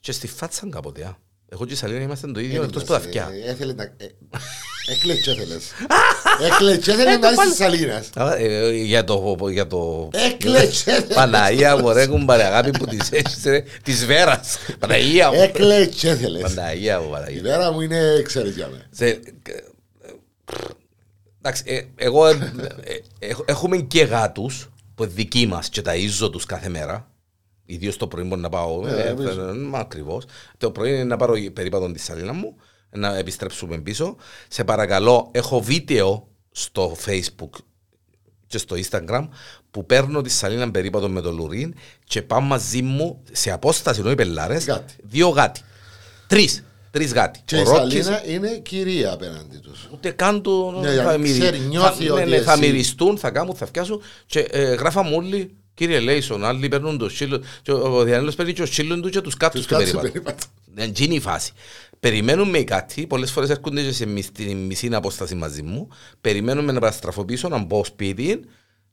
Και 0.00 0.12
στη 0.12 0.26
φάτσα 0.26 0.68
κάποτε, 0.70 1.04
α. 1.04 1.16
Εγώ 1.48 1.66
και 1.66 1.72
η 1.72 1.76
Σαλίνα 1.76 2.00
είμαστε 2.00 2.32
το 2.32 2.40
ίδιο 2.40 2.62
Ε, 2.62 2.64
εκτός 2.64 2.82
που 2.82 2.88
τα 2.88 2.94
ε, 2.94 2.96
αυτιά. 2.96 3.30
ε, 3.46 3.50
Έθελε 3.50 3.72
να... 3.72 3.82
ε, 3.82 3.94
Έκλαιτσε 4.88 5.30
έθελες. 5.30 5.64
Έκλαιτσε 6.52 6.90
έθελε 6.92 7.16
να 7.16 7.30
είσαι 7.30 7.42
στις 7.44 7.56
σαλίνας. 7.56 8.10
Α, 8.14 8.34
ε, 8.36 8.70
Για 8.72 9.04
το... 9.04 9.36
Για 9.50 9.66
το... 9.66 10.08
Έκλαιτσε 10.12 10.90
έθελες. 10.90 11.14
Παναγία 11.16 11.76
μου 11.76 11.92
ρε 11.92 12.06
κουμπάρε 12.06 12.42
αγάπη 12.44 12.70
που 12.70 12.86
της 12.86 13.12
έχεις 13.12 13.42
ρε 13.44 13.64
Της 13.82 14.06
Βέρας 14.06 14.56
Παναγία 14.78 15.30
μου 15.32 15.40
Έκλαιτσε 15.42 16.08
έθελες. 16.10 16.42
Παναγία 16.54 17.00
μου 17.00 17.06
Η 17.06 17.10
Παναγία 17.10 17.42
βέρα 17.42 17.72
μου 17.72 17.80
είναι, 17.80 18.22
ξέρεις 18.22 18.54
για 18.54 18.68
μένα. 18.68 18.86
Σε- 18.90 19.06
ε, 19.06 19.20
Εντάξει 21.46 21.62
ε, 21.66 21.82
εγώ 21.96 22.26
ε, 22.26 22.52
ε, 23.18 23.26
ε, 23.26 23.34
Έχουμε 23.44 23.76
και 23.76 24.02
γάτους 24.04 24.68
Που 24.94 25.02
είναι 25.02 25.12
δικοί 25.12 25.46
μας 25.46 25.68
και 25.68 25.82
ταΐζω 25.84 26.32
τους 26.32 26.44
κάθε 26.44 26.68
μέρα 26.68 27.10
Ιδίως 27.66 27.96
το 27.96 28.06
πρωί 28.06 28.24
μπορεί 28.24 28.40
να 28.40 28.48
πάω 28.48 28.86
Ε, 28.86 29.02
ε, 29.02 29.08
εμείς. 29.08 29.26
ε, 29.36 29.52
Μα 29.52 29.78
ακριβώς 29.78 30.24
Το 30.58 30.70
πρωί 30.70 30.90
είναι 30.90 31.04
να 31.04 31.16
πάρω 31.16 31.34
περίπατον 31.52 31.92
τη 31.92 31.98
σαλίνα 32.00 32.32
μου 32.32 32.56
Να 32.90 33.16
επιστρέψουμε 33.16 33.78
πίσω 33.78 34.16
Σε 34.48 34.64
παρακαλώ 34.64 35.28
έχω 35.32 35.60
βίντεο 35.60 36.28
στο 36.50 36.96
facebook 37.06 37.50
και 38.46 38.58
στο 38.58 38.76
Instagram 38.90 39.28
που 39.70 39.86
παίρνω 39.86 40.20
τη 40.22 40.30
σαλίνα 40.30 40.70
περίπατο 40.70 41.08
με 41.08 41.20
το 41.20 41.32
λουρίν 41.32 41.74
και 42.04 42.22
πάω 42.22 42.40
μαζί 42.40 42.82
μου 42.82 43.22
σε 43.32 43.50
απόσταση 43.50 44.00
ενώ 44.00 44.10
οι 44.10 44.14
πελάρες 44.14 44.66
Γάτι. 44.66 44.94
δύο 45.02 45.28
γάτι. 45.28 45.60
Τρεις. 46.26 46.64
Τρεις 46.98 47.12
γάτι. 47.12 47.40
Και 47.44 47.56
Ο 47.56 47.60
η 47.60 47.62
Ρόκκις 47.62 48.04
σαλίνα 48.04 48.22
είναι 48.34 48.58
κυρία 48.58 49.12
απέναντι 49.12 49.56
τους. 49.58 49.88
ούτε 49.92 50.10
καν 50.10 50.42
το 50.42 50.70
Ναι, 50.80 50.86
θα, 50.88 50.92
γιατί 51.02 51.18
μυρι- 51.18 51.40
ξέρει, 51.40 51.58
νιώθει 51.58 52.06
θα, 52.06 52.12
ότι 52.14 52.24
ναι, 52.24 52.36
ναι, 52.36 52.42
θα 52.42 52.52
εσύ- 52.52 52.62
μυριστούν, 52.64 53.18
θα 53.18 53.30
κάνουν, 53.30 53.54
θα 53.54 53.66
φτιάσουν 53.66 54.02
και 54.26 54.38
ε, 54.50 54.62
γράφαμε 54.74 55.16
όλοι 55.16 55.56
Κύριε 55.74 56.00
Λέισον, 56.00 56.44
άλλοι 56.44 56.68
παίρνουν 56.68 56.98
το 56.98 57.08
σύλλο. 57.08 57.40
Και 57.62 57.72
ο 57.72 57.96
ο 57.98 58.02
Διανέλος 58.02 58.34
παίρνει 58.34 58.52
και 58.52 58.62
ο 58.62 58.66
σύλλον 58.66 59.02
του 59.02 59.08
και 59.08 59.20
τους 59.20 59.36
κάτους 59.36 59.60
Τους 59.60 59.68
του 59.68 59.74
κάτσε 59.74 59.92
περίπατο. 59.96 60.12
περίπατο. 60.12 60.46
Δεν 60.74 60.92
είναι 60.98 61.14
η 61.14 61.20
φάση. 61.20 61.52
Περιμένουμε 62.00 62.58
κάτι, 62.62 63.06
πολλές 63.06 63.30
φορές 63.30 63.50
έρχονται 63.50 63.82
και 63.82 63.92
σε 63.92 64.06
μισ- 64.06 64.32
τη 64.34 64.54
μισή 64.54 64.88
απόσταση 64.92 65.34
μαζί 65.34 65.62
μου. 65.62 65.88
Περιμένουμε 66.20 66.72
να 66.72 66.80
παραστραφώ 66.80 67.24
πίσω, 67.24 67.48
να 67.48 67.58
μπω 67.58 67.84
σπίτι, 67.84 68.40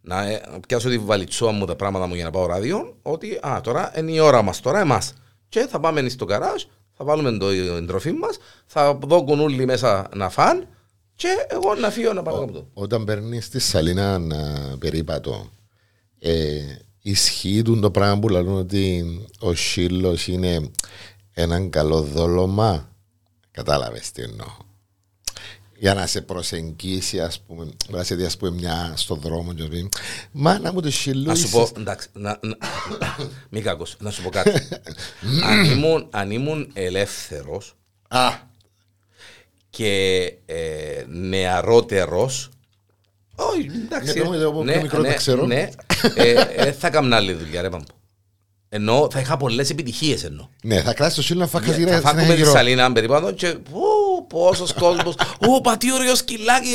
να 0.01 0.27
ε, 0.29 0.41
πιάσω 0.67 0.89
τη 0.89 0.97
βαλιτσόα 0.97 1.51
μου 1.51 1.65
τα 1.65 1.75
πράγματα 1.75 2.05
μου 2.07 2.15
για 2.15 2.23
να 2.23 2.29
πάω 2.31 2.45
ράδιο, 2.45 2.97
ότι 3.01 3.39
α, 3.47 3.61
τώρα 3.63 3.91
είναι 3.97 4.11
η 4.11 4.19
ώρα 4.19 4.41
μας, 4.41 4.59
τώρα 4.59 4.79
εμάς. 4.79 5.13
Και 5.49 5.67
θα 5.69 5.79
πάμε 5.79 6.09
στο 6.09 6.25
καράζ, 6.25 6.63
θα 6.93 7.05
βάλουμε 7.05 7.37
το, 7.37 7.49
την 7.49 7.87
τροφή 7.87 8.11
μας, 8.11 8.37
θα 8.65 8.93
δώκουν 8.93 9.39
όλοι 9.39 9.65
μέσα 9.65 10.09
να 10.15 10.29
φαν 10.29 10.67
και 11.15 11.27
εγώ 11.47 11.75
να 11.75 11.89
φύγω 11.89 12.13
να 12.13 12.21
πάω 12.21 12.43
από 12.43 12.51
το. 12.51 12.67
Όταν 12.73 13.05
παίρνεις 13.05 13.45
στη 13.45 13.59
σαλίνα 13.59 14.19
να 14.19 14.37
περίπατο, 14.79 15.49
ε, 16.19 16.59
ισχύει 17.01 17.61
του 17.61 17.79
το 17.79 17.91
πράγμα 17.91 18.19
που 18.19 18.29
λένε 18.29 18.51
ότι 18.51 19.05
ο 19.39 19.53
σύλλο 19.53 20.17
είναι 20.27 20.71
έναν 21.33 21.69
καλό 21.69 22.01
δόλωμα; 22.01 22.91
Κατάλαβες 23.51 24.11
τι 24.11 24.21
εννοώ. 24.21 24.47
Για 25.77 25.93
να 25.93 26.07
σε 26.07 26.21
προσεγγίσει, 26.21 27.21
ας 27.21 27.39
πούμε, 27.47 27.69
να 27.89 28.03
σε 28.03 28.15
δει 28.15 28.25
ας 28.25 28.37
πούμε, 28.37 28.51
μια 28.51 28.93
στον 28.95 29.19
δρόμο 29.19 29.53
και 29.53 29.63
να 29.63 29.69
πει 29.69 29.89
Μάνα 30.31 30.73
μου 30.73 30.81
το 30.81 30.91
σύλλο. 30.91 31.23
Να 31.23 31.35
σου 31.35 31.49
πω, 31.49 31.69
εντάξει, 31.77 32.07
να, 32.13 32.39
να, 32.41 32.57
μη 33.49 33.61
κακός, 33.61 33.95
να 33.99 34.11
σου 34.11 34.21
πω 34.21 34.29
κάτι. 34.29 34.51
αν, 35.49 35.65
ήμουν, 35.65 36.07
αν 36.11 36.31
ήμουν 36.31 36.69
ελεύθερος 36.73 37.75
Α, 38.07 38.31
και 39.69 40.23
ε, 40.45 41.03
νεαρότερος, 41.07 42.49
όχι, 43.35 43.69
εντάξει. 43.85 44.11
Γιατί 44.11 44.29
μου, 44.29 44.33
εγώ 44.33 44.63
πιο 44.63 44.81
μικρό 44.81 45.03
τα 45.03 45.13
ξέρω. 45.13 45.45
Ναι, 45.45 45.69
ε, 46.15 46.31
ε, 46.31 46.71
θα 46.71 46.87
έκανα 46.87 47.15
άλλη 47.15 47.33
δουλειά, 47.33 47.61
ρε 47.61 47.69
Πάμπο. 47.69 47.83
Ενώ 48.69 49.07
θα 49.11 49.19
είχα 49.19 49.37
πολλές 49.37 49.69
επιτυχίες 49.69 50.23
ενώ. 50.23 50.49
ναι, 50.63 50.81
θα 50.81 50.93
κράσεις 50.93 51.15
το 51.15 51.21
σύλλο 51.21 51.39
να 51.39 51.47
φάει 51.47 51.61
Θα 51.61 51.71
χαζίρα 51.71 51.99
φάκουμε 51.99 52.35
τη 52.35 52.45
σαλίνα 52.45 52.91
περιπάνω 52.91 53.31
και 53.31 53.57
ου, 54.23 54.27
πόσος 54.27 54.73
κόσμος, 54.73 55.15
ου, 55.39 55.61
πατήριο 55.63 56.15
σκυλάκι. 56.15 56.69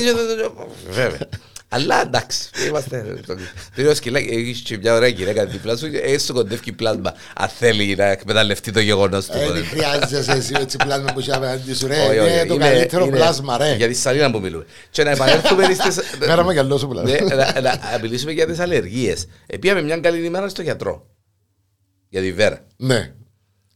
Βέβαια. 0.90 1.28
Αλλά 1.70 2.00
εντάξει, 2.00 2.48
είμαστε. 2.68 3.20
Το 3.26 3.36
ίδιο 3.76 3.94
σκυλάκι, 3.94 4.28
έχεις 4.28 4.60
και 4.60 4.78
μια 4.78 4.94
ωραία 4.94 5.08
γυναίκα 5.08 5.46
δίπλα 5.46 5.76
σου, 5.76 5.86
έχει 6.02 6.18
σου 6.18 6.32
κοντεύει 6.32 6.72
πλάσμα. 6.72 7.14
Αν 7.36 7.48
θέλει 7.48 7.94
να 7.96 8.04
εκμεταλλευτεί 8.04 8.72
το 8.72 8.80
γεγονός 8.80 9.26
του. 9.26 9.38
Δεν 9.52 9.64
χρειάζεσαι 9.64 10.32
εσύ 10.32 10.52
έτσι 10.58 10.76
πλάσμα 10.76 11.12
που 11.12 11.20
είσαι 11.20 11.32
απέναντι 11.34 11.74
σου, 11.74 11.86
ρε. 11.86 12.06
Όχι, 12.06 12.18
όχι, 12.18 12.32
Είναι 12.32 12.44
το 12.46 12.54
είναι- 12.54 12.68
καλύτερο 12.68 13.04
είναι 13.04 13.16
πλάσμα, 13.16 13.56
ρε. 13.58 13.74
Για 13.76 13.88
τη 13.88 13.94
σαλίνα 13.94 14.30
που 14.30 14.40
μιλούμε. 14.40 14.64
Και 14.90 15.02
να 15.04 15.10
επανέλθουμε 15.10 15.64
στις... 15.80 15.98
Μέρα 16.18 16.44
με 16.44 16.54
καλό 16.54 16.78
σου 16.78 16.88
πλάσμα. 16.88 17.10
Ναι, 17.10 17.34
να- 17.34 17.60
Να 17.92 17.98
μιλήσουμε 18.02 18.32
για 18.32 18.46
τις 18.46 18.58
αλλεργίες. 18.58 19.26
Επίαμε 19.46 19.82
μια 19.82 19.98
καλή 19.98 20.24
ημέρα 20.24 20.48
στο 20.48 20.62
γιατρό. 20.62 21.06
Για 22.08 22.20
τη 22.20 22.32
Βέρα. 22.32 22.66
Ναι. 22.76 23.12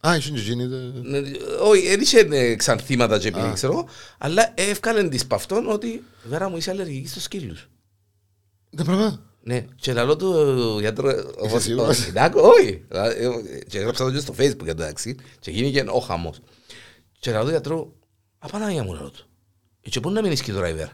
Α, 0.07 0.17
ήσουν 0.17 0.35
και 0.35 0.41
εκείνη. 0.41 0.69
το- 0.69 0.77
Ναι, 1.03 1.19
Όχι, 1.63 1.89
δεν 1.89 2.01
είχε 2.01 2.19
ε, 2.31 2.55
ξανθήματα 2.55 3.19
και 3.19 3.29
επειδή 3.29 3.53
ξέρω 3.53 3.73
εγώ, 3.73 3.89
αλλά 4.19 4.53
εύκαλεν 4.55 5.11
της 5.11 5.27
π' 5.27 5.33
αυτόν 5.35 5.71
ότι 5.71 6.05
Βέρα 6.25 6.49
μου 6.49 6.57
είσαι 6.57 6.71
αλλεργική 6.71 7.09
στους 7.09 7.23
σκύλους. 7.23 7.69
Δεν 8.71 8.85
πράγμα. 8.85 9.23
Ναι, 9.45 9.65
και 9.77 9.93
λαλό 9.93 10.17
του 10.17 10.77
γιατρός, 10.81 11.15
όπως 11.39 11.63
σίγουρος; 11.63 11.89
ο 11.99 12.03
Σινάκο, 12.03 12.41
όχι, 12.41 12.85
Ε, 12.89 13.15
και 13.69 13.79
έγραψα 13.79 14.05
το 14.05 14.11
και 14.13 14.19
στο 14.19 14.35
facebook 14.39 14.65
για 14.65 14.75
το 14.75 14.83
εντάξει, 14.83 15.17
και 15.41 15.51
γίνηκε 15.51 15.85
ο 15.89 15.99
χαμός. 15.99 16.41
Και 17.19 17.31
λαλό 17.31 17.45
του 17.45 17.51
γιατρού, 17.51 17.93
απανάγια 18.39 18.83
μου 18.85 18.93
λαλό 18.95 19.11
του, 19.11 19.27
«Ε, 19.81 19.89
και 19.89 20.01
πού 20.01 20.11
να 20.11 20.23
μείνεις 20.23 20.43
και 20.43 20.53
τώρα 20.53 20.69
η 20.69 20.75
Βέρα. 20.75 20.93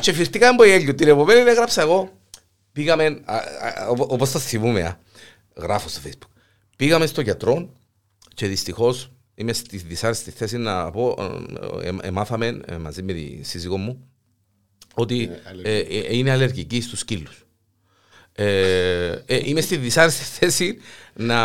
Και 0.00 0.12
φυρτήκαμε 0.12 0.52
από 0.52 0.64
γέλιο, 0.64 0.94
την 0.94 1.08
επομένη 1.08 1.50
έγραψα 1.50 1.80
εγώ, 1.82 2.12
πήγαμε, 2.72 3.04
α, 3.24 3.34
α, 3.36 3.86
οπο- 3.88 4.06
όπως 4.10 4.30
το 4.30 4.38
θυμούμε, 4.38 4.82
α, 4.82 4.98
γράφω 5.56 5.88
στο 5.88 6.00
facebook, 6.04 6.28
πήγαμε 6.82 7.06
στο 7.06 7.20
γιατρό 7.20 7.68
και 8.34 8.46
δυστυχώς 8.46 9.10
είμαι 9.34 9.52
στη 9.52 9.76
δυσάρεστη 9.76 10.30
θέση 10.30 10.56
να 10.58 10.90
πω, 10.90 11.16
ε, 11.82 11.88
ε, 11.88 11.92
ε, 12.02 12.10
μάθαμε 12.10 12.60
ε, 12.64 12.76
μαζί 12.76 13.02
με 13.02 13.12
τη 13.12 13.42
σύζυγό 13.42 13.76
μου, 13.76 14.08
ότι 14.94 15.30
ε, 15.62 15.78
ε, 15.78 16.16
είναι 16.16 16.30
αλλεργική 16.30 16.80
στους 16.80 16.98
σκύλους. 16.98 17.46
Ε, 18.32 19.22
ε, 19.26 19.40
είμαι 19.44 19.60
στη 19.60 19.76
δυσάρεστη 19.76 20.24
θέση 20.38 20.78
να, 21.14 21.40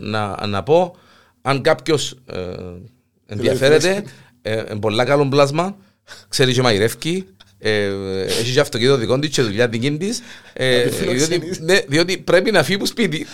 να, 0.00 0.46
να 0.46 0.62
πω 0.62 0.96
αν 1.42 1.62
κάποιος 1.62 2.16
ε, 2.26 2.56
ενδιαφέρεται, 3.26 4.04
ε, 4.42 4.58
ε, 4.58 4.74
πολλά 4.80 5.04
καλό 5.04 5.28
πλάσμα, 5.28 5.76
ξέρει 6.28 6.52
και 6.52 6.62
μαγειρεύει, 6.62 7.08
ε, 7.08 7.24
έχεις 7.68 8.52
και 8.54 8.60
αυτοκίνητο 8.60 8.96
δικό 8.96 9.18
της 9.18 9.30
και 9.30 9.42
δουλειά 9.42 9.68
δική 9.68 9.96
της, 9.96 10.20
ε, 10.52 10.76
Να 10.76 10.82
τη 10.82 10.88
διότι, 10.88 10.96
φιλοξενείς. 10.96 11.58
ναι, 11.60 11.78
διότι 11.88 12.18
πρέπει 12.18 12.50
να 12.50 12.62
φύγει 12.62 12.74
από 12.76 12.86
σπίτι. 12.86 13.26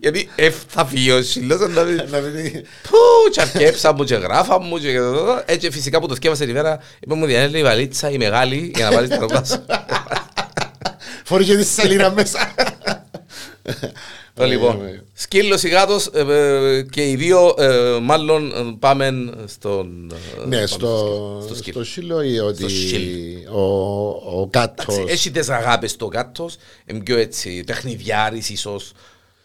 Γιατί 0.00 0.28
ε, 0.34 0.50
θα 0.68 0.86
φύγει 0.86 1.10
ο 1.10 1.22
σύλλος, 1.22 1.60
να 1.60 1.82
πει, 1.82 1.92
Να 2.10 2.18
μην- 2.20 2.52
Πού, 2.82 2.98
και 3.32 3.40
αρκέψα 3.40 3.92
μου 3.92 4.04
και 4.04 4.14
γράφα 4.14 4.60
μου 4.60 4.78
και 4.78 4.98
έτσι 5.46 5.70
φυσικά 5.70 6.00
που 6.00 6.06
το 6.08 6.14
σκέφασα 6.14 6.44
τη 6.44 6.52
μέρα 6.52 6.80
είπα 7.00 7.14
μου 7.14 7.26
διανέλε 7.26 7.58
η 7.58 7.62
βαλίτσα 7.62 8.10
η 8.10 8.16
μεγάλη 8.18 8.72
για 8.74 8.84
να 8.84 8.92
βάλεις 8.96 9.08
τα 9.10 9.18
ρούχα 9.18 9.44
σου. 9.44 9.64
Φορείς 11.24 11.46
και 11.46 11.56
τη 11.56 11.64
σελίδα 11.64 12.10
μέσα. 12.12 12.54
Το 14.34 14.44
λοιπόν, 14.46 14.84
ε, 14.84 15.02
σκύλος 15.12 15.62
ή 15.62 15.68
γάτος 15.68 16.06
ε, 16.06 16.20
ε, 16.20 16.82
και 16.82 17.08
οι 17.10 17.16
δύο 17.16 17.54
ε, 17.58 17.98
μάλλον 18.02 18.52
ε, 18.52 18.76
πάμε 18.78 19.12
στον... 19.46 20.12
ε, 20.42 20.46
Ναι, 20.46 20.54
πάμε 20.56 20.66
στο, 20.66 21.42
στο 21.44 21.54
σκύλο. 21.54 21.74
στο 21.84 21.92
σύλλο 21.92 22.22
ή 22.22 22.38
ότι 22.38 22.68
σύλλο. 22.70 23.52
ο, 23.52 24.40
ο 24.40 24.48
κάτος 24.50 24.94
Εντάξει, 24.94 25.12
Έχει 25.12 25.30
τις 25.30 25.48
αγάπες 25.48 25.96
το 25.96 26.08
κάτος, 26.08 26.56
είναι 26.86 27.00
πιο 27.00 27.16
έτσι 27.18 27.64
τεχνιδιάρης 27.66 28.50
ίσως, 28.50 28.92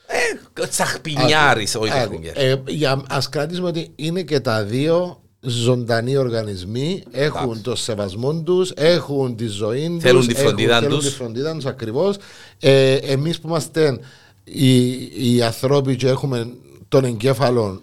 ε, 0.07 0.67
τσαχπινιάρης, 0.67 1.75
όχι 1.75 1.91
Άκου, 1.91 1.99
τεχνιδιάρης. 2.09 2.43
ε, 2.53 2.61
για, 2.67 3.03
ας 3.09 3.29
κρατήσουμε 3.29 3.67
ότι 3.67 3.91
είναι 3.95 4.21
και 4.21 4.39
τα 4.39 4.63
δύο 4.63 5.19
ζωντανοί 5.45 6.17
οργανισμοί, 6.17 7.03
έχουν 7.11 7.61
το 7.61 7.75
σεβασμό 7.75 8.33
τους, 8.33 8.71
έχουν 8.75 9.35
τη 9.35 9.47
ζωή 9.47 9.89
τους, 9.89 10.01
Θέλουν 10.03 10.27
τη 10.27 10.31
έχουν- 10.33 10.45
φροντίδα 10.47 10.79
θέλουν 10.79 10.99
τους. 10.99 11.07
τη 11.09 11.15
φροντίδα 11.15 11.53
τους 11.55 11.65
ακριβώς. 11.65 12.15
Ε, 12.59 12.93
εμείς 12.93 13.39
που 13.39 13.47
είμαστε 13.47 13.99
οι, 14.43 14.85
οι 15.33 15.41
άνθρωποι 15.41 15.95
και 15.95 16.07
έχουμε 16.07 16.47
τον 16.87 17.03
εγκέφαλο 17.03 17.81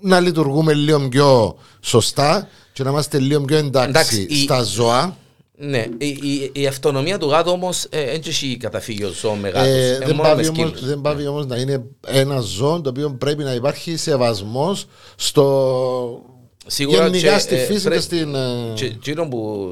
να 0.00 0.20
λειτουργούμε 0.20 0.74
λίγο 0.74 1.08
πιο 1.08 1.56
σωστά 1.80 2.48
και 2.72 2.82
να 2.82 2.90
είμαστε 2.90 3.18
λίγο 3.18 3.40
πιο 3.40 3.56
εντάξει, 3.56 3.88
Εντάξει, 3.88 4.26
η- 4.28 4.34
στα 4.42 4.62
ζώα. 4.62 5.16
Ναι, 5.60 5.86
η, 5.98 6.06
η, 6.08 6.50
η 6.52 6.66
αυτονομία 6.66 7.18
του 7.18 7.28
γάτου 7.28 7.50
όμως 7.52 7.84
ε, 7.90 8.04
δεν 8.04 8.20
έχει 8.26 8.56
καταφύγιο 8.56 9.08
ζώο 9.20 9.34
με 9.34 9.48
γάτους, 9.48 9.68
Ε, 9.72 9.88
ε, 9.94 9.98
δεν, 9.98 10.08
μόνο 10.16 10.22
με 10.22 10.28
πάβει 10.28 10.48
όμως, 10.48 10.68
σκύλους. 10.68 10.84
δεν 10.88 11.00
πάβει 11.00 11.26
όμως 11.26 11.46
να 11.46 11.56
είναι 11.56 11.84
ένα 12.06 12.40
ζώο 12.40 12.80
το 12.80 12.88
οποίο 12.90 13.10
πρέπει 13.18 13.42
να 13.44 13.54
υπάρχει 13.54 13.96
σεβασμός 13.96 14.86
στο 15.16 16.22
Σίγουρα 16.70 17.06
γενικά 17.08 17.32
και, 17.32 17.38
στη 17.38 17.54
ε, 17.54 17.64
φύση 17.64 17.82
πρέ- 17.84 17.94
και 17.94 18.00
στην... 18.00 18.34
ε, 18.34 18.72
Και 18.74 18.84
εκείνο 18.84 19.28
που 19.28 19.70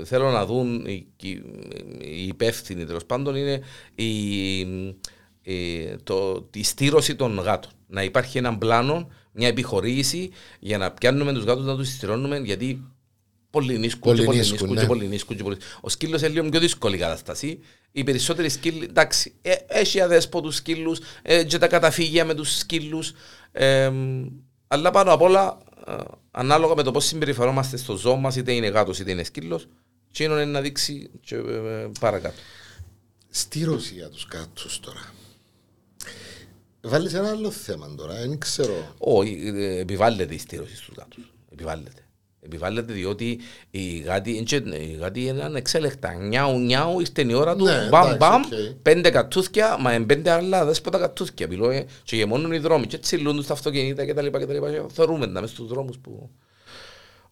ε, 0.00 0.04
θέλω 0.04 0.30
να 0.30 0.46
δουν 0.46 0.84
οι, 0.86 1.06
οι 2.00 2.26
υπεύθυνοι 2.26 2.84
τέλος 2.84 3.04
πάντων 3.04 3.36
είναι 3.36 3.60
η, 3.94 4.58
η- 5.42 5.96
το, 6.04 6.48
η 6.54 6.62
στήρωση 6.64 7.14
των 7.14 7.38
γάτων. 7.38 7.70
Να 7.86 8.02
υπάρχει 8.02 8.38
έναν 8.38 8.58
πλάνο, 8.58 9.10
μια 9.32 9.48
επιχορήγηση 9.48 10.30
για 10.60 10.78
να 10.78 10.90
πιάνουμε 10.90 11.32
τους 11.32 11.44
γάτους 11.44 11.64
να 11.64 11.76
τους 11.76 11.88
στηρώνουμε 11.88 12.38
γιατί 12.38 12.84
πολλοί 13.50 13.78
νίσκουν 13.78 14.00
και 14.00 14.08
πολλοί 14.08 14.24
Πολυνίσκουν, 14.24 14.52
νίσκουν 14.56 14.74
ναι. 14.74 14.80
και 14.80 14.86
πολλοί 14.86 15.06
νίσκουν 15.06 15.36
και 15.36 15.42
πολλοί- 15.42 15.58
Ο 15.80 15.88
σκύλος 15.88 16.20
είναι 16.20 16.30
λίγο 16.30 16.48
πιο 16.48 16.60
δύσκολη 16.60 16.96
κατάσταση. 16.96 17.58
Οι 17.92 18.04
περισσότεροι 18.04 18.48
σκύλοι, 18.48 18.84
εντάξει, 18.84 19.32
ε, 19.42 19.52
έχει 19.66 20.00
αδέσποτους 20.00 20.54
σκύλους 20.56 20.98
ε, 21.22 21.44
και 21.44 21.58
τα 21.58 21.66
καταφύγια 21.66 22.24
με 22.24 22.34
τους 22.34 22.56
σκύλους. 22.58 23.12
ε, 23.52 23.92
αλλά 24.66 24.90
πάνω 24.90 25.12
απ' 25.12 25.22
όλα, 25.22 25.58
ε, 25.73 25.73
ανάλογα 26.30 26.74
με 26.74 26.82
το 26.82 26.90
πώς 26.90 27.04
συμπεριφερόμαστε 27.04 27.76
στο 27.76 27.96
ζώο 27.96 28.16
μας, 28.16 28.36
είτε 28.36 28.52
είναι 28.52 28.66
γάτος 28.66 28.98
είτε 28.98 29.10
είναι 29.10 29.22
σκύλος, 29.22 29.68
εκείνο 30.10 30.34
είναι 30.34 30.50
να 30.50 30.60
δείξει 30.60 31.10
και, 31.20 31.34
ε, 31.34 31.82
ε, 31.82 31.90
παρακάτω. 32.00 32.36
Στείρωση 33.30 33.94
για 33.94 34.08
τους 34.08 34.26
κάτους 34.26 34.80
τώρα. 34.80 35.12
Βάλεις 36.80 37.14
ένα 37.14 37.28
άλλο 37.28 37.50
θέμα 37.50 37.94
τώρα, 37.94 38.14
δεν 38.14 38.38
ξέρω. 38.38 38.94
Όχι, 38.98 39.52
ε, 39.54 39.78
επιβάλλεται 39.78 40.34
η 40.34 40.38
στείρωση 40.38 40.76
στους 40.76 40.94
γάτους. 40.96 41.32
Επιβάλλεται. 41.52 42.03
Επιβάλλεται 42.44 42.92
διότι 42.92 43.38
οι 43.70 43.98
γάτοι, 43.98 44.36
εν 44.36 44.44
και- 44.44 44.56
οι 44.56 44.96
γάτοι 45.00 45.24
είναι 45.24 45.42
ανεξέλεκτα. 45.42 46.12
Νιάου, 46.14 46.58
νιάου, 46.58 47.00
ήρθε 47.00 47.24
η 47.28 47.32
ώρα 47.32 47.56
του, 47.56 47.64
Ναι, 47.64 47.86
μπαμ, 47.90 48.02
εντάξει, 48.02 48.16
μπαμ, 48.18 48.40
οκ. 48.42 48.76
πέντε 48.82 49.10
κατούθια, 49.10 49.76
μα 49.80 49.92
εν 49.92 50.06
πέντε 50.06 50.30
άλλα 50.30 50.64
αδέσποτα 50.64 50.98
κατούθια. 50.98 51.46
Μιλώ, 51.48 51.70
ε, 51.70 51.86
και 52.04 52.16
γεμώνουν 52.16 52.52
οι 52.52 52.58
δρόμοι 52.58 52.86
και 52.86 52.98
τσιλούν 52.98 53.36
τους 53.36 53.46
τα 53.46 53.52
αυτοκίνητα 53.52 54.06
κτλ. 54.06 54.26
κτλ. 54.26 54.52
Και 54.52 54.82
Θεωρούμε 54.92 55.26
τα 55.26 55.40
μες 55.40 55.50
στους 55.50 55.68
δρόμους 55.68 55.98
που... 55.98 56.30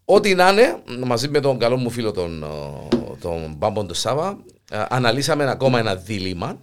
Ό,τι 0.05 0.35
να 0.35 0.51
είναι, 0.51 0.83
μαζί 1.07 1.29
με 1.29 1.41
τον 1.41 1.59
καλό 1.59 1.77
μου 1.77 1.91
φίλο 1.91 2.11
τον, 2.13 2.43
ο, 2.43 2.89
τον 3.21 3.55
Μπάμπον 3.59 3.87
τον 3.87 3.97
Σάβα, 3.97 4.39
ε, 4.71 4.85
αναλύσαμε 4.89 5.51
ακόμα 5.51 5.79
ένα 5.79 5.95
δίλημα. 5.95 6.59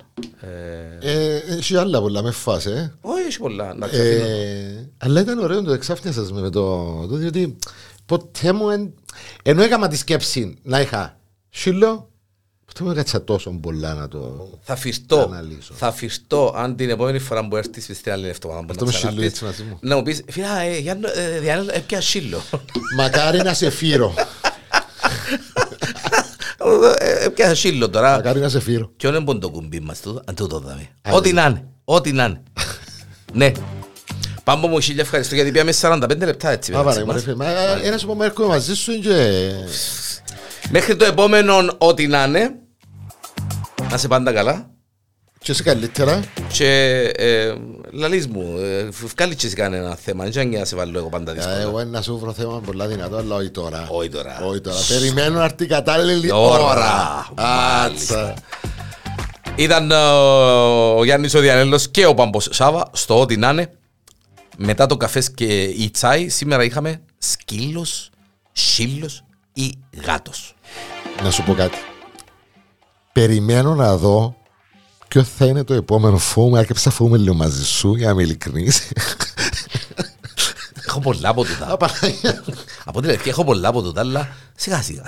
Ε, 1.01 1.11
Ε, 1.11 1.35
έχει 1.57 1.77
άλλα 1.77 2.01
πολλά 2.01 2.21
με 2.23 2.31
φάση, 2.31 2.69
ε. 2.69 2.93
όχι, 3.01 3.25
έχει 3.27 3.39
πολλά. 3.39 3.71
εντάξει, 3.75 3.99
αφήνω. 3.99 4.25
Ε, 4.25 4.89
αλλά 4.97 5.21
ήταν 5.21 5.39
ωραίο 5.39 5.57
να 5.61 5.67
το 5.67 5.73
εξάφνιασες 5.73 6.31
με 6.31 6.49
το, 6.49 6.85
το 7.07 7.15
διότι 7.15 7.55
ποτέ 8.09 8.51
μου 8.53 8.69
εν, 8.69 8.93
ενώ 9.43 9.63
έκανα 9.63 9.87
τη 9.87 9.97
σκέψη 9.97 10.57
να 10.63 10.81
είχα 10.81 11.17
σύλλο, 11.49 12.09
ποτέ 12.65 12.83
μου 12.83 12.91
έκατσα 12.91 13.23
τόσο 13.23 13.51
πολλά 13.51 13.93
να 13.93 14.07
το... 14.07 14.49
Θα 14.61 14.75
φυστώ, 14.75 15.19
αναλύσω. 15.19 15.73
θα 15.73 15.91
φυστώ 15.91 16.53
αν 16.55 16.75
την 16.75 16.89
επόμενη 16.89 17.19
φορά 17.19 17.47
που 17.47 17.55
έρθεις 17.55 17.97
στην 17.97 18.11
άλλη 18.11 18.27
εβδομάδα 18.27 18.61
που 18.61 18.67
Αυτό 18.69 18.85
να 18.85 18.91
με 18.91 18.97
ξανάρθεις, 18.97 19.37
σύλλο 19.37 19.49
έτσι 19.49 19.63
μαζί 19.63 19.63
μου. 19.63 19.77
να 19.81 19.95
μου 19.95 20.01
πεις, 20.01 20.23
φίλα, 20.29 20.59
ε, 20.59 20.77
Γιάννο, 20.79 21.07
ε, 21.15 21.39
Διάννα, 21.39 21.75
έπια 21.75 22.01
σύλλο; 22.01 22.41
Μακάρι 22.97 23.37
να 23.37 23.53
σε 23.53 23.69
φύρω. 23.69 24.13
Ε, 26.97 27.25
Έπια 27.25 27.55
σύλλο 27.55 27.89
τώρα; 27.89 28.15
Μακάρι 28.15 28.39
να 28.39 28.49
σε 28.49 28.59
φύρω. 28.59 28.91
Ποιο 28.97 29.15
είναι 29.15 29.37
το 29.39 29.49
κουμπί 29.49 29.79
μας 29.79 30.01
τούτο, 30.01 30.21
αν 30.25 30.35
τούτο 30.35 30.59
δάμε. 30.59 30.89
Α, 31.01 31.11
Ό,τι 31.13 31.33
ναι. 31.33 31.41
να 31.41 31.47
είναι, 31.47 31.67
ό,τι 31.83 32.11
να 32.11 32.23
είναι. 32.25 32.43
Ναι. 33.33 33.51
Πάμπο 34.49 34.67
μου 34.67 34.79
χίλια 34.79 35.01
ευχαριστώ 35.03 35.35
γιατί 35.35 35.51
πήγαμε 35.51 35.73
45 35.81 36.17
λεπτά 36.17 36.49
έτσι. 36.49 36.73
Α, 36.73 36.77
μεταξύ 36.77 36.99
παρά, 36.99 37.05
μας. 37.05 37.05
μωρέ, 37.05 37.19
φίλε, 37.19 37.35
μα, 37.35 37.87
Ένας 37.87 38.05
που 38.05 38.13
με 38.15 38.25
έρχομαι 38.25 38.47
μαζί 38.47 38.75
σου 38.75 38.91
είναι 38.91 39.01
και... 39.01 39.51
Μέχρι 40.69 40.95
το 40.95 41.05
επόμενο 41.05 41.75
ό,τι 41.77 42.07
να 42.07 42.23
είναι. 42.23 42.51
Να 43.91 43.97
σε 43.97 44.07
πάντα 44.07 44.33
καλά. 44.33 44.69
Και 45.39 45.53
σε 45.53 45.63
καλύτερα. 45.63 46.23
Και 46.51 46.99
ε, 47.15 47.53
λαλείς 47.91 48.27
μου, 48.27 48.57
ε, 48.57 48.87
βγάλει 49.15 49.35
και 49.35 49.45
εσύ 49.45 49.55
κανένα 49.55 49.95
θέμα. 49.95 50.25
Δεν 50.25 50.49
για 50.49 50.59
να 50.59 50.65
σε 50.65 50.75
βάλω 50.75 50.97
εγώ 50.97 51.09
πάντα 51.09 51.31
Ε, 51.31 51.33
δύσκολα. 51.33 51.59
Εγώ 51.59 51.81
είναι 51.81 51.89
να 51.89 52.01
σου 52.01 52.17
βρω 52.17 52.33
θέμα 52.33 52.61
πολλά 52.65 52.87
δυνατό, 52.87 53.15
αλλά 53.17 53.35
όχι 53.35 53.49
τώρα. 53.49 53.87
Όχι 53.89 54.09
τώρα. 54.09 54.39
Όχι 54.43 54.61
τώρα. 54.61 54.77
Περιμένω 54.87 55.37
να 55.37 55.43
έρθει 55.43 55.63
η 55.63 55.67
κατάλληλη 55.67 56.31
Ώρα. 56.31 56.63
ώρα. 56.63 57.27
Μάλιστα. 57.37 58.21
Άτσα. 58.21 58.33
Ήταν 59.55 59.91
ε, 59.91 59.95
ο 59.95 61.03
Γιάννης 61.03 61.33
ο 61.33 61.39
Διανέλος 61.39 61.89
και 61.89 62.05
ο 62.05 62.13
Πάμπος 62.13 62.47
Σάβα 62.51 62.89
στο 62.93 63.19
ό,τι 63.19 63.37
να 63.37 63.49
είναι. 63.49 63.73
Μετά 64.61 64.85
το 64.85 64.97
καφές 64.97 65.31
και 65.31 65.63
η 65.63 65.89
τσάι 65.91 66.29
σήμερα 66.29 66.63
είχαμε 66.63 67.01
σκύλος, 67.17 68.09
σύλλος 68.51 69.23
ή 69.53 69.73
γάτος. 70.05 70.55
Να 71.23 71.31
σου 71.31 71.43
πω 71.43 71.53
κάτι. 71.53 71.77
Περιμένω 73.11 73.75
να 73.75 73.97
δω 73.97 74.35
ποιο 75.07 75.23
θα 75.23 75.45
είναι 75.45 75.63
το 75.63 75.73
επόμενο 75.73 76.17
φόβο. 76.17 76.57
Άρχισα 76.57 76.89
φοβούμαι 76.89 77.17
λίγο 77.17 77.33
μαζί 77.33 77.65
σου, 77.65 77.95
για 77.95 78.05
να 78.05 78.11
είμαι 78.11 78.23
ειλικρινής. 78.23 78.81
Έχω 80.87 80.99
πολλά 80.99 81.29
από 81.29 81.43
τούτα. 81.43 81.71
Α 81.71 81.79
Παναγία. 81.79 82.43
από 82.85 83.01
την 83.01 83.09
αλήθεια 83.09 83.31
έχω 83.31 83.43
πολλά 83.43 83.67
από 83.67 83.81
τούτα, 83.81 84.01
αλλά 84.01 84.29
σιγά 84.55 84.81
σιγά. 84.81 85.03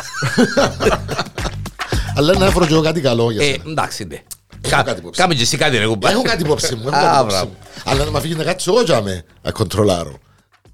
Αλλά 2.15 2.37
να 2.37 2.49
βρω 2.51 2.65
και 2.65 2.73
εγώ 2.73 2.81
κάτι 2.81 3.01
καλό 3.01 3.31
για 3.31 3.45
ε, 3.45 3.51
σένα. 3.51 3.63
εντάξει, 3.67 4.03
ναι. 4.03 4.23
Έχω 4.61 4.83
κάτι 4.83 4.99
υπόψη. 4.99 5.21
Κάμε 5.21 5.33
και 5.33 5.41
εσύ 5.41 5.57
κάτι 5.57 5.77
ρε 5.77 5.85
κουμπά. 5.85 6.09
Έχω 6.11 6.21
κάτι 6.21 6.41
υπόψη 6.43 6.75
μου. 6.75 6.81
Έχω 6.87 6.95
Α, 6.95 6.99
κάτι 7.01 7.15
υπόψη 7.15 7.25
μπράβο. 7.35 7.45
μου. 7.49 7.57
Αλλά 7.85 8.03
να 8.05 8.11
με 8.11 8.17
αφήγει 8.17 8.35
να 8.35 8.43
κάτσει 8.43 8.69
εγώ 8.69 8.81
για 8.81 9.01
με 9.01 9.23
να 9.41 9.51
κοντρολάρω. 9.51 10.17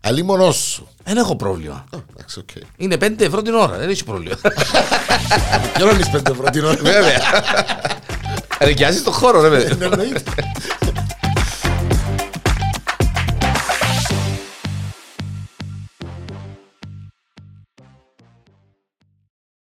Αλλή 0.02 0.24
μόνος 0.24 0.56
σου. 0.56 0.88
Δεν 1.04 1.18
έχω 1.18 1.36
πρόβλημα. 1.36 1.86
Α, 1.94 1.98
Εντάξει, 2.14 2.40
οκ. 2.40 2.50
Είναι 2.78 2.98
5 3.02 3.22
ευρώ 3.22 3.42
την 3.42 3.54
ώρα, 3.54 3.78
δεν 3.78 3.90
έχει 3.90 4.04
πρόβλημα. 4.04 4.36
Πληρώνεις 5.74 6.10
πέντε 6.10 6.32
ευρώ 6.32 6.50
την 6.50 6.64
ώρα. 6.66 6.76
Βέβαια. 6.82 7.20
Ρεκιάζεις 8.62 9.04
το 9.04 9.12
χώρο 9.12 9.42
ρε 9.42 9.50
παιδί. 9.50 9.76
Ναι, 9.76 9.86
εννοείται. 9.86 10.24